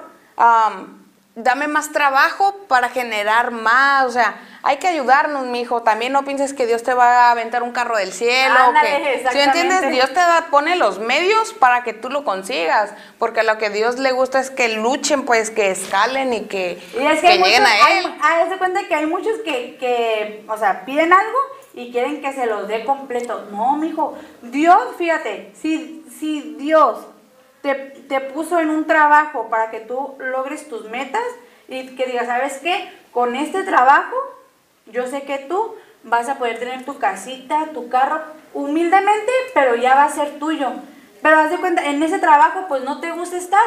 dame 1.36 1.68
más 1.68 1.92
trabajo 1.92 2.56
para 2.68 2.90
generar 2.90 3.52
más, 3.52 4.06
o 4.06 4.12
sea, 4.12 4.36
hay 4.64 4.78
que 4.78 4.88
ayudarnos, 4.88 5.46
mijo. 5.46 5.84
También 5.84 6.12
no 6.12 6.24
pienses 6.26 6.54
que 6.54 6.66
Dios 6.66 6.82
te 6.82 6.94
va 6.94 7.28
a 7.28 7.32
aventar 7.32 7.62
un 7.62 7.72
carro 7.72 7.98
del 7.98 8.12
cielo, 8.12 8.56
Ándale, 8.58 8.90
que, 8.90 8.96
¿sí 9.04 9.10
exactamente. 9.20 9.60
entiendes? 9.62 9.92
Dios 9.92 10.08
te 10.10 10.16
da, 10.16 10.48
pone 10.50 10.76
los 10.76 10.98
medios 11.00 11.54
para 11.54 11.84
que 11.84 11.94
tú 11.94 12.10
lo 12.10 12.24
consigas, 12.24 12.92
porque 13.20 13.44
lo 13.44 13.58
que 13.60 13.70
Dios 13.70 14.00
le 14.00 14.12
gusta 14.12 14.40
es 14.40 14.50
que 14.50 14.70
luchen, 14.70 15.24
pues, 15.24 15.52
que 15.52 15.70
escalen 15.72 16.34
y 16.34 16.46
que, 16.46 16.82
Y 17.00 17.06
es 17.06 17.16
que, 17.16 17.22
que 17.22 17.28
hay 17.28 17.38
lleguen 17.44 17.62
muchos, 17.64 17.82
a 17.82 17.86
hay- 17.86 17.98
Él. 18.06 18.16
haz 18.22 18.50
de 18.50 18.58
cuenta 18.58 18.88
que 18.88 18.96
hay 18.96 19.06
muchos 19.06 19.34
que, 19.46 19.78
que, 19.78 20.46
o 20.48 20.58
sea, 20.58 20.84
piden 20.86 21.14
algo 21.14 21.38
y 21.76 21.92
quieren 21.92 22.22
que 22.22 22.32
se 22.34 22.46
los 22.48 22.68
dé 22.68 22.86
completo. 22.86 23.48
No, 23.52 23.76
mijo, 23.78 24.18
Dios, 24.42 24.80
fíjate, 24.98 25.52
si, 25.62 26.04
si 26.20 26.56
Dios 26.58 27.06
te, 27.66 27.74
te 27.74 28.22
puso 28.22 28.60
en 28.60 28.70
un 28.70 28.86
trabajo 28.86 29.50
para 29.50 29.72
que 29.72 29.80
tú 29.80 30.14
logres 30.20 30.70
tus 30.70 30.88
metas 30.88 31.24
y 31.68 31.96
que 31.96 32.06
digas, 32.06 32.28
¿sabes 32.28 32.60
qué? 32.60 32.88
Con 33.12 33.36
este 33.36 33.64
trabajo, 33.64 34.16
yo 34.86 35.08
sé 35.08 35.24
que 35.24 35.40
tú 35.40 35.74
vas 36.04 36.30
a 36.30 36.38
poder 36.38 36.60
tener 36.60 36.86
tu 36.86 37.00
casita, 37.00 37.70
tu 37.74 37.90
carro, 37.90 38.22
humildemente, 38.54 39.32
pero 39.56 39.74
ya 39.76 39.96
va 39.96 40.04
a 40.04 40.12
ser 40.12 40.38
tuyo. 40.38 40.74
Pero 41.24 41.40
haz 41.40 41.50
de 41.50 41.58
cuenta, 41.58 41.84
en 41.86 42.04
ese 42.04 42.20
trabajo, 42.20 42.66
pues 42.68 42.84
no 42.84 43.00
te 43.00 43.12
gusta 43.14 43.38
estar. 43.38 43.66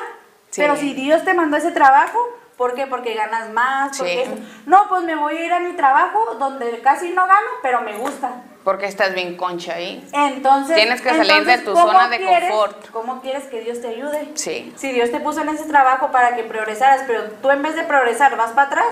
Sí. 0.50 0.60
Pero 0.60 0.76
si 0.76 0.94
Dios 0.94 1.24
te 1.24 1.34
mandó 1.34 1.56
ese 1.56 1.72
trabajo, 1.72 2.20
¿por 2.58 2.74
qué? 2.74 2.86
Porque 2.86 3.14
ganas 3.14 3.48
más, 3.50 3.96
Sí. 3.96 4.02
porque. 4.02 4.28
No, 4.66 4.86
pues 4.90 5.04
me 5.04 5.14
voy 5.16 5.36
a 5.38 5.44
ir 5.46 5.52
a 5.54 5.60
mi 5.60 5.72
trabajo 5.72 6.34
donde 6.38 6.80
casi 6.82 7.08
no 7.10 7.26
gano, 7.26 7.48
pero 7.62 7.80
me 7.80 7.96
gusta. 7.96 8.42
Porque 8.64 8.84
estás 8.84 9.14
bien 9.14 9.36
concha 9.38 9.74
ahí. 9.76 10.06
Entonces, 10.12 10.76
Tienes 10.76 11.00
que 11.00 11.08
salir 11.08 11.46
de 11.46 11.58
tu 11.58 11.72
¿cómo 11.72 11.86
zona 11.86 12.08
de 12.08 12.18
quieres- 12.18 12.50
confort. 12.50 12.90
¿Cómo 12.90 13.22
quieres 13.22 13.44
que 13.44 13.62
Dios 13.62 13.80
te 13.80 13.88
ayude? 13.88 14.32
Sí. 14.34 14.74
Si 14.76 14.92
Dios 14.92 15.10
te 15.10 15.20
puso 15.20 15.40
en 15.40 15.48
ese 15.48 15.64
trabajo 15.64 16.10
para 16.12 16.36
que 16.36 16.42
progresaras, 16.42 17.04
pero 17.06 17.22
tú 17.40 17.50
en 17.50 17.62
vez 17.62 17.74
de 17.76 17.84
progresar 17.84 18.36
vas 18.36 18.50
para 18.50 18.66
atrás, 18.66 18.86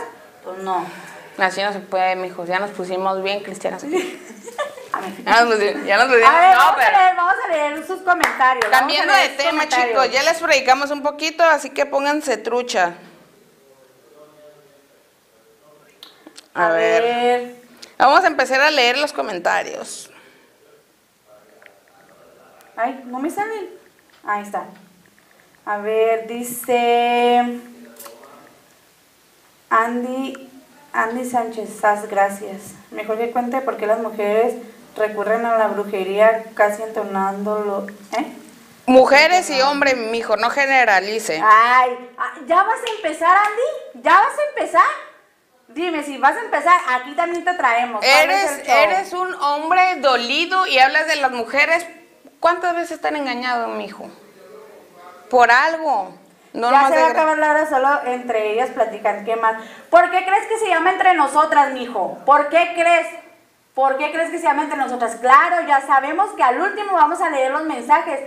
pues 0.44 0.56
no. 0.58 0.82
Así 1.36 1.60
no 1.62 1.74
se 1.74 1.80
puede, 1.80 2.16
mijos. 2.16 2.48
Ya 2.48 2.58
nos 2.58 2.70
pusimos 2.70 3.22
bien 3.22 3.42
cristianos. 3.42 3.82
Ya 5.26 5.44
nos 5.44 5.54
pusimos, 5.56 5.84
ya 5.84 5.96
nos 5.98 6.06
pusimos- 6.06 6.28
A 6.30 6.40
ver, 6.40 6.50
no, 6.52 6.56
vamos, 6.58 6.74
pero- 6.78 6.96
a 6.96 7.00
leer, 7.02 7.16
vamos 7.16 7.34
a 7.44 7.52
leer 7.52 7.86
sus 7.86 8.00
comentarios. 8.00 8.64
Cambiando 8.70 9.12
de 9.12 9.28
tema, 9.30 9.68
chicos, 9.68 10.10
ya 10.10 10.22
les 10.22 10.38
predicamos 10.40 10.90
un 10.90 11.02
poquito, 11.02 11.44
así 11.44 11.68
que 11.68 11.84
pónganse 11.84 12.38
trucha. 12.38 12.94
A, 16.56 16.70
ver. 16.70 17.54
Vamos 17.98 18.24
a 18.24 18.28
empezar 18.28 18.60
a 18.62 18.70
leer 18.70 18.96
los 18.96 19.12
comentarios. 19.12 20.10
Ay, 22.74 23.02
no 23.04 23.18
me 23.18 23.28
salen. 23.28 23.68
Ahí 24.24 24.42
está. 24.42 24.64
A 25.66 25.78
ver, 25.78 26.26
dice 26.26 27.60
Andy, 29.68 30.48
Andy 30.92 31.28
Sánchez, 31.28 31.78
Sas, 31.78 32.08
gracias. 32.08 32.74
Mejor 32.90 33.18
que 33.18 33.32
cuente 33.32 33.60
por 33.60 33.76
qué 33.76 33.86
las 33.86 33.98
mujeres 33.98 34.54
recurren 34.96 35.44
a 35.44 35.58
la 35.58 35.66
brujería 35.68 36.44
casi 36.54 36.82
entonándolo. 36.82 37.86
¿Eh? 38.12 38.32
Mujeres 38.86 39.50
y 39.50 39.60
hombres, 39.60 39.96
mijo, 39.96 40.36
no 40.36 40.48
generalice. 40.48 41.38
Ay, 41.44 42.10
ah, 42.16 42.34
¿ya 42.46 42.62
vas 42.62 42.80
a 42.80 42.96
empezar, 42.96 43.36
Andy? 43.36 44.02
¿Ya 44.02 44.14
vas 44.14 44.38
a 44.38 44.58
empezar? 44.58 45.15
Dime, 45.76 46.02
si 46.02 46.16
vas 46.16 46.34
a 46.34 46.40
empezar, 46.40 46.80
aquí 46.88 47.12
también 47.12 47.44
te 47.44 47.52
traemos. 47.52 48.00
¿Cuál 48.00 48.30
es 48.30 48.50
Eres, 48.50 48.66
eres 48.66 49.12
un 49.12 49.34
hombre 49.34 49.96
dolido 49.96 50.66
y 50.66 50.78
hablas 50.78 51.06
de 51.06 51.16
las 51.16 51.30
mujeres. 51.32 51.86
¿Cuántas 52.40 52.74
veces 52.74 52.92
están 52.92 53.14
engañados, 53.14 53.76
mijo? 53.76 54.08
Por 55.28 55.50
algo. 55.50 56.14
No 56.54 56.70
ya 56.70 56.88
se 56.88 56.98
va 56.98 57.08
a 57.08 57.10
acabar 57.10 57.36
la 57.36 57.50
hora, 57.50 57.68
solo 57.68 57.90
entre 58.06 58.54
ellas 58.54 58.70
platican. 58.70 59.26
¿Qué 59.26 59.36
más? 59.36 59.62
¿Por 59.90 60.10
qué 60.10 60.24
crees 60.24 60.46
que 60.46 60.58
se 60.60 60.68
llama 60.68 60.92
entre 60.92 61.12
nosotras, 61.12 61.70
mijo? 61.74 62.16
¿Por 62.24 62.48
qué 62.48 62.72
crees? 62.74 63.08
¿Por 63.74 63.98
qué 63.98 64.10
crees 64.12 64.30
que 64.30 64.38
se 64.38 64.44
llama 64.44 64.62
entre 64.62 64.78
nosotras? 64.78 65.16
Claro, 65.16 65.66
ya 65.68 65.82
sabemos 65.82 66.30
que 66.30 66.42
al 66.42 66.58
último 66.58 66.92
vamos 66.94 67.20
a 67.20 67.28
leer 67.28 67.52
los 67.52 67.64
mensajes. 67.64 68.20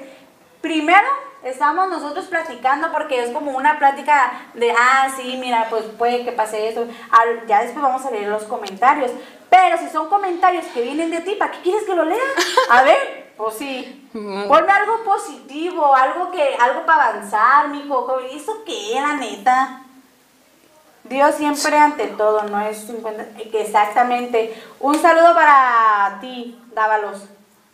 Primero 0.61 1.07
estamos 1.43 1.89
nosotros 1.89 2.25
platicando 2.25 2.91
porque 2.91 3.23
es 3.23 3.31
como 3.31 3.51
una 3.51 3.79
plática 3.79 4.31
de, 4.53 4.71
ah, 4.71 5.09
sí, 5.15 5.37
mira, 5.39 5.67
pues 5.69 5.83
puede 5.97 6.23
que 6.25 6.31
pase 6.31 6.67
esto. 6.69 6.85
Al- 7.11 7.45
ya 7.47 7.61
después 7.63 7.81
vamos 7.81 8.05
a 8.05 8.11
leer 8.11 8.29
los 8.29 8.43
comentarios. 8.43 9.11
Pero 9.49 9.77
si 9.77 9.89
son 9.89 10.09
comentarios 10.09 10.65
que 10.73 10.81
vienen 10.81 11.09
de 11.11 11.21
ti, 11.21 11.35
¿para 11.35 11.51
qué 11.51 11.61
quieres 11.61 11.83
que 11.83 11.95
lo 11.95 12.05
lea? 12.05 12.17
A 12.69 12.83
ver, 12.83 13.33
pues 13.35 13.55
sí. 13.55 14.09
Ponme 14.13 14.71
algo 14.71 15.03
positivo, 15.03 15.95
algo 15.95 16.29
que, 16.31 16.55
algo 16.59 16.85
para 16.85 17.09
avanzar, 17.09 17.69
mijo. 17.69 18.19
¿Eso 18.31 18.63
qué, 18.65 18.99
la 19.01 19.13
neta? 19.15 19.81
Dios 21.05 21.33
siempre 21.35 21.75
ante 21.77 22.07
todo, 22.07 22.43
no 22.43 22.59
es 22.61 22.85
50, 22.85 23.37
que 23.49 23.61
exactamente. 23.61 24.53
Un 24.79 24.99
saludo 25.01 25.33
para 25.33 26.17
ti, 26.21 26.61
Dávalos. 26.73 27.23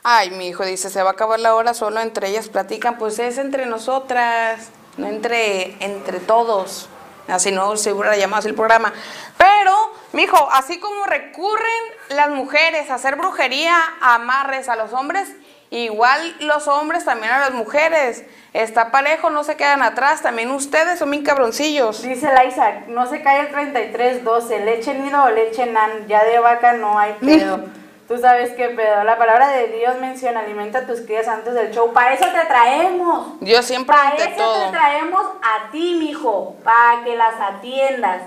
Ay, 0.08 0.30
mi 0.30 0.50
hijo 0.50 0.64
dice, 0.64 0.92
se 0.92 1.02
va 1.02 1.10
a 1.10 1.14
acabar 1.14 1.40
la 1.40 1.56
hora, 1.56 1.74
solo 1.74 2.00
entre 2.00 2.28
ellas 2.28 2.48
platican. 2.48 3.00
Pues 3.00 3.18
es 3.18 3.40
entre 3.40 3.66
nosotras, 3.66 4.70
no 4.98 5.08
entre, 5.08 5.84
entre 5.84 6.20
todos. 6.20 6.88
Así 7.28 7.52
no 7.52 7.76
se 7.76 7.92
hubiera 7.92 8.16
llamado 8.16 8.42
así 8.42 8.50
el 8.50 8.54
programa. 8.54 8.94
Pero, 9.36 9.74
mijo, 10.14 10.48
así 10.52 10.80
como 10.80 11.06
recurren 11.06 11.66
las 12.10 12.30
mujeres 12.30 12.92
a 12.92 12.96
hacer 12.96 13.16
brujería, 13.16 13.76
a 14.00 14.14
amarres 14.14 14.70
a 14.70 14.76
los 14.76 14.94
hombres, 14.94 15.28
igual 15.72 16.36
los 16.40 16.68
hombres 16.68 17.04
también 17.04 17.34
a 17.34 17.40
las 17.40 17.54
mujeres. 17.54 18.26
Está 18.54 18.92
parejo, 18.92 19.32
no 19.32 19.44
se 19.44 19.56
quedan 19.56 19.82
atrás. 19.82 20.22
También 20.22 20.52
ustedes 20.52 21.00
son 21.00 21.10
bien 21.10 21.24
cabroncillos. 21.24 22.04
Dice 22.04 22.32
la 22.32 22.46
Isaac, 22.46 22.86
no 22.90 23.08
se 23.08 23.24
cae 23.24 23.40
el 23.40 23.48
3312, 23.48 24.66
leche 24.66 24.94
nido 24.94 25.24
o 25.24 25.32
leche 25.32 25.66
nan, 25.66 26.08
ya 26.08 26.24
de 26.24 26.38
vaca 26.38 26.74
no 26.74 27.00
hay 27.00 27.14
pedo. 27.22 27.85
Tú 28.08 28.20
sabes 28.20 28.52
qué 28.54 28.70
pedo. 28.70 29.04
La 29.04 29.18
palabra 29.18 29.50
de 29.50 29.68
Dios 29.68 29.98
menciona, 30.00 30.42
alimenta 30.42 30.80
a 30.80 30.86
tus 30.86 31.02
crías 31.02 31.28
antes 31.28 31.56
del 31.56 31.74
show. 31.74 31.92
Para 31.92 32.14
eso 32.14 32.26
te 32.26 32.46
traemos. 32.48 33.40
Dios 33.42 33.66
siempre 33.66 33.96
Para 33.96 34.16
eso 34.16 34.36
todo. 34.38 34.66
te 34.66 34.72
traemos 34.72 35.26
a 35.42 35.72
ti, 35.72 35.96
mijo, 35.96 36.56
para 36.64 37.04
que 37.04 37.16
las 37.16 37.34
atiendas. 37.40 38.22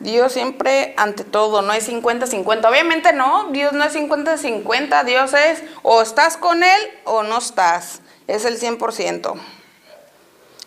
Dios 0.00 0.32
siempre 0.32 0.92
ante 0.96 1.22
todo, 1.22 1.62
no 1.62 1.72
es 1.72 1.88
50-50. 1.88 2.68
Obviamente 2.68 3.12
no, 3.12 3.50
Dios 3.50 3.72
no 3.72 3.84
es 3.84 3.94
50-50, 3.94 5.04
Dios 5.04 5.32
es 5.34 5.62
o 5.82 6.02
estás 6.02 6.36
con 6.36 6.64
Él 6.64 6.90
o 7.04 7.22
no 7.22 7.38
estás. 7.38 8.02
Es 8.26 8.44
el 8.44 8.58
100%. 8.60 9.40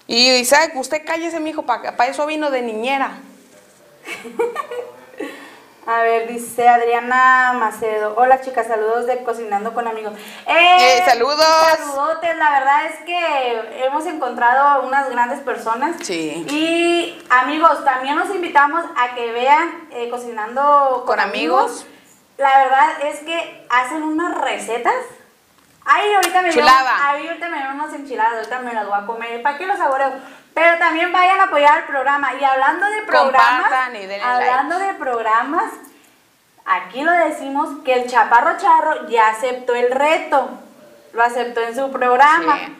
Y 0.07 0.29
Isaac, 0.29 0.71
usted 0.75 1.03
cállese, 1.05 1.41
mijo, 1.41 1.63
para 1.63 2.07
eso 2.07 2.25
vino 2.25 2.49
de 2.51 2.61
niñera. 2.61 3.19
A 5.87 6.01
ver, 6.01 6.27
dice 6.27 6.67
Adriana 6.67 7.53
Macedo. 7.53 8.13
Hola 8.17 8.41
chicas, 8.41 8.67
saludos 8.67 9.05
de 9.07 9.23
Cocinando 9.23 9.73
con 9.73 9.87
Amigos. 9.87 10.11
Eh, 10.45 11.01
saludos. 11.05 11.39
Saludotes, 11.77 12.35
la 12.35 12.49
verdad 12.59 12.85
es 12.87 12.95
que 13.05 13.85
hemos 13.85 14.05
encontrado 14.05 14.85
unas 14.85 15.09
grandes 15.09 15.39
personas. 15.39 15.95
Sí. 16.01 16.45
Y 16.49 17.25
amigos, 17.29 17.85
también 17.85 18.17
los 18.17 18.29
invitamos 18.35 18.83
a 18.97 19.15
que 19.15 19.31
vean 19.31 19.87
eh, 19.91 20.09
Cocinando 20.09 21.03
con, 21.05 21.15
Con 21.15 21.19
amigos. 21.21 21.87
La 22.37 22.65
verdad 22.65 22.89
es 23.05 23.19
que 23.21 23.65
hacen 23.69 24.03
unas 24.03 24.37
recetas. 24.41 24.93
Ay, 25.85 26.13
ahorita 26.15 26.41
me 26.41 26.49
Chulada. 26.49 26.95
ay, 26.99 27.27
ahorita 27.27 27.47
me 27.47 27.57
dieron 27.59 27.79
unas 27.79 27.93
enchiladas, 27.93 28.33
ahorita 28.33 28.59
me 28.59 28.73
las 28.73 28.85
voy 28.87 28.99
a 29.01 29.05
comer. 29.05 29.41
¿Para 29.41 29.57
qué 29.57 29.65
los 29.65 29.77
saboreo? 29.77 30.11
Pero 30.57 30.79
también 30.79 31.11
vayan 31.13 31.39
a 31.39 31.43
apoyar 31.43 31.77
el 31.77 31.83
programa. 31.83 32.33
Y 32.33 32.43
hablando 32.43 32.83
de 32.89 33.03
programas, 33.03 33.71
hablando 34.23 34.79
de 34.79 34.93
programas, 34.95 35.65
aquí 36.65 37.03
lo 37.03 37.11
decimos 37.11 37.69
que 37.85 37.93
el 37.93 38.09
Chaparro 38.09 38.57
Charro 38.57 39.07
ya 39.07 39.27
aceptó 39.29 39.75
el 39.75 39.91
reto. 39.91 40.49
Lo 41.13 41.21
aceptó 41.23 41.61
en 41.61 41.75
su 41.75 41.91
programa. 41.91 42.57
Sí. 42.57 42.75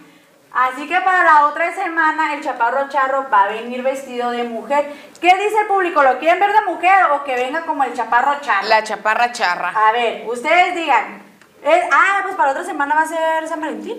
Así 0.53 0.88
que 0.88 0.99
para 1.01 1.23
la 1.23 1.45
otra 1.45 1.71
semana 1.75 2.34
el 2.34 2.43
Chaparro 2.43 2.89
Charro 2.89 3.28
va 3.32 3.43
a 3.43 3.47
venir 3.49 3.84
vestido 3.84 4.32
de 4.32 4.43
mujer. 4.43 4.91
¿Qué 5.21 5.28
dice 5.36 5.59
el 5.61 5.67
público? 5.67 6.01
¿Lo 6.01 6.17
quieren 6.17 6.39
ver 6.39 6.53
de 6.53 6.61
mujer 6.61 7.11
o 7.11 7.23
que 7.25 7.36
venga 7.36 7.61
como 7.61 7.84
el 7.84 7.93
Chaparro 7.93 8.41
Charro? 8.41 8.67
La 8.67 8.82
chaparra 8.84 9.32
charra. 9.32 9.69
A 9.75 9.91
ver, 9.91 10.23
ustedes 10.28 10.73
digan. 10.73 11.21
Es- 11.63 11.86
ah, 11.91 12.21
pues 12.23 12.34
para 12.34 12.53
la 12.53 12.59
otra 12.59 12.63
semana 12.67 12.95
va 12.95 13.01
a 13.01 13.07
ser 13.07 13.47
San 13.47 13.61
Valentín. 13.61 13.97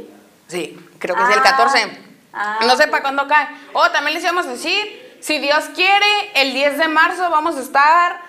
Sí, 0.49 0.77
creo 0.99 1.15
que 1.15 1.23
es 1.23 1.29
el 1.31 1.39
Ah. 1.39 1.43
14. 1.45 2.08
Ah, 2.41 2.59
no 2.67 2.77
sé 2.77 2.87
para 2.87 3.03
cuándo 3.03 3.27
cae. 3.27 3.49
Oh, 3.73 3.91
también 3.91 4.15
les 4.15 4.23
íbamos 4.23 4.47
a 4.47 4.51
decir, 4.51 5.17
si 5.21 5.39
Dios 5.39 5.65
quiere, 5.75 6.07
el 6.35 6.53
10 6.55 6.79
de 6.79 6.89
marzo 6.89 7.29
vamos 7.31 7.57
a 7.57 7.61
estar 7.61 8.21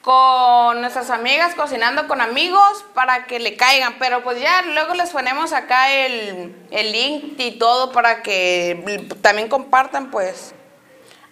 con 0.00 0.80
nuestras 0.80 1.10
amigas 1.10 1.54
cocinando 1.54 2.06
con 2.06 2.20
amigos 2.20 2.84
para 2.94 3.26
que 3.26 3.38
le 3.38 3.56
caigan. 3.56 3.94
Pero 3.98 4.22
pues 4.22 4.40
ya 4.40 4.62
luego 4.62 4.94
les 4.94 5.10
ponemos 5.10 5.52
acá 5.52 5.90
el, 5.92 6.54
el 6.70 6.92
link 6.92 7.34
y 7.38 7.58
todo 7.58 7.92
para 7.92 8.22
que 8.22 9.06
también 9.22 9.48
compartan 9.48 10.10
pues. 10.10 10.54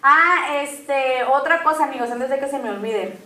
Ah, 0.01 0.57
este, 0.61 1.23
otra 1.23 1.63
cosa, 1.63 1.85
amigos, 1.85 2.11
antes 2.11 2.29
de 2.29 2.39
que 2.39 2.47
se 2.47 2.59
me 2.59 2.69
olvide. 2.69 3.17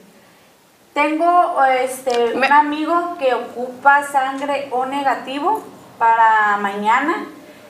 Tengo 0.93 1.63
este, 1.65 2.35
Me- 2.35 2.47
un 2.47 2.53
amigo 2.53 3.17
que 3.19 3.33
ocupa 3.33 4.03
sangre 4.03 4.67
O 4.71 4.85
negativo 4.85 5.63
para 5.99 6.57
mañana. 6.57 7.25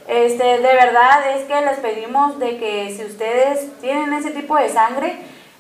Este, 0.08 0.44
de 0.44 0.74
verdad 0.74 1.36
es 1.36 1.44
que 1.44 1.62
les 1.62 1.80
pedimos 1.80 2.40
de 2.40 2.58
que 2.58 2.94
si 2.96 3.04
ustedes 3.04 3.78
tienen 3.82 4.14
ese 4.14 4.32
tipo 4.32 4.56
de 4.56 4.70
sangre, 4.70 5.18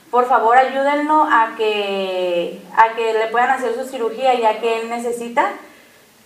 por 0.10 0.28
favor 0.28 0.58
ayúdenlo 0.58 1.24
a 1.24 1.56
que, 1.58 2.62
a 2.76 2.96
que 2.96 3.14
le 3.14 3.28
puedan 3.28 3.50
hacer 3.50 3.76
su 3.76 3.84
cirugía 3.84 4.34
ya 4.36 4.60
que 4.60 4.82
él 4.82 4.90
necesita. 4.90 5.52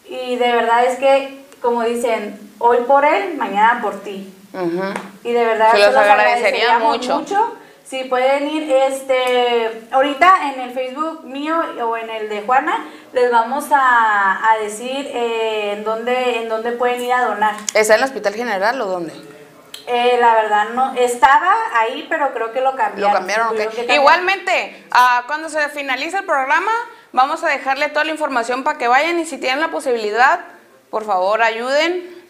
Y 0.08 0.36
de 0.36 0.52
verdad 0.52 0.86
es 0.86 1.00
que, 1.00 1.46
como 1.62 1.84
dicen, 1.84 2.40
hoy 2.60 2.78
por 2.88 3.06
él, 3.06 3.36
mañana 3.38 3.80
por 3.82 4.02
ti. 4.02 4.32
Y 5.24 5.32
de 5.32 5.46
verdad 5.46 5.72
Se 5.72 5.80
los 5.80 5.94
los 5.94 5.98
agradecería 5.98 6.78
mucho. 6.80 7.24
Si 7.92 8.06
pueden 8.06 8.50
ir, 8.50 8.72
este, 8.72 9.86
ahorita 9.92 10.54
en 10.54 10.62
el 10.62 10.72
Facebook 10.72 11.26
mío 11.26 11.60
o 11.84 11.98
en 11.98 12.10
el 12.10 12.30
de 12.30 12.42
Juana, 12.44 12.86
les 13.12 13.30
vamos 13.30 13.66
a, 13.70 14.50
a 14.50 14.58
decir 14.60 15.12
eh, 15.14 15.74
en, 15.74 15.84
dónde, 15.84 16.42
en 16.42 16.48
dónde 16.48 16.72
pueden 16.72 17.02
ir 17.02 17.12
a 17.12 17.26
donar. 17.26 17.54
¿Está 17.74 17.96
en 17.96 18.00
el 18.00 18.06
hospital 18.06 18.34
general 18.34 18.80
o 18.80 18.86
dónde? 18.86 19.12
Eh, 19.88 20.16
la 20.22 20.36
verdad 20.36 20.70
no, 20.70 20.94
estaba 20.94 21.54
ahí, 21.74 22.06
pero 22.08 22.34
creo 22.34 22.54
que 22.54 22.62
lo 22.62 22.78
cambiaron. 22.78 23.12
Lo 23.12 23.20
cambiaron, 23.20 23.48
ok. 23.50 23.92
Igualmente, 23.94 24.86
ah, 24.92 25.26
cuando 25.28 25.50
se 25.50 25.68
finalice 25.68 26.20
el 26.20 26.26
programa, 26.26 26.72
vamos 27.12 27.44
a 27.44 27.50
dejarle 27.50 27.90
toda 27.90 28.06
la 28.06 28.12
información 28.12 28.64
para 28.64 28.78
que 28.78 28.88
vayan 28.88 29.20
y 29.20 29.26
si 29.26 29.38
tienen 29.38 29.60
la 29.60 29.70
posibilidad, 29.70 30.40
por 30.90 31.04
favor, 31.04 31.42
ayuden. 31.42 32.21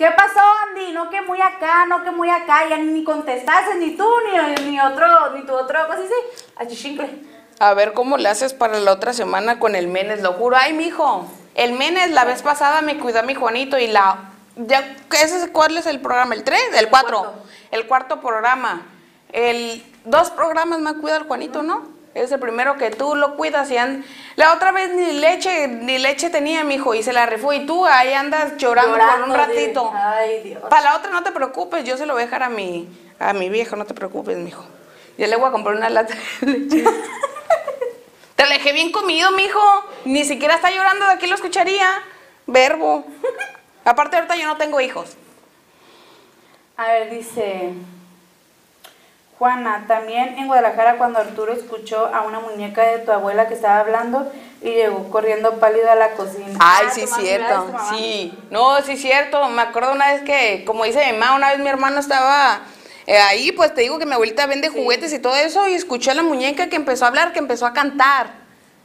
¿Qué 0.00 0.10
pasó, 0.12 0.40
Andy? 0.66 0.92
No 0.92 1.10
que 1.10 1.20
muy 1.20 1.42
acá, 1.42 1.84
no 1.84 2.02
que 2.02 2.10
muy 2.10 2.30
acá, 2.30 2.66
ya 2.66 2.78
ni 2.78 3.04
contestaste, 3.04 3.74
ni 3.74 3.98
tú, 3.98 4.08
ni, 4.24 4.70
ni 4.70 4.80
otro, 4.80 5.34
ni 5.34 5.42
tu 5.44 5.52
otro, 5.52 5.78
¿cómo 5.86 5.98
se 5.98 6.04
dice? 6.04 6.14
Achichincle. 6.56 7.22
A 7.58 7.74
ver 7.74 7.92
cómo 7.92 8.16
le 8.16 8.30
haces 8.30 8.54
para 8.54 8.80
la 8.80 8.92
otra 8.92 9.12
semana 9.12 9.58
con 9.58 9.74
el 9.74 9.88
Menes, 9.88 10.22
lo 10.22 10.32
juro. 10.32 10.56
Ay, 10.56 10.72
mijo, 10.72 11.26
el 11.54 11.74
Menes 11.74 12.12
la 12.12 12.24
vez 12.24 12.40
pasada 12.40 12.80
me 12.80 12.98
cuidó 12.98 13.18
a 13.18 13.24
mi 13.24 13.34
Juanito 13.34 13.78
y 13.78 13.88
la... 13.88 14.30
Ya, 14.56 14.96
¿ese, 15.22 15.52
¿Cuál 15.52 15.76
es 15.76 15.84
el 15.84 16.00
programa? 16.00 16.34
¿El 16.34 16.44
3? 16.44 16.58
¿El 16.78 16.88
4? 16.88 17.18
cuarto. 17.18 17.42
El 17.70 17.86
cuarto 17.86 18.20
programa. 18.22 18.80
El 19.32 19.84
dos 20.06 20.30
programas 20.30 20.80
me 20.80 20.94
cuida 20.94 21.18
el 21.18 21.24
Juanito, 21.24 21.62
¿no? 21.62 21.99
Es 22.14 22.32
el 22.32 22.40
primero 22.40 22.76
que 22.76 22.90
tú 22.90 23.14
lo 23.14 23.36
cuidas 23.36 23.70
y 23.70 23.76
and- 23.76 24.04
La 24.36 24.52
otra 24.52 24.72
vez 24.72 24.90
ni 24.94 25.12
leche, 25.12 25.68
ni 25.68 25.98
leche 25.98 26.28
tenía 26.28 26.64
mi 26.64 26.74
hijo 26.74 26.94
y 26.94 27.02
se 27.04 27.12
la 27.12 27.24
rifó 27.26 27.52
y 27.52 27.66
tú 27.66 27.86
ahí 27.86 28.12
andas 28.12 28.56
llorando, 28.56 28.98
por 28.98 29.28
un 29.28 29.34
ratito. 29.34 29.92
Ay, 29.94 30.40
Dios. 30.42 30.60
Para 30.68 30.82
la 30.82 30.96
otra 30.96 31.10
no 31.12 31.22
te 31.22 31.30
preocupes, 31.30 31.84
yo 31.84 31.96
se 31.96 32.06
lo 32.06 32.14
voy 32.14 32.22
a 32.22 32.26
dejar 32.26 32.42
a 32.42 32.48
mi, 32.48 32.88
a 33.20 33.32
mi 33.32 33.48
viejo, 33.48 33.76
no 33.76 33.84
te 33.84 33.94
preocupes, 33.94 34.36
mijo. 34.38 34.64
Yo 35.18 35.26
le 35.28 35.36
voy 35.36 35.48
a 35.48 35.52
comprar 35.52 35.76
una 35.76 35.88
lata 35.90 36.14
de 36.40 36.46
leche. 36.58 36.84
te 38.34 38.42
lo 38.44 38.48
dejé 38.50 38.72
bien 38.72 38.90
comido, 38.90 39.30
mijo. 39.32 39.60
Ni 40.04 40.24
siquiera 40.24 40.56
está 40.56 40.70
llorando, 40.70 41.06
de 41.06 41.12
aquí 41.12 41.26
lo 41.28 41.36
escucharía. 41.36 41.88
Verbo. 42.46 43.04
Aparte 43.84 44.16
ahorita 44.16 44.34
yo 44.34 44.46
no 44.48 44.56
tengo 44.56 44.80
hijos. 44.80 45.16
A 46.76 46.86
ver, 46.88 47.10
dice 47.10 47.70
Juana, 49.40 49.86
también 49.88 50.36
en 50.38 50.48
Guadalajara 50.48 50.98
cuando 50.98 51.18
Arturo 51.18 51.54
escuchó 51.54 52.14
a 52.14 52.24
una 52.26 52.40
muñeca 52.40 52.82
de 52.82 52.98
tu 52.98 53.10
abuela 53.10 53.48
que 53.48 53.54
estaba 53.54 53.78
hablando 53.80 54.30
y 54.60 54.68
llegó 54.68 55.08
corriendo 55.08 55.58
pálido 55.58 55.90
a 55.90 55.94
la 55.94 56.10
cocina. 56.10 56.58
Ay, 56.60 56.86
Ah, 56.86 56.90
sí, 56.92 57.06
cierto. 57.06 57.74
Sí. 57.88 58.34
No, 58.50 58.82
sí, 58.82 58.98
cierto. 58.98 59.48
Me 59.48 59.62
acuerdo 59.62 59.92
una 59.92 60.12
vez 60.12 60.20
que, 60.24 60.62
como 60.66 60.84
dice 60.84 61.10
mi 61.10 61.18
mamá, 61.18 61.36
una 61.36 61.48
vez 61.48 61.58
mi 61.58 61.68
hermano 61.70 62.00
estaba 62.00 62.60
eh, 63.06 63.16
ahí, 63.16 63.50
pues 63.52 63.72
te 63.74 63.80
digo 63.80 63.98
que 63.98 64.04
mi 64.04 64.12
abuelita 64.12 64.44
vende 64.44 64.68
juguetes 64.68 65.10
y 65.14 65.18
todo 65.18 65.34
eso, 65.36 65.66
y 65.68 65.72
escuché 65.72 66.10
a 66.10 66.14
la 66.14 66.22
muñeca 66.22 66.68
que 66.68 66.76
empezó 66.76 67.06
a 67.06 67.08
hablar, 67.08 67.32
que 67.32 67.38
empezó 67.38 67.64
a 67.64 67.72
cantar. 67.72 68.26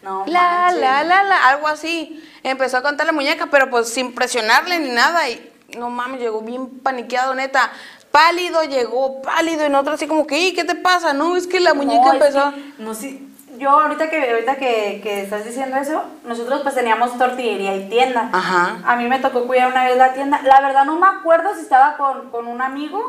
No, 0.03 0.23
La, 0.25 0.71
la, 0.71 1.03
la, 1.03 1.23
la, 1.25 1.49
algo 1.49 1.67
así. 1.67 2.23
Empezó 2.43 2.77
a 2.77 2.81
cantar 2.81 3.07
la 3.07 3.11
muñeca, 3.11 3.47
pero 3.51 3.69
pues 3.69 3.89
sin 3.89 4.15
presionarle 4.15 4.79
ni 4.79 4.91
nada. 4.91 5.27
Y 5.27 5.51
no 5.77 5.89
mames, 5.89 6.21
llegó 6.21 6.39
bien 6.39 6.79
paniqueado, 6.79 7.35
neta. 7.35 7.73
Pálido 8.19 8.63
llegó, 8.63 9.21
pálido, 9.21 9.65
y 9.65 9.69
nosotros 9.69 9.95
así 9.95 10.07
como 10.07 10.25
que, 10.25 10.35
"Ey, 10.37 10.53
¿qué 10.53 10.63
te 10.63 10.75
pasa? 10.75 11.11
No, 11.13 11.35
es 11.35 11.47
que 11.47 11.59
la 11.59 11.73
muñeca 11.73 12.05
No, 12.05 12.13
empezó. 12.13 12.51
que- 12.53 12.73
no, 12.83 12.93
sí. 12.93 13.21
Yo 13.57 13.69
ahorita 13.69 14.09
que 14.09 14.31
ahorita 14.31 14.55
que, 14.55 14.99
que 15.03 15.21
estás 15.23 15.43
diciendo 15.45 15.75
eso, 15.77 16.03
nosotros 16.25 16.61
pues 16.63 16.75
teníamos 16.75 17.17
tortillería 17.17 17.75
y 17.75 17.89
tienda. 17.89 18.29
Ajá. 18.33 18.79
A 18.85 18.95
mí 18.95 19.07
me 19.07 19.19
tocó 19.19 19.45
cuidar 19.47 19.69
una 19.69 19.83
vez 19.85 19.97
la 19.97 20.13
tienda. 20.13 20.41
La 20.43 20.59
verdad 20.61 20.85
no 20.85 20.97
me 20.99 21.07
acuerdo 21.07 21.53
si 21.55 21.61
estaba 21.61 21.95
con, 21.97 22.29
con 22.31 22.47
un 22.47 22.61
amigo 22.61 23.01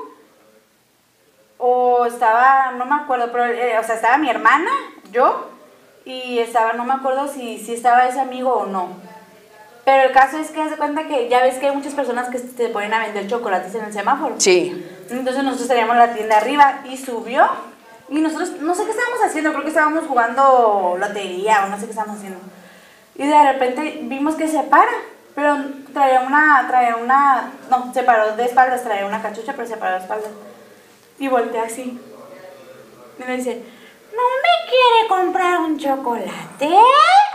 o 1.58 2.06
estaba, 2.06 2.72
no 2.72 2.84
me 2.86 2.94
acuerdo, 2.96 3.30
pero, 3.32 3.44
eh, 3.46 3.78
o 3.78 3.82
sea, 3.84 3.94
estaba 3.96 4.18
mi 4.18 4.28
hermana, 4.30 4.70
yo, 5.10 5.48
y 6.04 6.38
estaba, 6.38 6.74
no 6.74 6.84
me 6.84 6.94
acuerdo 6.94 7.26
si, 7.28 7.58
si 7.58 7.74
estaba 7.74 8.06
ese 8.06 8.20
amigo 8.20 8.52
o 8.52 8.66
no. 8.66 8.88
Pero 9.86 10.02
el 10.02 10.10
caso 10.10 10.38
es 10.38 10.50
que 10.50 10.60
haz 10.60 10.70
de 10.70 10.76
cuenta 10.76 11.06
que 11.06 11.28
ya 11.28 11.44
ves 11.44 11.58
que 11.58 11.68
hay 11.68 11.76
muchas 11.76 11.94
personas 11.94 12.28
que 12.28 12.40
te 12.40 12.70
ponen 12.70 12.92
a 12.92 13.04
vender 13.04 13.28
chocolates 13.28 13.72
en 13.76 13.84
el 13.84 13.92
semáforo. 13.92 14.34
Sí. 14.38 14.84
Entonces 15.08 15.44
nosotros 15.44 15.68
teníamos 15.68 15.96
la 15.96 16.12
tienda 16.12 16.38
arriba 16.38 16.80
y 16.90 16.96
subió. 16.96 17.46
Y 18.08 18.20
nosotros, 18.20 18.60
no 18.60 18.74
sé 18.74 18.82
qué 18.82 18.90
estábamos 18.90 19.20
haciendo, 19.24 19.52
creo 19.52 19.62
que 19.62 19.68
estábamos 19.68 20.04
jugando 20.08 20.96
lotería 20.98 21.64
o 21.64 21.68
no 21.68 21.76
sé 21.78 21.84
qué 21.84 21.90
estábamos 21.90 22.16
haciendo. 22.16 22.40
Y 23.14 23.28
de 23.28 23.52
repente 23.52 24.00
vimos 24.02 24.34
que 24.34 24.48
se 24.48 24.60
para, 24.64 24.90
pero 25.36 25.56
traía 25.92 26.22
una, 26.22 26.64
traía 26.66 26.96
una, 26.96 27.52
no, 27.70 27.94
se 27.94 28.02
paró 28.02 28.34
de 28.34 28.44
espaldas, 28.44 28.82
traía 28.82 29.06
una 29.06 29.22
cachucha, 29.22 29.52
pero 29.54 29.68
se 29.68 29.76
paró 29.76 29.98
de 29.98 30.00
espaldas. 30.00 30.30
Y 31.20 31.28
voltea 31.28 31.62
así. 31.62 32.00
Y 33.20 33.24
me 33.24 33.36
dice, 33.36 33.62
¿no 33.62 33.64
me 34.22 34.70
quiere 34.70 35.08
comprar 35.08 35.58
un 35.60 35.78
chocolate? 35.78 36.70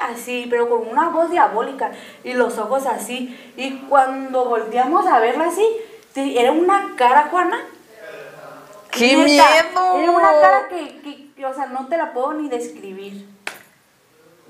Así, 0.02 0.48
pero 0.50 0.70
con 0.70 0.88
una 0.88 1.10
voz 1.10 1.30
diabólica 1.32 1.92
y 2.24 2.34
los 2.34 2.58
ojos 2.58 2.86
así. 2.86 3.38
Y 3.58 3.78
cuando 3.90 4.46
volteamos 4.46 5.06
a 5.08 5.20
verla 5.20 5.46
así, 5.46 5.66
sí, 6.14 6.38
era 6.38 6.52
una 6.52 6.94
cara, 6.96 7.28
Juana. 7.30 7.60
¡Qué 8.92 9.16
Neta, 9.16 9.24
miedo! 9.26 9.98
Era 10.00 10.12
una 10.12 10.32
cara 10.42 10.68
que, 10.70 11.00
que- 11.02 11.32
que, 11.36 11.46
o 11.46 11.54
sea, 11.54 11.68
no 11.68 11.88
te 11.88 11.98
la 11.98 12.12
puedo 12.14 12.34
ni 12.34 12.50
describir. 12.50 13.26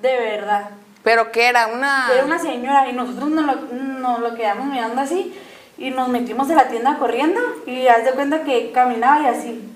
De 0.02 0.18
verdad. 0.18 0.72
Pero 1.04 1.32
que 1.32 1.48
era 1.48 1.68
una. 1.68 2.10
Era 2.14 2.26
una 2.26 2.40
señora 2.40 2.88
y 2.90 2.94
nosotros 2.94 3.30
nos 3.30 3.46
lo, 3.46 3.56
nos 3.74 4.20
lo 4.20 4.34
quedamos 4.36 4.66
mirando 4.68 5.02
así 5.02 5.38
y 5.78 5.90
nos 5.92 6.08
metimos 6.10 6.50
en 6.50 6.56
la 6.58 6.68
tienda 6.68 6.98
corriendo 6.98 7.40
y 7.66 7.88
haz 7.88 8.04
de 8.06 8.12
cuenta 8.12 8.42
que 8.44 8.72
caminaba 8.72 9.22
y 9.22 9.26
así. 9.28 9.71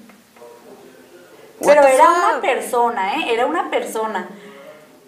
Pero 1.63 1.83
era 1.83 2.09
una 2.09 2.41
persona, 2.41 3.15
¿eh? 3.15 3.33
Era 3.33 3.45
una 3.45 3.69
persona. 3.69 4.27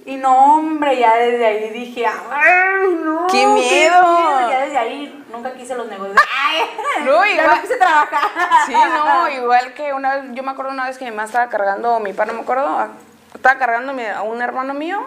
Y 0.05 0.15
no, 0.15 0.55
hombre, 0.55 0.97
ya 0.97 1.15
desde 1.17 1.45
ahí 1.45 1.69
dije, 1.71 2.05
¡ay, 2.05 2.95
no! 3.03 3.27
¡Qué 3.27 3.45
miedo! 3.45 4.49
Ya 4.49 4.61
desde 4.61 4.77
ahí 4.77 5.25
nunca 5.29 5.53
quise 5.53 5.75
los 5.75 5.87
negocios. 5.87 6.15
¡Ay! 6.45 6.61
No, 7.03 7.25
ya 7.25 7.31
igual- 7.33 7.55
no 7.55 7.61
quise 7.61 7.75
trabajar. 7.75 8.21
Sí, 8.65 8.73
no, 8.73 9.29
igual 9.29 9.73
que 9.73 9.91
una 9.93 10.15
vez, 10.15 10.23
yo 10.31 10.43
me 10.43 10.51
acuerdo 10.51 10.71
una 10.71 10.85
vez 10.85 10.97
que 10.97 11.03
mi 11.03 11.11
mamá 11.11 11.25
estaba 11.25 11.49
cargando, 11.49 11.99
mi 11.99 12.13
papá 12.13 12.27
no 12.27 12.33
me 12.33 12.41
acuerdo, 12.41 12.87
estaba 13.35 13.57
cargando 13.59 13.93
a 14.15 14.21
un 14.21 14.41
hermano 14.41 14.73
mío 14.73 15.05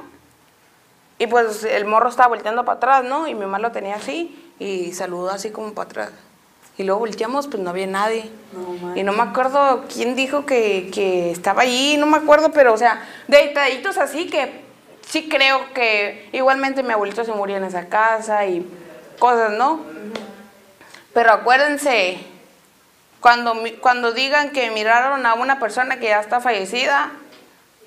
y 1.18 1.26
pues 1.26 1.64
el 1.64 1.86
morro 1.86 2.11
estaba 2.11 2.28
volteando 2.28 2.66
para 2.66 2.76
atrás, 2.76 3.05
¿no? 3.05 3.26
Y 3.26 3.34
mi 3.34 3.41
mamá 3.41 3.59
lo 3.59 3.72
tenía 3.72 3.97
así 3.97 4.53
y 4.59 4.93
saludó 4.93 5.30
así 5.30 5.51
como 5.51 5.72
para 5.72 5.88
atrás. 5.88 6.11
Y 6.78 6.84
luego 6.84 7.00
volteamos, 7.00 7.46
pues 7.46 7.62
no 7.62 7.70
había 7.70 7.86
nadie. 7.86 8.30
No 8.52 8.96
y 8.96 9.02
no 9.02 9.12
me 9.12 9.22
acuerdo 9.22 9.84
quién 9.92 10.16
dijo 10.16 10.46
que, 10.46 10.90
que 10.92 11.30
estaba 11.30 11.62
allí, 11.62 11.96
no 11.96 12.06
me 12.06 12.16
acuerdo, 12.16 12.52
pero 12.52 12.72
o 12.72 12.78
sea, 12.78 13.06
de 13.28 13.38
detallitos 13.38 13.98
así 13.98 14.26
que 14.26 14.62
sí 15.06 15.28
creo 15.28 15.72
que 15.74 16.28
igualmente 16.32 16.82
mi 16.82 16.92
abuelito 16.92 17.24
se 17.24 17.32
murió 17.32 17.56
en 17.56 17.64
esa 17.64 17.86
casa 17.86 18.46
y 18.46 18.66
cosas, 19.18 19.52
¿no? 19.52 19.80
Pero 21.12 21.32
acuérdense, 21.32 22.18
cuando, 23.20 23.54
cuando 23.80 24.12
digan 24.12 24.50
que 24.50 24.70
miraron 24.70 25.26
a 25.26 25.34
una 25.34 25.58
persona 25.58 25.98
que 25.98 26.06
ya 26.06 26.20
está 26.20 26.40
fallecida, 26.40 27.12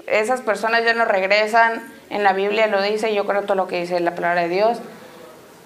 esas 0.05 0.41
personas 0.41 0.83
ya 0.83 0.93
no 0.93 1.05
regresan. 1.05 1.91
En 2.09 2.23
la 2.23 2.33
Biblia 2.33 2.67
lo 2.67 2.81
dice, 2.81 3.13
yo 3.13 3.25
creo 3.25 3.43
todo 3.43 3.55
lo 3.55 3.67
que 3.67 3.81
dice 3.81 3.99
la 3.99 4.13
palabra 4.15 4.41
de 4.41 4.49
Dios. 4.49 4.79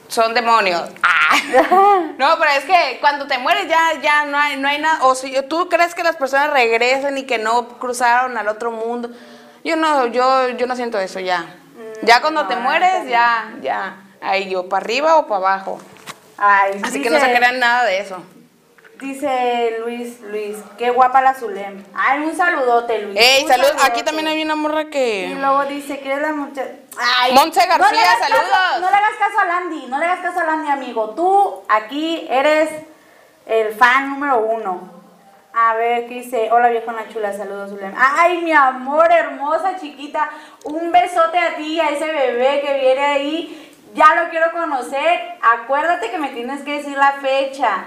Son 0.08 0.34
demonios. 0.34 0.84
Ah. 1.03 1.14
No, 2.18 2.36
pero 2.39 2.51
es 2.51 2.66
que 2.66 2.97
cuando 2.99 3.28
te 3.28 3.38
mueres 3.38 3.68
ya, 3.68 3.93
ya 4.01 4.26
no 4.26 4.38
hay, 4.38 4.58
no 4.58 4.68
hay 4.68 4.80
nada. 4.80 5.03
O 5.05 5.14
si 5.16 5.34
tú 5.47 5.70
crees 5.70 5.93
que 5.93 6.03
las 6.03 6.16
personas 6.16 6.49
regresan 6.51 7.18
y 7.18 7.24
que 7.24 7.38
no 7.38 7.68
cruzaron 7.80 8.38
al 8.38 8.47
otro 8.47 8.72
mundo. 8.72 9.10
Yo 9.64 9.76
no, 9.76 10.08
yo, 10.08 10.49
yo 10.49 10.66
no 10.68 10.76
siento 10.76 10.97
eso 10.99 11.20
ya. 11.20 11.45
Ya 12.01 12.22
cuando 12.22 12.47
te 12.47 12.55
mueres, 12.55 13.08
ya, 13.08 13.53
ya. 13.62 13.97
Ahí 14.22 14.49
yo, 14.49 14.68
para 14.68 14.84
arriba 14.84 15.18
o 15.18 15.28
para 15.28 15.38
abajo. 15.38 15.80
Ay, 16.38 16.80
Así 16.84 17.01
que 17.01 17.10
no 17.10 17.20
se 17.20 17.26
dice- 17.28 17.38
crean 17.38 17.60
nada 17.60 17.84
de 17.86 17.99
eso. 17.99 18.24
Dice 18.99 19.78
Luis, 19.86 20.20
Luis, 20.22 20.58
qué 20.78 20.89
guapa 20.89 21.22
la 21.22 21.36
Zulem. 21.36 21.84
Ay, 21.93 22.22
un 22.22 22.36
saludote, 22.36 22.99
Luis. 23.03 23.20
Ey, 23.20 23.45
salud. 23.47 23.68
Aquí 23.84 24.01
también 24.01 24.28
hay 24.28 24.41
una 24.41 24.55
morra 24.55 24.82
Y 24.84 24.89
que. 24.89 25.36
luego 25.39 25.66
dice 25.66 25.99
que 25.99 26.14
es 26.14 26.22
la 26.22 26.34
muchacha. 26.34 26.70
Ay, 27.00 27.34
Montse 27.34 27.66
García, 27.66 27.86
no 27.88 27.91
le 27.91 28.00
hagas 28.00 28.18
caso- 28.20 28.34
saludos. 28.34 28.82
no 28.82 28.89
le 28.89 28.95
hagas 28.95 29.16
caso 29.20 29.39
a 29.39 29.45
Landy, 29.45 29.86
no 29.88 29.98
le 30.00 30.06
hagas 30.06 30.20
caso 30.20 30.39
a 30.39 30.43
Landy, 30.43 30.70
amigo. 30.70 31.10
Tú 31.12 31.62
aquí 31.68 32.28
eres 32.30 32.70
el 33.45 33.74
fan 33.76 34.10
número 34.10 34.39
uno. 34.39 34.95
A 35.54 35.74
ver, 35.74 36.08
¿qué 36.08 36.16
dice? 36.16 36.52
Hola 36.52 36.70
viejona 36.70 37.08
chula, 37.12 37.34
saludos, 37.34 37.72
Zulem. 37.72 37.93
Ay, 37.98 38.41
mi 38.41 38.52
amor, 38.52 39.12
hermosa, 39.12 39.76
chiquita. 39.80 40.30
Un 40.66 40.91
besote 40.91 41.39
a 41.39 41.56
ti, 41.56 41.80
a 41.80 41.89
ese 41.89 42.06
bebé 42.06 42.62
que 42.62 42.74
viene 42.80 43.04
ahí. 43.06 43.64
Ya 43.95 44.14
lo 44.14 44.30
quiero 44.30 44.52
conocer. 44.52 45.20
Acuérdate 45.41 46.12
que 46.12 46.20
me 46.20 46.30
tienes 46.30 46.62
que 46.62 46.74
decir 46.78 46.95
la 46.95 47.14
fecha. 47.14 47.86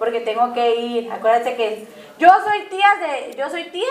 Porque 0.00 0.18
tengo 0.20 0.52
que 0.52 0.74
ir. 0.74 1.12
Acuérdate 1.12 1.54
que 1.54 1.86
yo 2.18 2.28
soy 2.44 2.62
tía 2.62 2.88
de. 3.00 3.36
Yo 3.36 3.48
soy 3.50 3.64
tía 3.70 3.86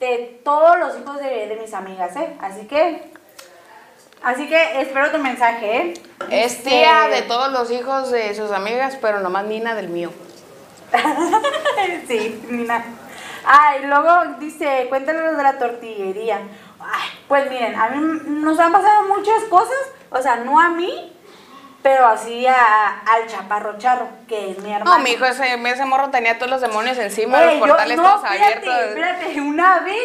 de 0.00 0.40
todos 0.44 0.76
los 0.78 0.98
hijos 0.98 1.18
de, 1.18 1.46
de 1.46 1.56
mis 1.56 1.72
amigas, 1.72 2.16
¿eh? 2.16 2.36
Así 2.40 2.66
que. 2.66 3.13
Así 4.24 4.48
que 4.48 4.80
espero 4.80 5.10
tu 5.10 5.18
mensaje, 5.18 5.76
¿eh? 5.76 5.94
Es 6.30 6.58
Dice- 6.58 6.70
tía 6.70 7.08
de 7.08 7.22
todos 7.22 7.52
los 7.52 7.70
hijos 7.70 8.10
de 8.10 8.34
sus 8.34 8.50
amigas, 8.52 8.96
pero 9.00 9.20
nomás 9.20 9.44
Nina 9.44 9.74
del 9.74 9.88
mío. 9.88 10.10
sí, 12.08 12.42
Nina. 12.48 12.84
Ay, 13.46 13.82
luego 13.84 14.36
dice, 14.38 14.86
cuéntanos 14.88 15.36
de 15.36 15.42
la 15.42 15.58
tortillería. 15.58 16.40
Ay, 16.80 17.08
pues 17.28 17.48
miren, 17.50 17.74
a 17.74 17.88
mí 17.90 18.20
nos 18.26 18.58
han 18.58 18.72
pasado 18.72 19.02
muchas 19.08 19.42
cosas, 19.50 19.76
o 20.10 20.20
sea, 20.22 20.36
no 20.36 20.58
a 20.60 20.70
mí, 20.70 21.12
pero 21.82 22.06
así 22.06 22.46
a- 22.46 23.00
al 23.00 23.26
chaparro 23.26 23.76
charro, 23.78 24.08
que 24.28 24.52
es 24.52 24.58
mi 24.60 24.72
hermano. 24.72 24.96
No, 24.96 25.02
mi 25.04 25.10
hijo, 25.10 25.26
ese, 25.26 25.54
ese 25.54 25.84
morro 25.84 26.08
tenía 26.10 26.38
todos 26.38 26.50
los 26.50 26.60
demonios 26.62 26.96
encima, 26.98 27.40
Ey, 27.42 27.44
los 27.46 27.54
yo- 27.54 27.66
portales 27.66 27.96
no, 27.98 28.02
todos 28.02 28.24
espérate, 28.24 28.70
abiertos. 28.70 28.88
Espérate, 28.88 29.40
una 29.42 29.80
vez, 29.80 30.02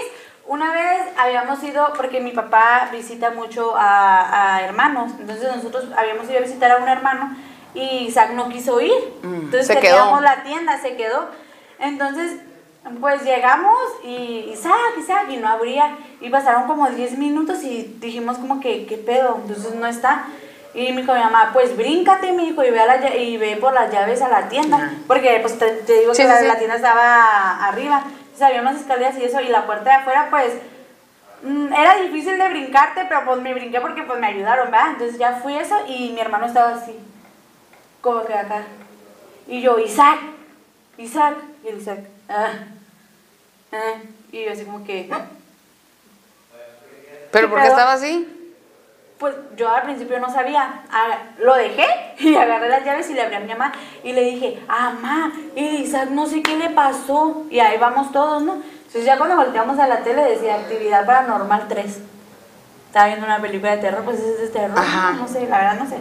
una 0.50 0.74
vez 0.74 1.02
habíamos 1.16 1.62
ido, 1.64 1.93
porque 1.95 2.20
mi 2.22 2.32
papá 2.32 2.89
visita 2.91 3.30
mucho 3.30 3.76
a, 3.78 4.56
a 4.56 4.62
hermanos, 4.64 5.12
entonces 5.20 5.56
nosotros 5.56 5.86
habíamos 5.95 6.28
ido 6.28 6.39
a 6.39 6.41
visitar 6.41 6.72
a 6.72 6.78
un 6.78 6.88
hermano 6.88 7.36
y 7.76 8.08
Isaac 8.08 8.32
no 8.34 8.50
quiso 8.50 8.82
ir. 8.82 8.91
Mm, 9.22 9.34
entonces 9.36 9.68
se 9.68 9.78
quedó. 9.78 10.20
la 10.22 10.41
tienda, 10.41 10.82
se 10.82 10.95
quedó. 10.95 11.28
Entonces, 11.78 12.38
pues 13.00 13.22
llegamos 13.24 13.78
y 14.04 14.50
Isaac, 14.52 14.97
Isaac, 14.97 15.28
y 15.30 15.38
no 15.38 15.47
abría. 15.47 15.95
Y 16.20 16.32
pasaron 16.32 16.64
como 16.64 16.89
10 16.89 17.20
minutos 17.20 17.62
y 17.64 17.97
dijimos 18.00 18.39
como 18.39 18.60
que, 18.60 18.88
¿qué 18.88 18.97
pedo? 18.97 19.38
Entonces 19.43 19.76
no 19.76 19.86
está. 19.86 20.26
Y 20.74 20.93
me 20.93 21.02
dijo 21.02 21.14
mi 21.14 21.20
mamá, 21.20 21.52
pues 21.54 21.78
bríncate, 21.78 22.32
mi 22.32 22.50
hijo, 22.50 22.64
y 22.64 22.72
ve, 22.72 22.80
a 22.80 22.86
la 22.88 23.16
y 23.16 23.38
ve 23.38 23.56
por 23.58 23.74
las 23.74 23.91
llaves 23.91 24.22
a 24.24 24.30
la 24.30 24.50
tienda. 24.50 24.93
Porque 25.06 25.38
pues 25.41 25.60
te, 25.60 25.70
te 25.72 26.00
digo 26.00 26.14
Sí, 26.16 26.24
que 26.24 26.28
sí, 26.28 26.34
la, 26.34 26.39
sí. 26.39 26.47
la 26.47 26.58
tienda 26.58 26.76
estaba 26.76 27.68
arriba. 27.68 28.04
Entonces 28.39 28.55
había 28.57 28.69
unas 28.69 28.81
escaleras 28.81 29.17
y 29.17 29.25
eso, 29.25 29.41
y 29.41 29.49
la 29.49 29.65
puerta 29.65 29.89
de 29.89 29.95
afuera, 29.97 30.27
pues, 30.29 30.53
mm, 31.43 31.73
era 31.73 31.95
difícil 31.97 32.37
de 32.37 32.47
brincarte, 32.47 33.03
pero 33.09 33.25
pues 33.25 33.41
me 33.41 33.53
brinqué 33.53 33.81
porque 33.81 34.03
pues 34.03 34.17
me 34.17 34.27
ayudaron, 34.27 34.71
¿verdad? 34.71 34.91
Entonces 34.91 35.19
ya 35.19 35.33
fui 35.43 35.57
eso 35.57 35.75
y 35.87 36.11
mi 36.11 36.21
hermano 36.21 36.45
estaba 36.45 36.75
así, 36.75 36.97
como 37.99 38.25
que 38.25 38.33
acá. 38.33 38.63
Y 39.45 39.61
yo, 39.61 39.77
Isaac, 39.77 40.19
Isaac, 40.97 41.35
y 41.65 41.67
el 41.67 41.79
Isaac, 41.79 41.99
ah, 42.29 42.51
ah, 43.73 43.93
y 44.31 44.45
yo 44.45 44.53
así 44.53 44.63
como 44.63 44.85
que. 44.85 45.09
¿Pero 47.31 47.47
¿Qué 47.47 47.51
por 47.51 47.61
qué 47.61 47.67
estaba 47.67 47.91
así? 47.91 48.35
pues 49.17 49.35
yo 49.57 49.67
al 49.67 49.81
principio 49.83 50.17
no 50.21 50.31
sabía, 50.31 50.83
Ah, 50.89 51.17
lo 51.39 51.55
dejé 51.55 52.09
y 52.30 52.36
agarré 52.36 52.70
las 52.70 52.84
llaves 52.86 53.09
y 53.09 53.13
le 53.13 53.22
abrí 53.22 53.36
a 53.36 53.39
mi 53.39 53.47
mamá 53.47 53.72
y 54.03 54.13
le 54.13 54.22
dije, 54.24 54.61
mamá, 54.67 55.32
y 55.55 55.65
Isaac 55.78 56.09
no 56.09 56.26
sé 56.28 56.41
qué 56.41 56.57
le 56.57 56.70
pasó, 56.70 57.43
y 57.49 57.59
ahí 57.59 57.78
vamos 57.78 58.11
todos, 58.11 58.41
¿no? 58.43 58.53
Entonces 58.53 59.05
ya 59.05 59.17
cuando 59.17 59.36
volteamos 59.36 59.78
a 59.80 59.88
la 59.88 59.99
tele 59.99 60.24
decía 60.24 60.55
actividad 60.55 61.05
paranormal 61.05 61.67
3. 61.67 61.99
Estaba 62.88 63.05
viendo 63.05 63.26
una 63.28 63.39
película 63.39 63.76
de 63.76 63.82
terror, 63.82 64.03
pues 64.03 64.20
es 64.20 64.39
de 64.39 64.47
terror, 64.47 64.78
Ajá. 64.80 65.11
no 65.13 65.28
sé, 65.28 65.47
la 65.47 65.57
verdad 65.59 65.80
no 65.80 65.88
sé. 65.88 65.97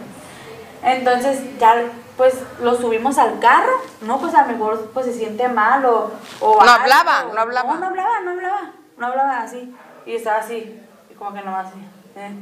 Entonces 0.83 1.59
ya 1.59 1.75
pues 2.17 2.35
lo 2.61 2.75
subimos 2.77 3.19
al 3.19 3.39
carro, 3.39 3.73
¿no? 4.01 4.19
Pues 4.19 4.35
a 4.35 4.43
lo 4.47 4.53
mejor 4.53 4.91
pues 4.95 5.07
se 5.07 5.13
siente 5.13 5.49
mal 5.49 5.85
o... 5.85 6.11
o 6.41 6.55
No 6.55 6.61
algo. 6.71 6.83
hablaba, 6.83 7.25
no 7.33 7.41
hablaba. 7.41 7.75
No, 7.75 7.79
no 7.81 7.87
hablaba, 7.89 8.21
no 8.25 8.31
hablaba, 8.33 8.61
no 8.97 9.07
hablaba 9.07 9.43
así. 9.43 9.75
Y 10.07 10.15
estaba 10.15 10.39
así, 10.39 10.81
y 11.11 11.15
como 11.15 11.35
que 11.35 11.43
nomás 11.43 11.67
así, 11.69 11.79
¿eh? 12.17 12.33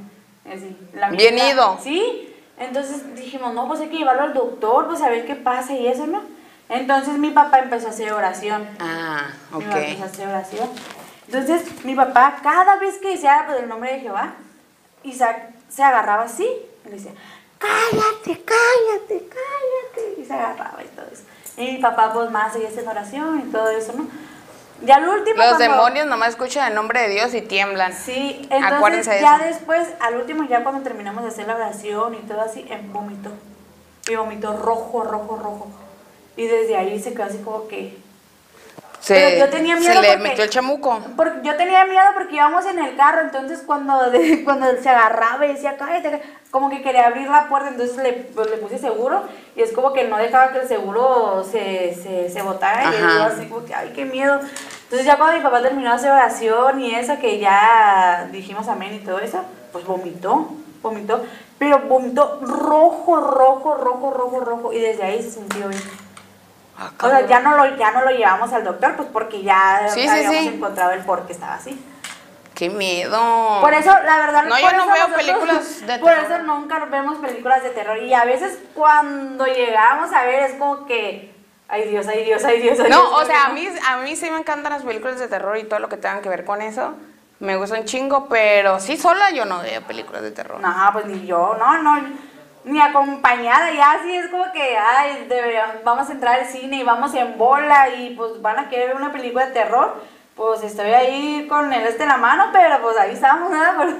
Así, 0.55 0.77
la 0.95 1.11
Bien 1.11 1.37
ido. 1.39 1.77
Sí, 1.83 2.33
entonces 2.59 3.15
dijimos, 3.15 3.55
no, 3.55 3.69
pues 3.69 3.81
hay 3.81 3.89
que 3.89 3.99
llevarlo 3.99 4.23
al 4.23 4.35
doctor, 4.35 4.87
pues 4.87 5.03
a 5.03 5.09
ver 5.09 5.27
qué 5.27 5.35
pasa 5.37 5.73
y 5.75 5.87
eso, 5.87 6.07
¿no? 6.07 6.23
Entonces 6.69 7.19
mi 7.19 7.31
papá 7.31 7.61
empezó 7.61 7.87
a 7.87 7.91
hacer 7.91 8.13
oración. 8.13 8.67
Ah, 8.81 9.29
Mi 9.53 9.65
papá 9.65 9.79
empezó 9.79 10.03
a 10.03 10.07
ok. 10.07 10.13
hacer 10.13 10.29
oración. 10.29 10.69
Entonces 11.29 11.85
mi 11.85 11.95
papá, 11.95 12.37
cada 12.43 12.77
vez 12.77 12.99
que 12.99 13.11
decía 13.11 13.45
pues, 13.47 13.61
el 13.61 13.69
nombre 13.69 13.93
de 13.93 14.01
Jehová, 14.01 14.35
Isaac 15.03 15.51
se 15.69 15.83
agarraba 15.83 16.25
así 16.25 16.45
y 16.85 16.89
le 16.89 16.95
decía, 16.97 17.13
cállate, 17.59 18.45
cállate, 18.45 19.29
cállate. 19.29 20.21
Y 20.21 20.25
se 20.25 20.33
agarraba 20.33 20.83
y 20.83 20.89
todo 20.89 21.07
eso. 21.13 21.23
Y 21.57 21.73
mi 21.73 21.79
papá 21.79 22.13
pues 22.13 22.31
más 22.31 22.53
seguía 22.53 22.69
haciendo 22.69 22.91
oración 22.91 23.41
y 23.41 23.53
todo 23.53 23.69
eso, 23.71 23.93
¿no? 23.95 24.07
Y 24.85 24.91
al 24.91 25.09
último 25.09 25.37
Los 25.37 25.47
cuando- 25.57 25.59
demonios 25.59 26.07
nomás 26.07 26.31
escuchan 26.31 26.68
el 26.68 26.74
nombre 26.74 27.01
de 27.03 27.09
Dios 27.09 27.33
y 27.35 27.41
tiemblan. 27.43 27.93
Sí, 27.95 28.39
entonces 28.51 28.72
Acuérdense 28.72 29.11
de 29.11 29.20
ya 29.20 29.37
eso. 29.37 29.45
después, 29.47 29.89
al 30.01 30.16
último, 30.16 30.45
ya 30.49 30.62
cuando 30.62 30.83
terminamos 30.83 31.22
de 31.22 31.29
hacer 31.31 31.47
la 31.47 31.55
oración 31.57 32.14
y 32.14 32.18
todo 32.27 32.41
así, 32.43 32.66
en 32.68 32.93
vomitó. 32.93 33.31
Y 34.09 34.14
vomitó 34.14 34.57
rojo, 34.57 35.03
rojo, 35.03 35.37
rojo. 35.37 35.68
Y 36.37 36.47
desde 36.47 36.77
ahí 36.77 37.01
se 37.03 37.12
quedó 37.14 37.24
así 37.24 37.39
como 37.39 37.66
que... 37.68 37.97
Se, 39.01 39.14
Pero 39.14 39.47
yo 39.47 39.51
tenía 39.51 39.77
miedo 39.77 39.93
se 39.95 40.01
le 40.01 40.09
porque- 40.14 40.22
metió 40.29 40.45
el 40.45 40.51
chamuco. 40.51 41.01
Porque 41.16 41.39
yo 41.45 41.57
tenía 41.57 41.85
miedo 41.85 42.05
porque 42.14 42.35
íbamos 42.37 42.66
en 42.66 42.79
el 42.79 42.97
carro, 42.97 43.20
entonces 43.22 43.62
cuando, 43.64 44.11
de- 44.11 44.43
cuando 44.45 44.66
se 44.83 44.89
agarraba 44.89 45.47
y 45.47 45.55
decía, 45.55 45.77
cállate", 45.77 46.22
como 46.51 46.68
que 46.70 46.83
quería 46.83 47.07
abrir 47.07 47.29
la 47.29 47.49
puerta, 47.49 47.68
entonces 47.68 47.97
le, 47.99 48.12
pues, 48.12 48.51
le 48.51 48.57
puse 48.59 48.79
seguro 48.79 49.22
y 49.57 49.63
es 49.63 49.73
como 49.73 49.93
que 49.93 50.05
no 50.07 50.19
dejaba 50.19 50.53
que 50.53 50.61
el 50.61 50.69
seguro 50.69 51.43
se, 51.51 51.95
se, 51.95 52.29
se 52.31 52.43
botara 52.43 52.85
y 52.95 53.01
yo 53.01 53.23
así 53.25 53.47
como 53.47 53.65
que, 53.65 53.75
ay, 53.75 53.93
qué 53.95 54.05
miedo. 54.05 54.39
Entonces 54.85 55.05
ya 55.07 55.17
cuando 55.17 55.37
mi 55.39 55.43
papá 55.43 55.63
terminó 55.63 55.93
hacer 55.93 56.11
oración 56.13 56.81
y 56.81 56.95
eso, 56.95 57.19
que 57.19 57.39
ya 57.39 58.29
dijimos 58.31 58.69
amén 58.69 58.95
y 58.95 58.99
todo 58.99 59.19
eso, 59.19 59.41
pues 59.73 59.85
vomitó, 59.87 60.49
vomitó, 60.83 61.25
pero 61.59 61.79
vomitó 61.81 62.39
rojo, 62.43 63.17
rojo, 63.21 63.75
rojo, 63.75 64.11
rojo, 64.13 64.41
rojo 64.41 64.73
y 64.73 64.79
desde 64.81 65.03
ahí 65.03 65.23
se 65.23 65.31
sintió 65.31 65.69
bien. 65.69 65.83
Ah, 66.79 66.91
O 67.03 67.09
sea, 67.09 67.27
ya 67.27 67.41
no 67.41 67.57
lo, 67.57 67.77
ya 67.77 67.91
no 67.93 68.03
lo 68.03 68.11
llevamos 68.11 68.53
al 68.53 68.63
doctor, 68.63 68.95
pues 68.97 69.09
porque 69.11 69.43
ya 69.43 69.89
Sí, 69.89 70.03
sí, 70.03 70.09
habíamos 70.09 70.37
sí. 70.37 70.49
encontrado 70.49 70.93
el 70.93 71.01
por 71.01 71.23
qué 71.27 71.33
estaba 71.33 71.55
así. 71.55 71.83
Qué 72.57 72.71
miedo. 72.71 73.61
Por 73.61 73.75
eso, 73.75 73.91
la 74.05 74.17
verdad, 74.19 74.45
No, 74.45 74.57
por 74.57 74.61
yo 74.61 74.73
no 74.79 74.83
eso 74.85 74.93
veo 74.93 75.17
películas 75.17 75.87
de 75.87 75.99
Por 76.01 76.11
terror. 76.11 76.25
eso 76.33 76.39
nunca 76.45 76.85
vemos 76.87 77.19
películas 77.19 77.63
de 77.63 77.71
terror. 77.71 77.99
Y 77.99 78.15
a 78.15 78.25
veces 78.25 78.59
cuando 78.75 79.45
llegamos 79.47 80.11
a 80.13 80.25
ver 80.25 80.43
es 80.45 80.55
como 80.55 80.87
que, 80.87 81.35
ay 81.69 81.89
Dios, 81.91 82.09
ay 82.09 82.25
Dios, 82.25 82.43
ay 82.45 82.61
Dios, 82.63 82.81
ay 82.81 82.87
Dios. 82.87 82.99
No, 82.99 83.11
o 83.15 83.25
sea, 83.27 83.47
a 83.47 83.49
mí, 83.51 83.69
a 83.87 83.97
mí 83.99 84.17
sí 84.17 84.31
me 84.31 84.39
encantan 84.39 84.73
las 84.73 84.83
películas 84.85 85.21
de 85.21 85.29
terror 85.29 85.59
y 85.59 85.65
todo 85.65 85.81
lo 85.81 85.89
que 85.91 85.99
tengan 85.99 86.23
que 86.23 86.31
ver 86.31 86.45
con 86.47 86.63
eso. 86.63 86.95
Me 87.41 87.57
gusta 87.57 87.79
un 87.79 87.85
chingo, 87.85 88.27
pero 88.31 88.81
sí 88.81 88.97
sola 88.97 89.31
yo 89.33 89.45
no 89.45 89.61
veo 89.61 89.83
películas 89.83 90.23
de 90.23 90.31
terror. 90.31 90.59
No, 90.59 90.75
pues 90.95 91.05
ni 91.05 91.27
yo, 91.27 91.57
no, 91.59 91.77
no. 91.83 92.01
Ni 92.65 92.81
acompañada, 92.81 93.71
ya 93.71 93.93
así 93.93 94.17
es 94.17 94.29
como 94.29 94.51
que, 94.53 94.77
ay, 94.79 95.27
deberíamos- 95.29 95.85
vamos 95.85 96.09
a 96.09 96.13
entrar 96.13 96.41
al 96.41 96.47
cine 96.47 96.79
y 96.79 96.83
vamos 96.83 97.13
en 97.15 97.37
bola 97.37 97.91
y 97.91 98.15
pues 98.17 98.41
van 98.41 98.59
a 98.59 98.69
querer 98.71 98.89
ver 98.89 98.97
una 98.97 99.13
película 99.13 99.45
de 99.47 99.53
terror. 99.53 100.16
Pues 100.37 100.62
estoy 100.62 100.91
ahí 100.93 101.47
con 101.49 101.72
el 101.72 101.87
este 101.87 102.03
en 102.03 102.11
la 102.11 102.18
mano, 102.18 102.51
pero 102.53 102.80
pues 102.82 102.97
ahí 102.99 103.12
estamos, 103.12 103.51
¿no? 103.51 103.57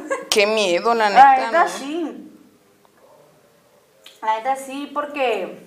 Qué 0.31 0.47
miedo, 0.47 0.95
la 0.95 1.09
La 1.11 1.37
neta. 1.37 1.47
neta 1.47 1.63
¿no? 1.65 1.69
sí. 1.71 2.33
La 4.23 4.37
neta 4.37 4.57
sí, 4.57 4.91
porque. 4.93 5.67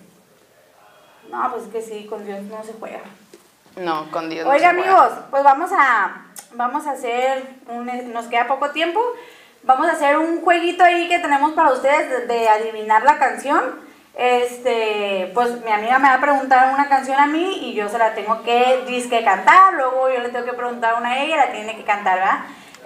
No, 1.30 1.52
pues 1.52 1.64
es 1.64 1.70
que 1.70 1.82
sí, 1.82 2.06
con 2.08 2.24
Dios 2.26 2.42
no 2.44 2.64
se 2.64 2.74
juega. 2.74 3.02
No, 3.78 4.10
con 4.12 4.30
Dios. 4.30 4.46
no 4.46 4.52
Oiga, 4.52 4.70
se 4.72 4.76
juega. 4.76 4.92
amigos, 5.06 5.20
pues 5.32 5.44
vamos 5.44 5.72
a. 5.74 6.26
Vamos 6.54 6.86
a 6.86 6.92
hacer. 6.92 7.44
Un, 7.68 8.14
nos 8.14 8.28
queda 8.28 8.48
poco 8.48 8.70
tiempo. 8.70 9.02
Vamos 9.64 9.88
a 9.88 9.94
hacer 9.94 10.18
un 10.18 10.42
jueguito 10.42 10.84
ahí 10.84 11.08
que 11.10 11.20
tenemos 11.20 11.54
para 11.54 11.72
ustedes 11.72 12.10
de, 12.10 12.28
de 12.28 12.48
adivinar 12.48 13.04
la 13.04 13.18
canción. 13.18 13.89
Este, 14.22 15.32
pues 15.34 15.64
mi 15.64 15.72
amiga 15.72 15.98
me 15.98 16.10
va 16.10 16.16
a 16.16 16.20
preguntar 16.20 16.74
una 16.74 16.90
canción 16.90 17.18
a 17.18 17.26
mí 17.26 17.60
y 17.70 17.74
yo 17.74 17.88
se 17.88 17.98
la 17.98 18.14
tengo 18.16 18.42
que 18.44 18.84
disque 18.86 19.24
cantar, 19.24 19.74
luego 19.76 20.10
yo 20.10 20.20
le 20.20 20.28
tengo 20.28 20.44
que 20.46 20.52
preguntar 20.52 20.96
una 20.98 21.12
a 21.12 21.24
ella 21.24 21.36
y 21.36 21.38
la 21.38 21.52
tiene 21.54 21.78
que 21.78 21.86
cantar, 21.86 22.20
¿verdad? 22.20 22.40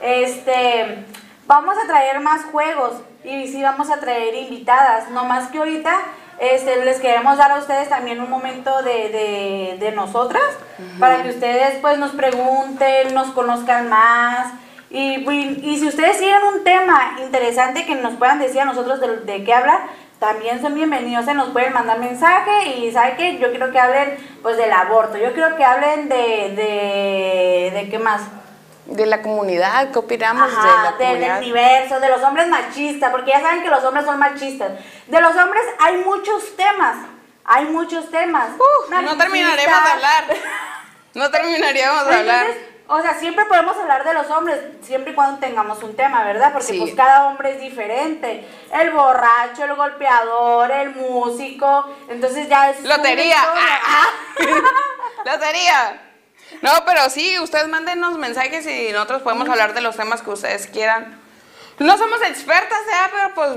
Este, 0.04 1.06
vamos 1.48 1.76
a 1.84 1.88
traer 1.88 2.20
más 2.20 2.44
juegos 2.52 2.94
y 3.24 3.48
sí 3.48 3.64
vamos 3.64 3.90
a 3.90 4.00
traer 4.00 4.36
invitadas, 4.36 5.10
no 5.10 5.26
más 5.26 5.48
que 5.50 5.58
ahorita 5.58 5.92
este, 6.38 6.86
les 6.86 7.00
queremos 7.00 7.38
dar 7.38 7.52
a 7.52 7.58
ustedes 7.58 7.90
también 7.90 8.22
un 8.22 8.30
momento 8.30 8.84
de, 8.84 8.92
de, 9.10 9.78
de 9.80 9.92
nosotras 9.94 10.44
para 11.00 11.24
que 11.24 11.30
ustedes 11.30 11.80
pues 11.82 11.98
nos 11.98 12.12
pregunten, 12.12 13.14
nos 13.16 13.30
conozcan 13.32 13.90
más. 13.90 14.54
Y, 14.92 15.28
y- 15.28 15.60
y 15.64 15.80
si 15.80 15.88
ustedes 15.88 16.20
tienen 16.20 16.44
un 16.44 16.64
tema 16.64 17.16
interesante 17.24 17.86
que 17.88 17.96
nos 17.96 18.14
puedan 18.18 18.38
decir 18.38 18.62
a 18.62 18.66
nosotros 18.66 19.00
de, 19.02 19.18
de 19.22 19.44
qué 19.44 19.52
hablar, 19.54 19.80
también 20.24 20.62
son 20.62 20.74
bienvenidos, 20.74 21.26
se 21.26 21.34
nos 21.34 21.50
pueden 21.50 21.74
mandar 21.74 22.00
mensaje 22.00 22.70
y 22.78 22.90
¿sabe 22.94 23.16
qué? 23.18 23.38
Yo 23.40 23.50
quiero 23.50 23.74
que 23.74 23.80
hablen 23.80 24.16
pues 24.42 24.56
del 24.56 24.72
aborto, 24.72 25.18
yo 25.18 25.34
quiero 25.34 25.58
que 25.58 25.66
hablen 25.66 26.08
de, 26.08 26.16
de, 26.56 27.72
de 27.74 27.90
qué 27.90 28.00
más. 28.00 28.22
De 28.86 29.06
la 29.06 29.22
comunidad, 29.22 29.92
¿qué 29.92 30.00
opinamos 30.00 30.50
de 30.50 30.58
Ajá, 30.58 30.84
la 30.92 30.92
del 30.98 31.08
comunidad? 31.08 31.38
universo, 31.40 32.00
de 32.00 32.08
los 32.08 32.24
hombres 32.24 32.48
machistas, 32.48 33.12
porque 33.12 33.32
ya 33.32 33.42
saben 33.42 33.64
que 33.64 33.70
los 33.70 33.84
hombres 33.84 34.06
son 34.06 34.18
machistas. 34.18 34.72
De 35.08 35.20
los 35.20 35.36
hombres 35.36 35.62
hay 35.82 35.98
muchos 35.98 36.56
temas, 36.56 36.96
hay 37.44 37.66
muchos 37.66 38.10
temas. 38.10 38.48
Uf, 38.58 38.90
no 38.92 39.18
terminaremos 39.18 39.84
de 39.84 39.92
hablar. 39.92 40.24
No 41.16 41.30
terminaríamos 41.30 42.08
de 42.08 42.16
hablar. 42.16 42.46
Entonces, 42.48 42.73
o 42.94 43.02
sea, 43.02 43.14
siempre 43.16 43.46
podemos 43.46 43.76
hablar 43.78 44.04
de 44.04 44.14
los 44.14 44.30
hombres, 44.30 44.60
siempre 44.82 45.12
y 45.12 45.16
cuando 45.16 45.40
tengamos 45.40 45.82
un 45.84 45.96
tema, 45.96 46.24
¿verdad? 46.24 46.52
Porque 46.52 46.68
Sí. 46.68 46.80
pues 46.80 46.94
cada 46.96 47.26
hombre 47.28 47.54
es 47.56 47.62
diferente. 47.62 48.48
El 48.72 48.92
borracho, 48.92 49.64
el 49.66 49.76
golpeador, 49.76 50.70
el 50.72 50.96
músico, 50.96 51.88
entonces 52.10 52.48
ya 52.50 52.70
es... 52.70 52.82
Lotería. 52.84 53.36
historia. 53.38 53.80
Ah. 53.86 54.08
Lotería. 55.26 56.02
No, 56.62 56.72
pero 56.86 57.10
sí, 57.10 57.40
ustedes 57.40 57.68
mándenos 57.68 58.18
mensajes 58.18 58.66
y 58.68 58.92
nosotros 58.92 59.22
podemos 59.22 59.50
hablar 59.50 59.74
de 59.74 59.82
los 59.82 59.96
temas 59.96 60.22
que 60.22 60.30
ustedes 60.30 60.68
quieran. 60.68 61.20
No 61.80 61.98
somos 61.98 62.22
expertas, 62.22 62.80
¿eh? 62.80 63.10
Pero 63.12 63.34
pues 63.36 63.50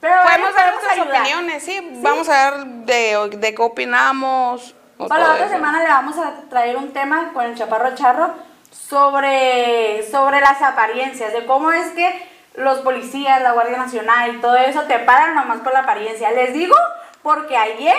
Pero 0.00 0.14
podemos 0.22 0.54
dar 0.54 0.72
nuestras 0.72 0.92
ayudar. 0.98 1.20
opiniones, 1.20 1.62
sí. 1.64 1.90
Vamos 2.02 2.28
a 2.28 2.50
ver 2.50 2.64
de, 2.66 3.30
de 3.36 3.54
qué 3.54 3.62
opinamos. 3.62 4.74
Para 5.08 5.26
la 5.28 5.34
otra 5.34 5.48
semana 5.48 5.82
le 5.82 5.88
vamos 5.88 6.16
a 6.16 6.48
traer 6.48 6.76
un 6.76 6.92
tema 6.92 7.30
con 7.34 7.44
el 7.44 7.56
chaparro 7.56 7.94
charro 7.94 8.32
sobre, 8.72 10.08
sobre 10.10 10.40
las 10.40 10.60
apariencias, 10.62 11.32
de 11.32 11.46
cómo 11.46 11.70
es 11.72 11.90
que 11.90 12.30
los 12.54 12.78
policías, 12.80 13.40
la 13.42 13.52
Guardia 13.52 13.78
Nacional 13.78 14.34
y 14.36 14.40
todo 14.40 14.56
eso 14.56 14.82
te 14.82 14.98
paran 15.00 15.34
nomás 15.34 15.60
por 15.60 15.72
la 15.72 15.80
apariencia. 15.80 16.30
Les 16.32 16.52
digo 16.52 16.76
porque 17.22 17.56
ayer, 17.56 17.96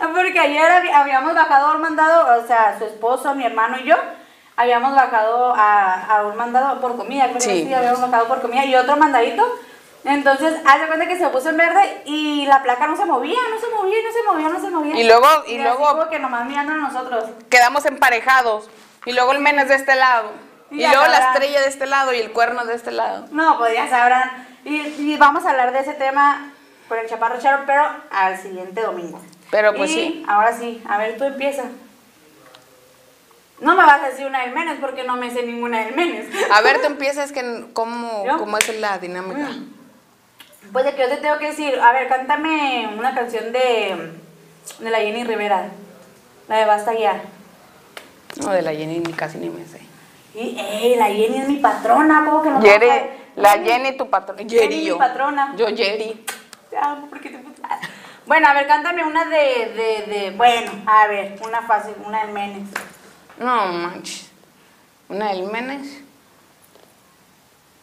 porque 0.14 0.38
ayer 0.38 0.70
habíamos 0.94 1.34
bajado 1.34 1.66
a 1.68 1.74
un 1.74 1.80
mandado, 1.82 2.42
o 2.42 2.46
sea, 2.46 2.78
su 2.78 2.84
esposo, 2.84 3.34
mi 3.34 3.44
hermano 3.44 3.78
y 3.78 3.84
yo, 3.84 3.96
habíamos 4.56 4.94
bajado 4.94 5.54
a, 5.54 6.06
a 6.16 6.26
un 6.26 6.36
mandado 6.36 6.80
por 6.80 6.96
comida, 6.96 7.24
creo 7.24 7.34
que 7.34 7.40
Sí. 7.40 7.64
sí, 7.66 7.74
habíamos 7.74 8.00
bajado 8.00 8.26
por 8.28 8.40
comida 8.40 8.64
y 8.64 8.74
otro 8.74 8.96
mandadito. 8.96 9.44
Entonces, 10.04 10.54
haz 10.64 10.80
de 10.80 10.86
cuenta 10.86 11.08
que 11.08 11.18
se 11.18 11.26
puso 11.30 11.48
en 11.50 11.56
verde 11.56 12.02
y 12.04 12.46
la 12.46 12.62
placa 12.62 12.86
no 12.86 12.96
se 12.96 13.04
movía, 13.04 13.38
no 13.50 13.58
se 13.60 13.66
movía, 13.74 13.96
no 14.06 14.12
se 14.12 14.22
movía, 14.22 14.48
no 14.48 14.60
se 14.60 14.70
movía. 14.70 14.96
Y 15.00 15.04
luego- 15.04 15.26
y 15.48 15.54
así 15.56 15.58
luego- 15.58 16.08
que 16.08 16.20
nomás 16.20 16.46
mirando 16.46 16.72
a 16.74 16.76
nosotros. 16.76 17.24
Quedamos 17.50 17.84
emparejados. 17.86 18.70
Y 19.06 19.12
luego 19.12 19.32
el 19.32 19.40
menes 19.40 19.68
de 19.68 19.76
este 19.76 19.94
lado. 19.94 20.32
Y 20.70 20.86
luego 20.86 21.06
la 21.06 21.30
estrella 21.30 21.60
de 21.60 21.68
este 21.68 21.86
lado 21.86 22.12
y 22.12 22.18
el 22.18 22.32
cuerno 22.32 22.64
de 22.66 22.74
este 22.74 22.90
lado. 22.90 23.26
No, 23.30 23.56
pues 23.56 23.72
ya 23.72 23.88
sabrán. 23.88 24.46
Y, 24.64 24.76
y 24.80 25.16
vamos 25.16 25.46
a 25.46 25.50
hablar 25.50 25.72
de 25.72 25.78
ese 25.78 25.94
tema 25.94 26.52
con 26.88 26.98
el 26.98 27.08
chaparro 27.08 27.40
charo, 27.40 27.62
pero 27.66 27.84
al 28.10 28.36
siguiente 28.36 28.80
domingo. 28.80 29.20
Pero 29.50 29.74
pues 29.74 29.90
Y 29.90 29.94
sí. 29.94 30.24
Ahora 30.28 30.52
sí, 30.52 30.82
a 30.88 30.98
ver, 30.98 31.16
tú 31.16 31.24
empieza. 31.24 31.64
No 33.60 33.74
me 33.74 33.86
vas 33.86 34.02
a 34.02 34.08
decir 34.08 34.26
una 34.26 34.40
del 34.42 34.52
Menes 34.52 34.78
porque 34.80 35.04
no 35.04 35.16
me 35.16 35.30
sé 35.30 35.42
ninguna 35.44 35.84
del 35.84 35.94
Menes. 35.94 36.26
A 36.50 36.60
ver, 36.60 36.80
tú 36.80 36.86
empiezas 36.88 37.32
que 37.32 37.66
cómo, 37.72 38.24
cómo 38.38 38.58
es 38.58 38.80
la 38.80 38.98
dinámica. 38.98 39.48
Pues 40.72 40.84
de 40.84 40.94
que 40.94 41.02
yo 41.02 41.08
te 41.08 41.18
tengo 41.18 41.38
que 41.38 41.46
decir, 41.46 41.78
a 41.78 41.92
ver, 41.92 42.08
cántame 42.08 42.92
una 42.98 43.14
canción 43.14 43.52
de, 43.52 44.12
de 44.80 44.90
la 44.90 44.98
Jenny 44.98 45.24
Rivera, 45.24 45.68
la 46.48 46.56
de 46.56 46.64
Basta 46.64 46.92
Ya. 46.92 47.22
No, 48.40 48.50
de 48.50 48.62
la 48.62 48.72
Jenny 48.74 49.00
ni 49.00 49.12
casi 49.12 49.38
ni 49.38 49.48
me 49.48 49.64
sé. 49.66 49.80
Y, 50.34 50.58
ey, 50.58 50.96
la 50.96 51.06
Jenny 51.06 51.38
es 51.40 51.48
mi 51.48 51.56
patrona, 51.56 52.22
¿cómo 52.24 52.42
que 52.42 52.50
no? 52.50 52.60
Jerry, 52.60 52.88
la 53.36 53.52
Jenny 53.58 53.96
tu 53.96 54.08
patrona. 54.10 54.38
Jenny, 54.40 54.58
Jerry 54.58 54.76
mi 54.76 54.84
yo. 54.84 54.98
patrona. 54.98 55.54
Yo 55.56 55.66
Jerry. 55.68 56.24
Te 56.70 56.76
amo 56.76 57.06
porque 57.08 57.30
te 57.30 57.42
Bueno, 58.26 58.48
a 58.48 58.52
ver, 58.52 58.66
cántame 58.66 59.04
una 59.04 59.24
de, 59.24 59.36
de, 59.36 60.12
de, 60.12 60.30
bueno, 60.32 60.70
a 60.86 61.06
ver, 61.06 61.38
una 61.42 61.62
fácil, 61.62 61.94
una 62.04 62.22
del 62.24 62.32
Menes. 62.32 62.68
No 63.38 63.66
manches. 63.72 64.30
Una 65.08 65.28
del 65.28 65.44
Menes. 65.44 66.02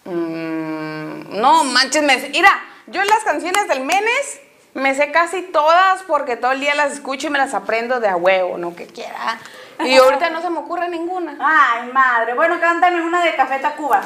Mm, 0.05 1.39
no 1.39 1.63
manches, 1.63 2.03
me 2.03 2.17
mira, 2.29 2.51
yo 2.87 3.03
las 3.03 3.23
canciones 3.23 3.67
del 3.69 3.81
Menes 3.81 4.41
me 4.73 4.93
sé 4.95 5.11
casi 5.11 5.43
todas 5.43 6.03
porque 6.03 6.35
todo 6.35 6.51
el 6.51 6.59
día 6.59 6.75
las 6.75 6.93
escucho 6.93 7.27
y 7.27 7.29
me 7.29 7.37
las 7.37 7.53
aprendo 7.53 7.99
de 7.99 8.09
a 8.09 8.15
huevo, 8.15 8.57
no 8.57 8.75
que 8.75 8.87
quiera. 8.87 9.39
Y 9.79 9.97
ahorita 9.97 10.29
no 10.29 10.41
se 10.41 10.49
me 10.49 10.59
ocurre 10.59 10.89
ninguna. 10.89 11.35
Ay, 11.39 11.91
madre. 11.91 12.33
Bueno, 12.33 12.57
cántame 12.59 13.01
una 13.01 13.23
de 13.23 13.35
Café 13.35 13.59
Tacuba. 13.59 14.01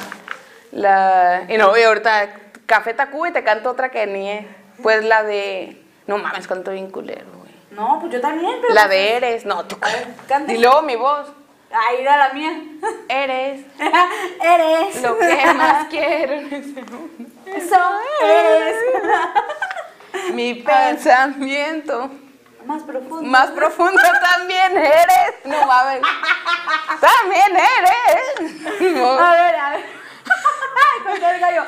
La, 0.72 1.46
y 1.48 1.58
no, 1.58 1.78
y 1.78 1.84
ahorita 1.84 2.30
Café 2.66 2.94
Tacuba 2.94 3.30
y 3.30 3.34
te 3.34 3.44
canto 3.44 3.72
otra 3.72 3.90
que 3.90 4.06
ni 4.08 4.30
es. 4.30 4.46
Pues 4.82 5.04
la 5.04 5.24
de. 5.24 5.82
No 6.06 6.18
mames, 6.18 6.48
canto 6.48 6.72
bien 6.72 6.90
culero, 6.92 7.26
güey. 7.34 7.52
No, 7.72 8.00
pues 8.00 8.14
yo 8.14 8.22
también, 8.22 8.56
pero. 8.62 8.74
La 8.74 8.88
de 8.88 9.16
eres. 9.16 9.46
No, 9.46 9.66
tú. 9.66 9.78
cante. 10.28 10.54
Y 10.54 10.58
luego 10.58 10.82
mi 10.82 10.96
voz. 10.96 11.28
Ahí 11.72 11.98
era 12.02 12.18
la 12.18 12.34
mía. 12.34 12.62
Eres 13.10 13.66
eres. 14.42 15.02
lo 15.02 15.18
que 15.18 15.54
más 15.54 15.88
quiero. 15.90 16.34
en 16.34 16.54
ese 16.54 16.82
mundo. 16.84 17.30
Eso 17.46 17.78
eres. 18.24 18.76
Mi 20.34 20.54
pensamiento. 20.56 22.10
Más 22.68 22.84
profundo. 22.84 23.24
Más 23.24 23.50
profundo 23.52 24.02
también 24.22 24.78
eres. 24.78 25.46
No 25.46 25.66
mames. 25.66 26.02
También 27.00 27.56
eres. 27.56 28.92
No, 28.98 29.12
A 29.12 29.32
ver, 29.32 29.56
a 29.60 29.70
ver. 29.72 29.86
Contra 31.06 31.36
el 31.36 31.40
gallo. 31.40 31.64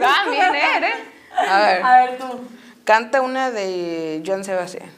También 0.00 0.54
eres. 0.54 0.94
A 1.36 1.58
ver. 1.58 1.82
A 1.84 1.96
ver 1.98 2.18
tú. 2.18 2.48
Canta 2.84 3.20
una 3.20 3.50
de 3.50 4.22
Joan 4.24 4.44
Sebastián. 4.44 4.90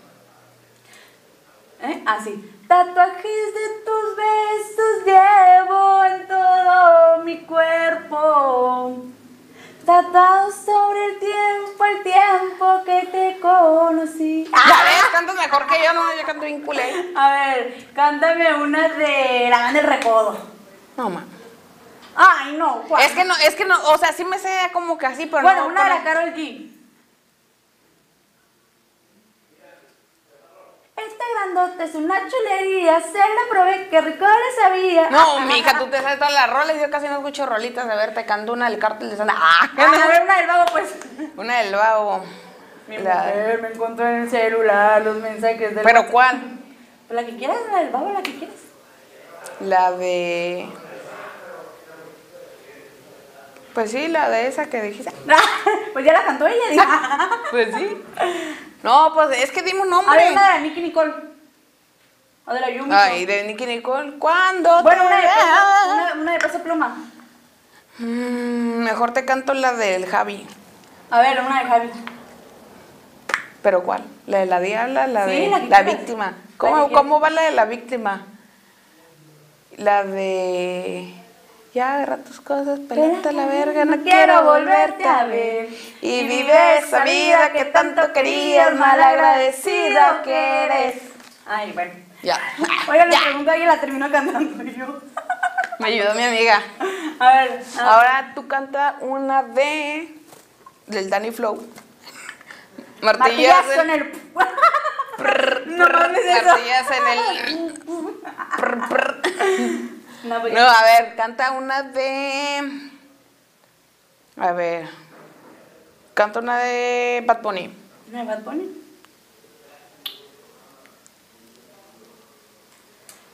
¿Eh? 1.80 2.02
Así. 2.06 2.52
Tatuajes 2.68 3.22
de 3.22 3.66
tus 3.84 4.16
besos 4.16 5.06
llevo 5.06 6.04
en 6.04 6.26
todo 6.26 7.24
mi 7.24 7.38
cuerpo. 7.46 8.96
Tatuados 9.86 10.52
sobre 10.56 11.04
el 11.06 11.18
tiempo, 11.20 11.84
el 11.84 12.02
tiempo 12.02 12.82
que 12.84 13.06
te 13.12 13.38
conocí. 13.40 14.44
Ya 14.44 14.84
ves, 14.84 15.04
cantas 15.12 15.36
mejor 15.36 15.66
que 15.68 15.82
yo, 15.84 15.92
no, 15.92 16.02
yo 16.18 16.26
canto 16.26 16.44
bien 16.44 16.62
culé. 16.62 17.12
A 17.14 17.30
ver, 17.30 17.88
cántame 17.94 18.52
una 18.54 18.88
de 18.88 19.46
la 19.48 19.58
banda 19.60 19.80
del 19.80 19.88
recodo. 19.88 20.36
No, 20.96 21.08
mames. 21.10 21.28
Ay, 22.16 22.56
no, 22.56 22.82
¿cuál? 22.88 23.02
Es 23.04 23.12
que 23.12 23.24
no, 23.24 23.34
es 23.36 23.54
que 23.54 23.64
no, 23.64 23.80
o 23.90 23.98
sea, 23.98 24.12
sí 24.12 24.24
me 24.24 24.38
sé 24.40 24.50
como 24.72 24.98
que 24.98 25.06
así, 25.06 25.26
pero 25.26 25.42
Bueno, 25.42 25.60
no. 25.62 25.66
una 25.68 25.84
de 25.84 25.90
la 25.90 26.02
Carol 26.02 26.34
G. 26.34 26.68
Esta 31.26 31.40
grandota 31.44 31.84
es 31.84 31.94
una 31.94 32.14
chulería, 32.28 33.00
se 33.00 33.18
la 33.18 33.24
probé, 33.50 33.88
que 33.88 34.00
rico 34.00 34.24
le 34.26 34.62
sabía. 34.62 35.10
No, 35.10 35.40
mija, 35.40 35.78
tú 35.78 35.86
te 35.86 36.00
sabes 36.00 36.18
todas 36.18 36.32
las 36.32 36.50
rolas, 36.50 36.76
yo 36.80 36.90
casi 36.90 37.06
no 37.08 37.14
escucho 37.16 37.46
rolitas. 37.46 37.88
A 37.88 37.94
ver, 37.94 38.14
te 38.14 38.24
canto 38.24 38.52
una 38.52 38.68
del 38.70 38.78
cártel 38.78 39.10
de 39.10 39.16
Santa. 39.16 39.34
¡Ah! 39.36 39.70
Ah, 39.76 39.92
a 40.04 40.06
ver, 40.08 40.22
una 40.22 40.36
del 40.36 40.46
vago, 40.46 40.64
pues. 40.72 40.94
Una 41.36 41.58
del 41.58 41.74
vago. 41.74 42.24
Mi 42.88 42.98
La- 42.98 43.14
mujer 43.14 43.62
me 43.62 43.68
encontró 43.68 44.06
en 44.06 44.22
el 44.22 44.30
celular 44.30 45.02
los 45.02 45.16
mensajes 45.16 45.74
del 45.74 45.82
¿Pero 45.84 46.06
cuál? 46.08 46.40
Pues 47.08 47.20
la 47.20 47.26
que 47.26 47.36
quieras, 47.36 47.56
la 47.72 47.78
del 47.80 47.90
vago, 47.90 48.10
la 48.12 48.22
que 48.22 48.38
quieras. 48.38 48.56
La 49.60 49.92
de. 49.92 50.68
Pues 53.74 53.90
sí, 53.90 54.08
la 54.08 54.30
de 54.30 54.46
esa 54.46 54.66
que 54.70 54.80
dijiste. 54.82 55.12
pues 55.92 56.04
ya 56.04 56.12
la 56.12 56.24
cantó 56.24 56.46
ella. 56.46 56.86
Pues 57.50 57.74
sí. 57.74 58.02
No, 58.86 59.12
pues 59.14 59.42
es 59.42 59.50
que 59.50 59.62
dime 59.62 59.80
un 59.80 59.92
A 59.92 59.96
ver, 59.98 60.04
nombre. 60.06 60.30
una 60.32 60.54
de 60.54 60.60
Nicky 60.60 60.80
Nicole. 60.80 61.12
O 62.46 62.54
de 62.54 62.60
la 62.60 62.70
Yumi. 62.70 62.94
Ay, 62.94 63.26
de 63.26 63.42
Nicky 63.44 63.66
Nicole. 63.66 64.18
¿Cuándo? 64.18 64.80
Bueno, 64.84 65.02
te 65.02 65.06
una 65.08 65.20
de, 65.20 65.26
una, 65.26 66.12
una 66.22 66.32
de 66.34 66.38
peso 66.38 66.58
pluma. 66.62 66.96
Mm, 67.98 68.84
mejor 68.84 69.12
te 69.12 69.24
canto 69.24 69.54
la 69.54 69.72
del 69.72 70.06
Javi. 70.06 70.46
A 71.10 71.20
ver, 71.20 71.40
una 71.40 71.62
de 71.64 71.68
Javi. 71.68 71.90
¿Pero 73.62 73.82
cuál? 73.82 74.04
¿La 74.28 74.38
de 74.38 74.46
la 74.46 74.60
diabla? 74.60 75.06
¿La 75.08 75.24
Sí, 75.26 75.32
de 75.32 75.66
la 75.68 75.82
víctima? 75.82 76.34
¿Cómo. 76.56 76.92
¿Cómo 76.92 77.18
va 77.18 77.30
la 77.30 77.42
de 77.42 77.50
la 77.50 77.64
víctima? 77.64 78.24
La 79.78 80.04
de... 80.04 81.12
Ya 81.76 81.96
agarra 81.96 82.16
tus 82.16 82.40
cosas, 82.40 82.80
pelate 82.88 83.34
la 83.34 83.44
verga, 83.44 83.84
no, 83.84 84.02
quiero 84.02 84.44
volverte 84.44 85.04
a 85.04 85.24
ver. 85.24 85.68
Y 86.00 86.26
vive 86.26 86.78
esa 86.78 87.04
vida 87.04 87.52
que 87.52 87.66
tanto 87.66 88.14
querías, 88.14 88.74
malagradecido 88.76 90.00
que 90.24 90.64
eres. 90.64 91.02
Ay, 91.44 91.72
bueno. 91.72 91.92
Ya. 92.22 92.40
Oigan, 92.88 93.10
la 93.10 93.14
Ya. 93.14 93.22
pregunta 93.24 93.58
ya 93.58 93.66
la 93.66 93.78
termino 93.78 94.10
cantando 94.10 94.64
yo. 94.78 95.02
Me 95.78 95.88
ayudó 95.88 96.14
mi 96.14 96.22
amiga. 96.22 96.62
A 97.18 97.28
ver. 97.34 97.62
ah, 97.78 97.94
Ahora 97.94 98.32
tú 98.34 98.48
canta 98.48 98.96
una 99.02 99.42
de... 99.42 100.16
Del 100.86 101.10
Danny 101.10 101.30
Flow. 101.30 101.62
Martillas 103.02 103.66
Martillazo 103.66 103.82
en 103.82 103.90
el. 103.90 104.12
No 105.76 105.88
mames, 105.90 106.24
eso. 106.24 106.46
Martillas 106.46 106.86
en 106.90 107.06
el... 107.18 107.74
Prr, 108.56 108.88
prr. 108.88 109.95
No, 110.26 110.38
No, 110.48 110.60
a 110.68 110.82
ver, 110.82 111.14
canta 111.16 111.52
una 111.52 111.82
de. 111.82 112.90
A 114.36 114.52
ver. 114.52 114.88
Canta 116.14 116.40
una 116.40 116.58
de 116.58 117.22
Bad 117.26 117.42
Bunny. 117.42 117.70
¿No 118.10 118.18
hay 118.18 118.26
Bad 118.26 118.42
Bunny? 118.42 118.82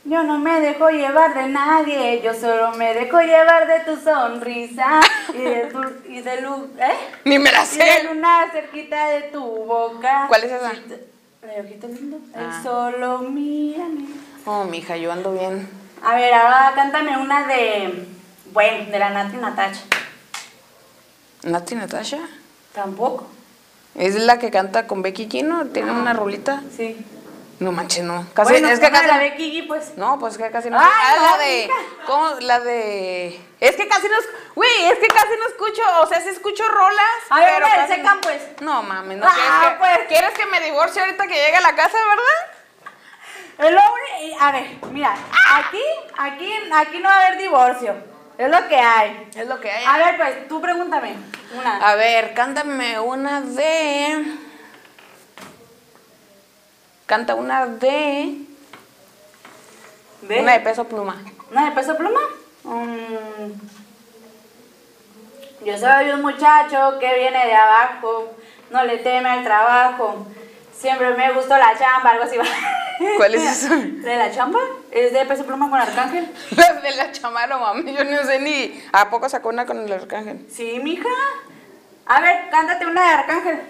Yo 0.04 0.22
no 0.24 0.36
me 0.38 0.60
dejo 0.60 0.90
llevar 0.90 1.32
de 1.32 1.46
nadie, 1.46 2.20
yo 2.22 2.34
solo 2.34 2.72
me 2.72 2.92
dejo 2.92 3.20
llevar 3.20 3.68
de 3.68 3.80
tu 3.80 3.96
sonrisa 3.96 5.00
y 5.32 5.38
de 5.42 5.66
tu 5.66 5.80
y 6.10 6.20
de 6.20 6.40
luz, 6.40 6.66
¿eh? 6.80 6.96
Ni 7.24 7.38
me 7.38 7.52
la 7.52 7.60
Y 7.64 7.76
de 7.78 7.84
sé. 7.84 8.04
luna 8.04 8.48
cerquita 8.52 9.06
de 9.10 9.20
tu 9.30 9.40
boca. 9.40 10.24
¿Cuál 10.26 10.42
es 10.42 10.50
esa? 10.52 10.72
La 11.42 11.52
de 11.54 11.60
ojito 11.60 11.86
lindo. 11.86 12.18
Ah. 12.34 12.56
El 12.56 12.62
solo 12.64 13.18
mírame. 13.20 14.06
Oh, 14.44 14.64
mija, 14.64 14.96
yo 14.96 15.12
ando 15.12 15.32
bien. 15.34 15.68
A 16.04 16.14
ver, 16.14 16.34
ahora 16.34 16.72
cántame 16.74 17.16
una 17.16 17.46
de, 17.46 18.06
bueno, 18.52 18.90
de 18.90 18.98
la 18.98 19.10
Nati 19.10 19.36
Natacha. 19.36 19.80
¿Nati 21.44 21.74
Natasha? 21.74 22.18
Tampoco. 22.74 23.26
¿Es 23.94 24.14
la 24.14 24.38
que 24.38 24.50
canta 24.50 24.86
con 24.86 25.02
Becky 25.02 25.28
G, 25.28 25.44
no? 25.44 25.66
¿Tiene 25.66 25.92
una 25.92 26.12
rolita? 26.12 26.62
Sí. 26.76 27.04
No 27.60 27.70
manches, 27.70 28.02
no. 28.02 28.26
Casi, 28.34 28.50
bueno, 28.50 28.68
es 28.68 28.80
que 28.80 28.90
casi. 28.90 29.06
la 29.06 29.18
Becky 29.18 29.60
G, 29.62 29.68
pues. 29.68 29.96
No, 29.96 30.18
pues 30.18 30.36
que 30.36 30.50
casi 30.50 30.68
no. 30.70 30.78
Ah, 30.80 30.90
no, 31.16 31.30
la 31.30 31.38
de. 31.38 31.70
¿Cómo? 32.06 32.30
La 32.40 32.58
de. 32.60 33.40
Es 33.60 33.76
que 33.76 33.86
casi 33.86 34.08
no. 34.08 34.16
Güey, 34.56 34.84
es 34.86 34.98
que 34.98 35.06
casi 35.06 35.28
no 35.38 35.46
escucho. 35.46 35.82
O 36.00 36.06
sea, 36.08 36.20
sí 36.20 36.28
escucho 36.30 36.66
rolas. 36.66 37.06
A 37.30 37.38
ver, 37.38 37.50
pero 37.54 37.66
casi 37.66 37.94
Secan, 37.94 38.16
no- 38.16 38.20
pues. 38.22 38.42
No 38.60 38.82
mames, 38.82 39.18
no. 39.18 39.26
Ah, 39.28 39.30
¿quieres, 39.34 39.52
que, 39.70 39.78
pues. 39.78 40.08
¿Quieres 40.08 40.30
que 40.38 40.46
me 40.46 40.60
divorcie 40.64 41.02
ahorita 41.02 41.26
que 41.28 41.34
llegue 41.34 41.56
a 41.56 41.60
la 41.60 41.74
casa, 41.76 41.96
verdad? 42.08 42.58
Lo 43.58 43.68
uni- 43.68 44.36
a 44.40 44.50
ver, 44.52 44.66
mira, 44.90 45.14
aquí, 45.54 45.82
aquí, 46.18 46.52
aquí 46.72 46.98
no 46.98 47.08
va 47.08 47.14
a 47.14 47.26
haber 47.26 47.38
divorcio. 47.38 47.94
Es 48.38 48.50
lo 48.50 48.66
que 48.68 48.76
hay. 48.76 49.28
Es 49.36 49.46
lo 49.46 49.60
que 49.60 49.70
hay. 49.70 49.84
A 49.84 49.98
ver, 49.98 50.16
pues, 50.16 50.48
tú 50.48 50.60
pregúntame. 50.60 51.14
Una. 51.54 51.90
A 51.90 51.94
ver, 51.94 52.34
cántame 52.34 52.98
una 52.98 53.40
de. 53.42 54.24
Canta 57.06 57.34
una 57.34 57.66
de. 57.66 58.38
¿De? 60.22 60.40
Una 60.40 60.52
de 60.52 60.60
peso 60.60 60.84
pluma. 60.84 61.22
¿Una 61.50 61.66
de 61.66 61.72
peso 61.72 61.96
pluma? 61.96 62.20
Mm. 62.64 63.52
Yo 65.64 65.78
soy 65.78 66.10
un 66.10 66.22
muchacho 66.22 66.98
que 66.98 67.14
viene 67.14 67.46
de 67.46 67.54
abajo, 67.54 68.32
no 68.70 68.82
le 68.84 68.98
teme 68.98 69.28
al 69.28 69.44
trabajo. 69.44 70.26
Siempre 70.76 71.14
me 71.14 71.32
gustó 71.32 71.56
la 71.56 71.76
chamba, 71.78 72.10
algo 72.10 72.24
así 72.24 72.36
va. 72.36 72.44
¿Cuál 73.16 73.34
es 73.34 73.42
esa? 73.42 73.76
¿De 73.76 74.16
la 74.16 74.30
chamba? 74.30 74.58
¿Es 74.90 75.12
de 75.12 75.24
peso 75.24 75.44
pluma 75.44 75.68
con 75.70 75.80
arcángel? 75.80 76.30
La 76.56 76.74
de 76.74 76.90
la 76.92 77.12
chamara, 77.12 77.56
mami. 77.58 77.94
Yo 77.94 78.04
no 78.04 78.24
sé 78.24 78.38
ni. 78.40 78.82
¿A 78.92 79.10
poco 79.10 79.28
sacó 79.28 79.48
una 79.48 79.66
con 79.66 79.78
el 79.78 79.92
arcángel? 79.92 80.46
Sí, 80.50 80.80
mija. 80.82 81.08
A 82.06 82.20
ver, 82.20 82.50
cántate 82.50 82.86
una 82.86 83.02
de 83.02 83.14
arcángel. 83.14 83.60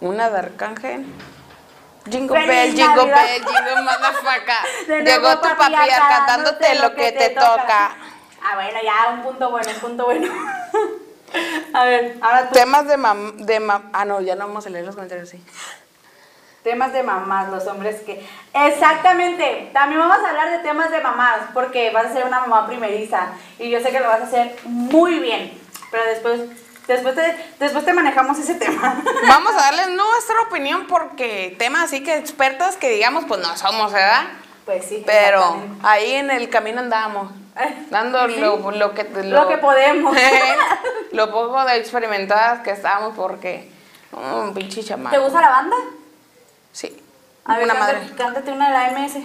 Una 0.00 0.30
de 0.30 0.38
arcángel. 0.38 1.06
Feliz 2.04 2.28
bell, 2.28 2.76
Navidad. 2.76 2.96
bell, 2.96 3.84
motherfucker. 3.84 4.86
De 4.86 5.02
Llegó 5.04 5.38
tu 5.38 5.48
papi, 5.56 5.74
cantándote 6.08 6.74
lo 6.76 6.94
que 6.94 7.12
te 7.12 7.30
toca. 7.30 7.96
Ah, 8.42 8.54
bueno, 8.54 8.78
ya, 8.82 9.10
un 9.12 9.22
punto 9.22 9.50
bueno, 9.50 9.70
un 9.70 9.80
punto 9.80 10.04
bueno. 10.06 10.32
a 11.74 11.84
ver, 11.84 12.16
ahora 12.22 12.48
tú. 12.48 12.54
Temas 12.54 12.88
de 12.88 12.96
mam. 12.96 13.36
De 13.38 13.60
mam 13.60 13.90
ah, 13.92 14.04
no, 14.04 14.20
ya 14.20 14.34
no 14.34 14.46
vamos 14.46 14.66
a 14.66 14.70
leer 14.70 14.86
los 14.86 14.94
comentarios, 14.94 15.28
sí. 15.28 15.42
Temas 16.62 16.92
de 16.92 17.02
mamás, 17.02 17.48
los 17.48 17.66
hombres 17.66 18.00
que... 18.02 18.22
Exactamente, 18.52 19.70
también 19.72 20.00
vamos 20.00 20.18
a 20.24 20.28
hablar 20.28 20.50
de 20.50 20.58
temas 20.58 20.90
de 20.90 21.00
mamás, 21.00 21.38
porque 21.54 21.90
vas 21.90 22.06
a 22.06 22.12
ser 22.12 22.26
una 22.26 22.40
mamá 22.40 22.66
primeriza 22.66 23.28
y 23.58 23.70
yo 23.70 23.80
sé 23.80 23.90
que 23.90 24.00
lo 24.00 24.08
vas 24.08 24.20
a 24.20 24.24
hacer 24.24 24.56
muy 24.64 25.18
bien, 25.20 25.58
pero 25.90 26.04
después, 26.04 26.40
después, 26.86 27.14
te, 27.14 27.36
después 27.58 27.84
te 27.84 27.92
manejamos 27.94 28.38
ese 28.38 28.54
tema. 28.56 29.02
Vamos 29.28 29.52
a 29.54 29.56
darles 29.56 29.88
nuestra 29.88 30.40
opinión 30.48 30.86
porque 30.86 31.56
temas 31.58 31.84
así 31.84 32.02
que 32.02 32.16
expertas 32.16 32.76
que 32.76 32.90
digamos, 32.90 33.24
pues 33.26 33.40
no 33.40 33.56
somos, 33.56 33.92
¿verdad? 33.92 34.24
pues 34.66 34.84
sí. 34.84 35.02
Pero 35.06 35.62
ahí 35.82 36.12
en 36.12 36.30
el 36.30 36.48
camino 36.50 36.80
andamos, 36.80 37.32
dando 37.90 38.28
Sí. 38.28 38.36
lo, 38.38 38.70
lo 38.70 38.94
que 38.94 39.04
Lo 39.24 39.48
que 39.48 39.58
podemos. 39.58 40.16
lo 41.12 41.30
poco 41.30 41.64
de 41.64 41.76
experimentadas 41.76 42.60
que 42.60 42.70
estamos 42.72 43.16
porque 43.16 43.70
un 44.12 44.52
pinche 44.54 44.84
chamaco. 44.84 45.16
¿Te 45.16 45.22
gusta 45.22 45.40
la 45.40 45.50
banda? 45.50 45.76
Sí. 46.72 46.96
A 47.44 47.56
ver, 47.56 47.64
una 47.64 47.74
cántate, 47.74 47.98
madre. 48.00 48.14
cántate 48.16 48.52
una 48.52 48.66
de 48.66 48.72
la 48.92 48.98
MS. 49.00 49.16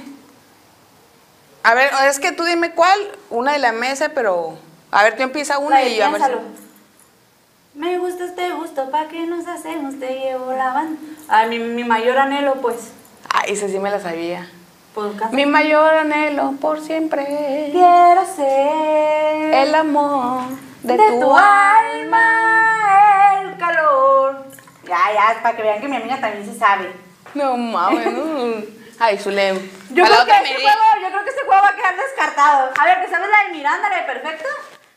A 1.64 1.74
ver, 1.74 1.90
es 2.10 2.20
que 2.20 2.32
tú 2.32 2.44
dime 2.44 2.72
cuál, 2.72 3.00
una 3.30 3.54
de 3.54 3.60
la 3.60 3.72
mesa, 3.72 4.10
pero 4.10 4.58
a 4.92 5.04
ver, 5.04 5.18
tú 5.18 5.24
empieza 5.24 5.58
una 5.58 5.82
La 5.82 5.88
y 5.88 6.00
a 6.02 6.10
ver. 6.10 6.22
si-. 6.22 7.80
Me 7.80 7.98
gustas, 7.98 8.36
te 8.36 8.52
gustas, 8.52 8.86
agosto, 8.86 8.92
¿para 8.92 9.08
qué 9.10 9.26
nos 9.26 9.48
hacemos? 9.48 10.00
Te 10.00 10.20
llevo 10.20 10.54
la 10.54 10.72
banda. 10.74 11.00
Ay, 11.28 11.50
mi, 11.50 11.60
mi 11.60 11.84
mayor 11.84 12.18
anhelo, 12.18 12.56
pues. 12.62 12.92
Ay, 13.30 13.54
esa 13.54 13.68
sí 13.68 13.80
me 13.80 13.92
la 13.92 14.00
sabía. 14.00 14.48
pues. 14.94 15.12
Mi 15.32 15.46
mayor 15.46 15.94
anhelo 15.94 16.54
por 16.62 16.82
siempre. 16.82 17.26
Quiero 17.72 18.26
ser 18.36 19.54
El 19.56 19.76
amor 19.76 20.44
de, 20.84 20.98
de 20.98 21.08
tu, 21.10 21.20
tu 21.20 21.36
alma, 21.36 22.22
el 23.42 23.58
calor. 23.58 24.46
Ya, 24.88 25.00
ya, 25.14 25.42
para 25.42 25.56
que 25.58 25.64
vean 25.64 25.82
que 25.82 25.88
mi 25.88 25.98
amiga 25.98 26.22
también 26.22 26.46
se 26.46 26.58
sabe. 26.58 26.92
No 27.40 27.58
mames. 27.58 28.12
no. 28.14 28.64
Ay, 29.00 29.18
Zulem. 29.18 29.58
Yo 29.92 30.06
creo, 30.06 30.26
que 30.26 30.32
este 30.32 30.56
juego, 30.56 30.84
yo 31.02 31.08
creo 31.10 31.24
que 31.26 31.30
este 31.30 31.42
juego 31.46 31.62
va 31.62 31.70
a 31.70 31.76
quedar 31.76 31.96
descartado. 31.98 32.70
A 32.80 32.86
ver, 32.86 33.02
¿te 33.06 33.10
sabes 33.12 33.30
la 33.30 33.46
de 33.48 33.52
Miranda, 33.58 33.90
la 33.90 33.98
de 33.98 34.04
Perfecto? 34.04 34.48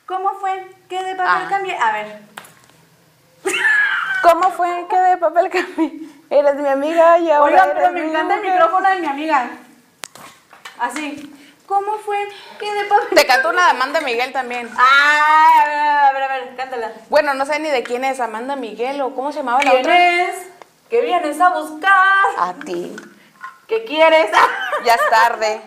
¿Cómo 0.07 0.34
fue? 0.41 0.66
¿Qué 0.89 1.03
de 1.03 1.14
papel 1.16 1.43
Ah. 1.45 1.47
cambié? 1.51 1.76
A 1.76 1.93
ver. 1.93 2.18
¿Cómo 4.22 4.51
fue 4.53 4.86
que 4.89 4.97
de 4.97 5.16
papel 5.16 5.49
cambié? 5.51 5.93
Eres 6.30 6.55
mi 6.57 6.68
amiga 6.68 7.18
y 7.18 7.30
ahora 7.30 7.62
Oigan, 7.64 7.70
pero 7.74 7.93
me 7.93 8.05
encanta 8.09 8.34
el 8.36 8.43
micrófono 8.43 8.89
de 8.89 8.97
mi 9.01 9.07
amiga. 9.07 9.51
Así. 10.78 11.34
¿Cómo 11.66 11.99
fue? 11.99 12.18
¿Qué 12.59 12.72
de 12.72 12.84
papel 12.84 13.09
Te 13.14 13.26
canto 13.26 13.51
una 13.51 13.64
de 13.64 13.70
Amanda 13.72 14.01
Miguel 14.01 14.32
también. 14.32 14.70
Ay, 14.78 15.61
a 15.61 15.64
ver, 15.66 15.78
a 15.78 16.12
ver, 16.12 16.22
a 16.22 16.28
ver, 16.28 16.57
cántala. 16.57 16.93
Bueno, 17.11 17.34
no 17.34 17.45
sé 17.47 17.59
ni 17.59 17.68
de 17.68 17.82
quién 17.82 18.05
es 18.05 18.20
Amanda 18.20 18.57
Miguel 18.57 19.01
o 19.01 19.14
cómo 19.14 19.32
se 19.32 19.39
llamaba 19.39 19.62
la 19.62 19.70
¿Quién 19.70 19.80
otra. 19.82 20.22
es? 20.22 20.47
¿Qué 20.89 21.03
vienes 21.03 21.41
a 21.41 21.51
buscar? 21.51 22.26
A 22.39 22.55
ti. 22.64 22.97
¿Qué 23.66 23.84
quieres? 23.84 24.30
Ya 24.84 24.95
es 24.95 25.11
tarde. 25.11 25.61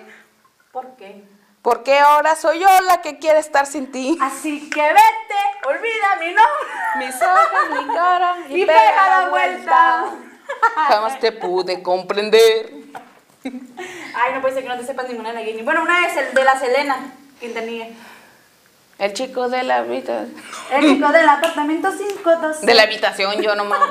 ¿Por 0.72 0.96
qué? 0.96 1.26
Porque 1.62 2.00
ahora 2.00 2.34
soy 2.36 2.60
yo 2.60 2.68
la 2.88 3.02
que 3.02 3.20
quiere 3.20 3.40
estar 3.40 3.66
sin 3.66 3.92
ti. 3.92 4.18
Así 4.22 4.70
que 4.70 4.82
vete, 4.82 5.68
olvida 5.68 6.16
mi 6.22 6.28
nombre. 6.28 6.72
Mis 6.98 7.16
ojos, 7.22 7.70
mi 7.88 7.94
cara 7.94 8.38
y, 8.50 8.62
Y 8.62 8.66
pega 8.66 9.20
la 9.20 9.30
vuelta. 9.30 10.06
Jamás 10.88 11.20
te 11.20 11.34
pude 11.34 11.84
comprender. 11.84 12.72
Ay, 13.44 14.34
no 14.34 14.40
puede 14.42 14.54
ser 14.54 14.64
que 14.64 14.70
no 14.70 14.78
te 14.78 14.86
sepas 14.86 15.10
ninguna 15.10 15.30
de 15.30 15.36
la 15.36 15.42
Guinea. 15.42 15.64
Bueno, 15.66 15.82
una 15.82 16.08
es 16.08 16.16
el 16.16 16.34
de 16.34 16.44
la 16.46 16.58
Selena, 16.58 17.14
Quintanilla. 17.42 17.88
El 18.98 19.14
chico 19.14 19.50
de 19.50 19.64
la 19.64 19.78
habitación. 19.78 20.34
El 20.72 20.88
chico 20.88 21.12
del 21.12 21.28
apartamento 21.28 21.90
512. 21.90 22.66
De 22.66 22.74
la 22.74 22.84
habitación, 22.84 23.42
yo 23.42 23.56
nomás. 23.56 23.82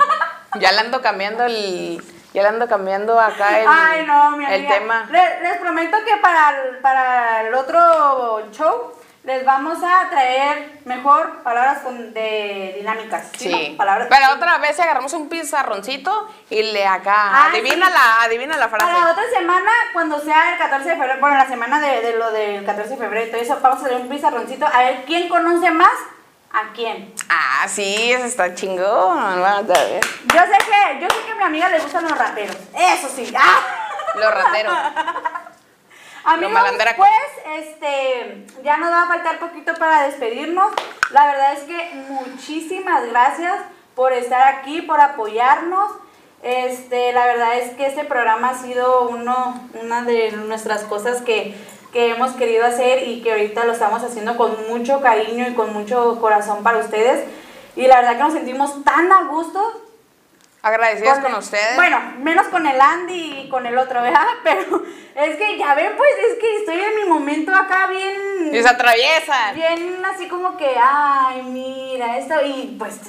Ya 0.55 0.73
le 0.73 0.81
ando 0.81 1.01
cambiando 1.01 1.45
el. 1.45 2.03
Ya 2.33 2.43
le 2.43 2.49
ando 2.49 2.69
cambiando 2.69 3.19
acá 3.19 3.59
el, 3.59 3.67
Ay, 3.69 4.07
no, 4.07 4.31
mi 4.37 4.45
amiga. 4.45 4.55
el 4.55 4.69
tema. 4.69 5.09
Le- 5.11 5.41
Les, 5.43 5.59
prometo 5.59 5.97
que 6.05 6.17
para 6.19 6.51
el, 6.63 6.77
para 6.79 7.43
el 7.49 7.55
otro 7.55 8.49
show 8.53 8.93
les 9.25 9.45
vamos 9.45 9.79
a 9.83 10.09
traer 10.09 10.79
mejor 10.85 11.43
palabras 11.43 11.79
con, 11.81 12.15
de 12.15 12.77
dinámicas. 12.79 13.31
Sí. 13.37 13.71
no? 13.73 13.77
Palabras 13.77 14.07
Pero 14.09 14.33
otra 14.35 14.59
vez 14.59 14.79
agarramos 14.79 15.13
un 15.13 15.29
pizarroncito 15.29 16.29
y 16.49 16.63
le 16.63 16.87
acá. 16.87 17.15
Ah, 17.17 17.47
adivina 17.47 17.87
sí. 17.87 17.93
la, 17.93 18.23
adivina 18.23 18.57
la 18.57 18.69
frase. 18.69 18.87
Para 18.87 19.05
la 19.07 19.11
otra 19.13 19.25
semana, 19.37 19.71
cuando 19.93 20.21
sea 20.21 20.53
el 20.53 20.59
14 20.59 20.89
de 20.89 20.97
febrero, 20.97 21.21
bueno, 21.21 21.37
la 21.37 21.49
semana 21.49 21.81
de, 21.81 22.01
de 22.01 22.17
lo 22.17 22.31
del 22.31 22.65
14 22.65 22.91
de 22.91 22.97
febrero 22.97 23.27
y 23.27 23.31
todo 23.31 23.41
eso, 23.43 23.59
vamos 23.61 23.83
a 23.83 23.87
hacer 23.87 23.97
un 24.01 24.09
pizarroncito 24.09 24.67
a 24.67 24.79
ver 24.85 25.05
quién 25.05 25.29
conoce 25.29 25.71
más 25.73 25.91
a 26.53 26.73
quién. 26.73 27.15
Ah, 27.29 27.67
sí, 27.69 28.13
eso 28.13 28.25
está 28.25 28.55
chingón. 28.55 29.41
Vamos 29.41 29.49
a 29.49 29.63
ver. 29.63 30.01
Yo 30.03 30.41
sé 30.41 30.59
que, 30.59 31.01
yo 31.01 31.09
sé 31.09 31.27
que 31.27 31.33
a 31.33 31.35
mi 31.37 31.43
amiga 31.45 31.69
le 31.69 31.81
gustan 31.81 32.05
los 32.05 32.17
raperos. 32.17 32.57
Eso 32.77 33.09
sí. 33.09 33.33
¡Ah! 33.39 33.61
Los 34.17 34.35
rateros. 34.35 34.75
Amigos, 36.25 36.61
pues, 36.97 37.11
este, 37.61 38.47
ya 38.63 38.77
nos 38.77 38.91
va 38.91 39.05
a 39.05 39.09
faltar 39.09 39.39
poquito 39.39 39.75
para 39.75 40.03
despedirnos. 40.03 40.73
La 41.11 41.27
verdad 41.27 41.55
es 41.55 41.61
que 41.61 41.95
muchísimas 42.09 43.09
gracias 43.09 43.59
por 43.95 44.13
estar 44.13 44.43
aquí, 44.55 44.83
por 44.83 45.01
apoyarnos. 45.01 45.93
Este, 46.43 47.13
la 47.13 47.27
verdad 47.27 47.59
es 47.59 47.75
que 47.75 47.87
este 47.87 48.05
programa 48.05 48.51
ha 48.51 48.59
sido 48.59 49.09
uno, 49.09 49.69
una 49.75 50.03
de 50.03 50.33
nuestras 50.33 50.83
cosas 50.83 51.23
que, 51.23 51.55
que 51.93 52.11
hemos 52.11 52.32
querido 52.32 52.64
hacer 52.66 53.07
y 53.09 53.22
que 53.22 53.32
ahorita 53.32 53.64
lo 53.64 53.72
estamos 53.72 54.03
haciendo 54.03 54.36
con 54.36 54.57
mucho 54.68 55.01
cariño 55.01 55.49
y 55.49 55.55
con 55.55 55.72
mucho 55.72 56.18
corazón 56.20 56.62
para 56.62 56.78
ustedes. 56.78 57.24
Y 57.76 57.86
la 57.86 57.97
verdad 57.97 58.16
que 58.16 58.22
nos 58.22 58.32
sentimos 58.32 58.84
tan 58.84 59.11
a 59.12 59.24
gusto 59.24 59.61
Agradecidos 60.62 61.14
con 61.14 61.22
con 61.22 61.32
el- 61.32 61.38
ustedes. 61.38 61.74
Bueno, 61.76 61.99
menos 62.18 62.47
con 62.49 62.66
el 62.66 62.78
Andy 62.78 63.41
y 63.45 63.49
con 63.49 63.64
el 63.64 63.78
otro, 63.78 64.03
¿verdad? 64.03 64.26
Pero 64.45 64.82
es 65.14 65.36
que 65.36 65.57
ya 65.57 65.74
ven, 65.74 65.93
pues 65.97 66.11
es 66.30 66.38
que 66.38 66.57
estoy 66.59 66.80
en 66.80 66.97
mi 66.97 67.05
momento 67.09 67.55
acá 67.55 67.86
bien. 67.86 68.55
Y 68.55 68.62
se 68.62 68.68
atraviesan. 68.68 69.55
Bien 69.55 70.05
así 70.05 70.28
como 70.28 70.57
que, 70.59 70.68
ay, 70.78 71.43
mira, 71.45 72.18
esto. 72.18 72.34
Y 72.45 72.76
pues 72.78 73.01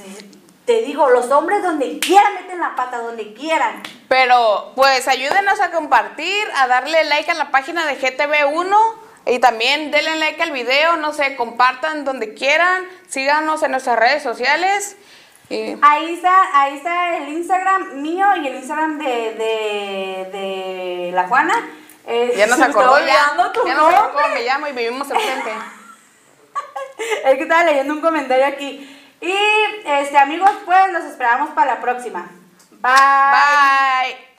te, 0.71 0.85
digo, 0.85 1.09
los 1.09 1.29
hombres 1.31 1.61
donde 1.61 1.99
quieran 1.99 2.33
meten 2.35 2.59
la 2.59 2.75
pata, 2.75 2.99
donde 2.99 3.33
quieran. 3.33 3.83
Pero 4.07 4.71
pues 4.75 5.07
ayúdenos 5.07 5.59
a 5.59 5.71
compartir, 5.71 6.47
a 6.55 6.67
darle 6.67 7.03
like 7.05 7.29
a 7.29 7.33
la 7.33 7.51
página 7.51 7.85
de 7.85 7.99
GTV1 7.99 8.75
y 9.25 9.39
también 9.39 9.91
denle 9.91 10.15
like 10.15 10.41
al 10.41 10.51
video, 10.51 10.95
no 10.97 11.11
sé, 11.13 11.35
compartan 11.35 12.05
donde 12.05 12.33
quieran, 12.33 12.85
síganos 13.07 13.61
en 13.63 13.71
nuestras 13.71 13.99
redes 13.99 14.23
sociales. 14.23 14.95
Y 15.49 15.75
Ahí 15.81 16.13
está, 16.13 16.61
ahí 16.61 16.77
está 16.77 17.17
el 17.17 17.27
Instagram 17.27 18.01
mío 18.01 18.25
y 18.41 18.47
el 18.47 18.55
Instagram 18.55 18.97
de, 18.97 19.05
de, 19.05 20.29
de 20.31 21.11
la 21.13 21.27
Juana. 21.27 21.69
Eh, 22.07 22.33
ya 22.37 22.47
nos 22.47 22.61
acordó, 22.61 22.97
ya, 22.99 23.35
ya 23.65 23.75
nos 23.75 23.93
acordó 23.93 24.13
cómo 24.13 24.27
me 24.33 24.43
llamo 24.43 24.67
y 24.67 24.71
vivimos 24.71 25.09
enfrente. 25.09 25.51
Es 27.25 27.35
que 27.35 27.43
estaba 27.43 27.63
leyendo 27.63 27.93
un 27.95 28.01
comentario 28.01 28.45
aquí. 28.45 29.00
Y 29.21 29.33
este 29.85 30.17
amigos, 30.17 30.51
pues 30.65 30.91
los 30.91 31.05
esperamos 31.05 31.51
para 31.51 31.75
la 31.75 31.81
próxima. 31.81 32.29
Bye. 32.81 32.91
Bye. 32.91 34.30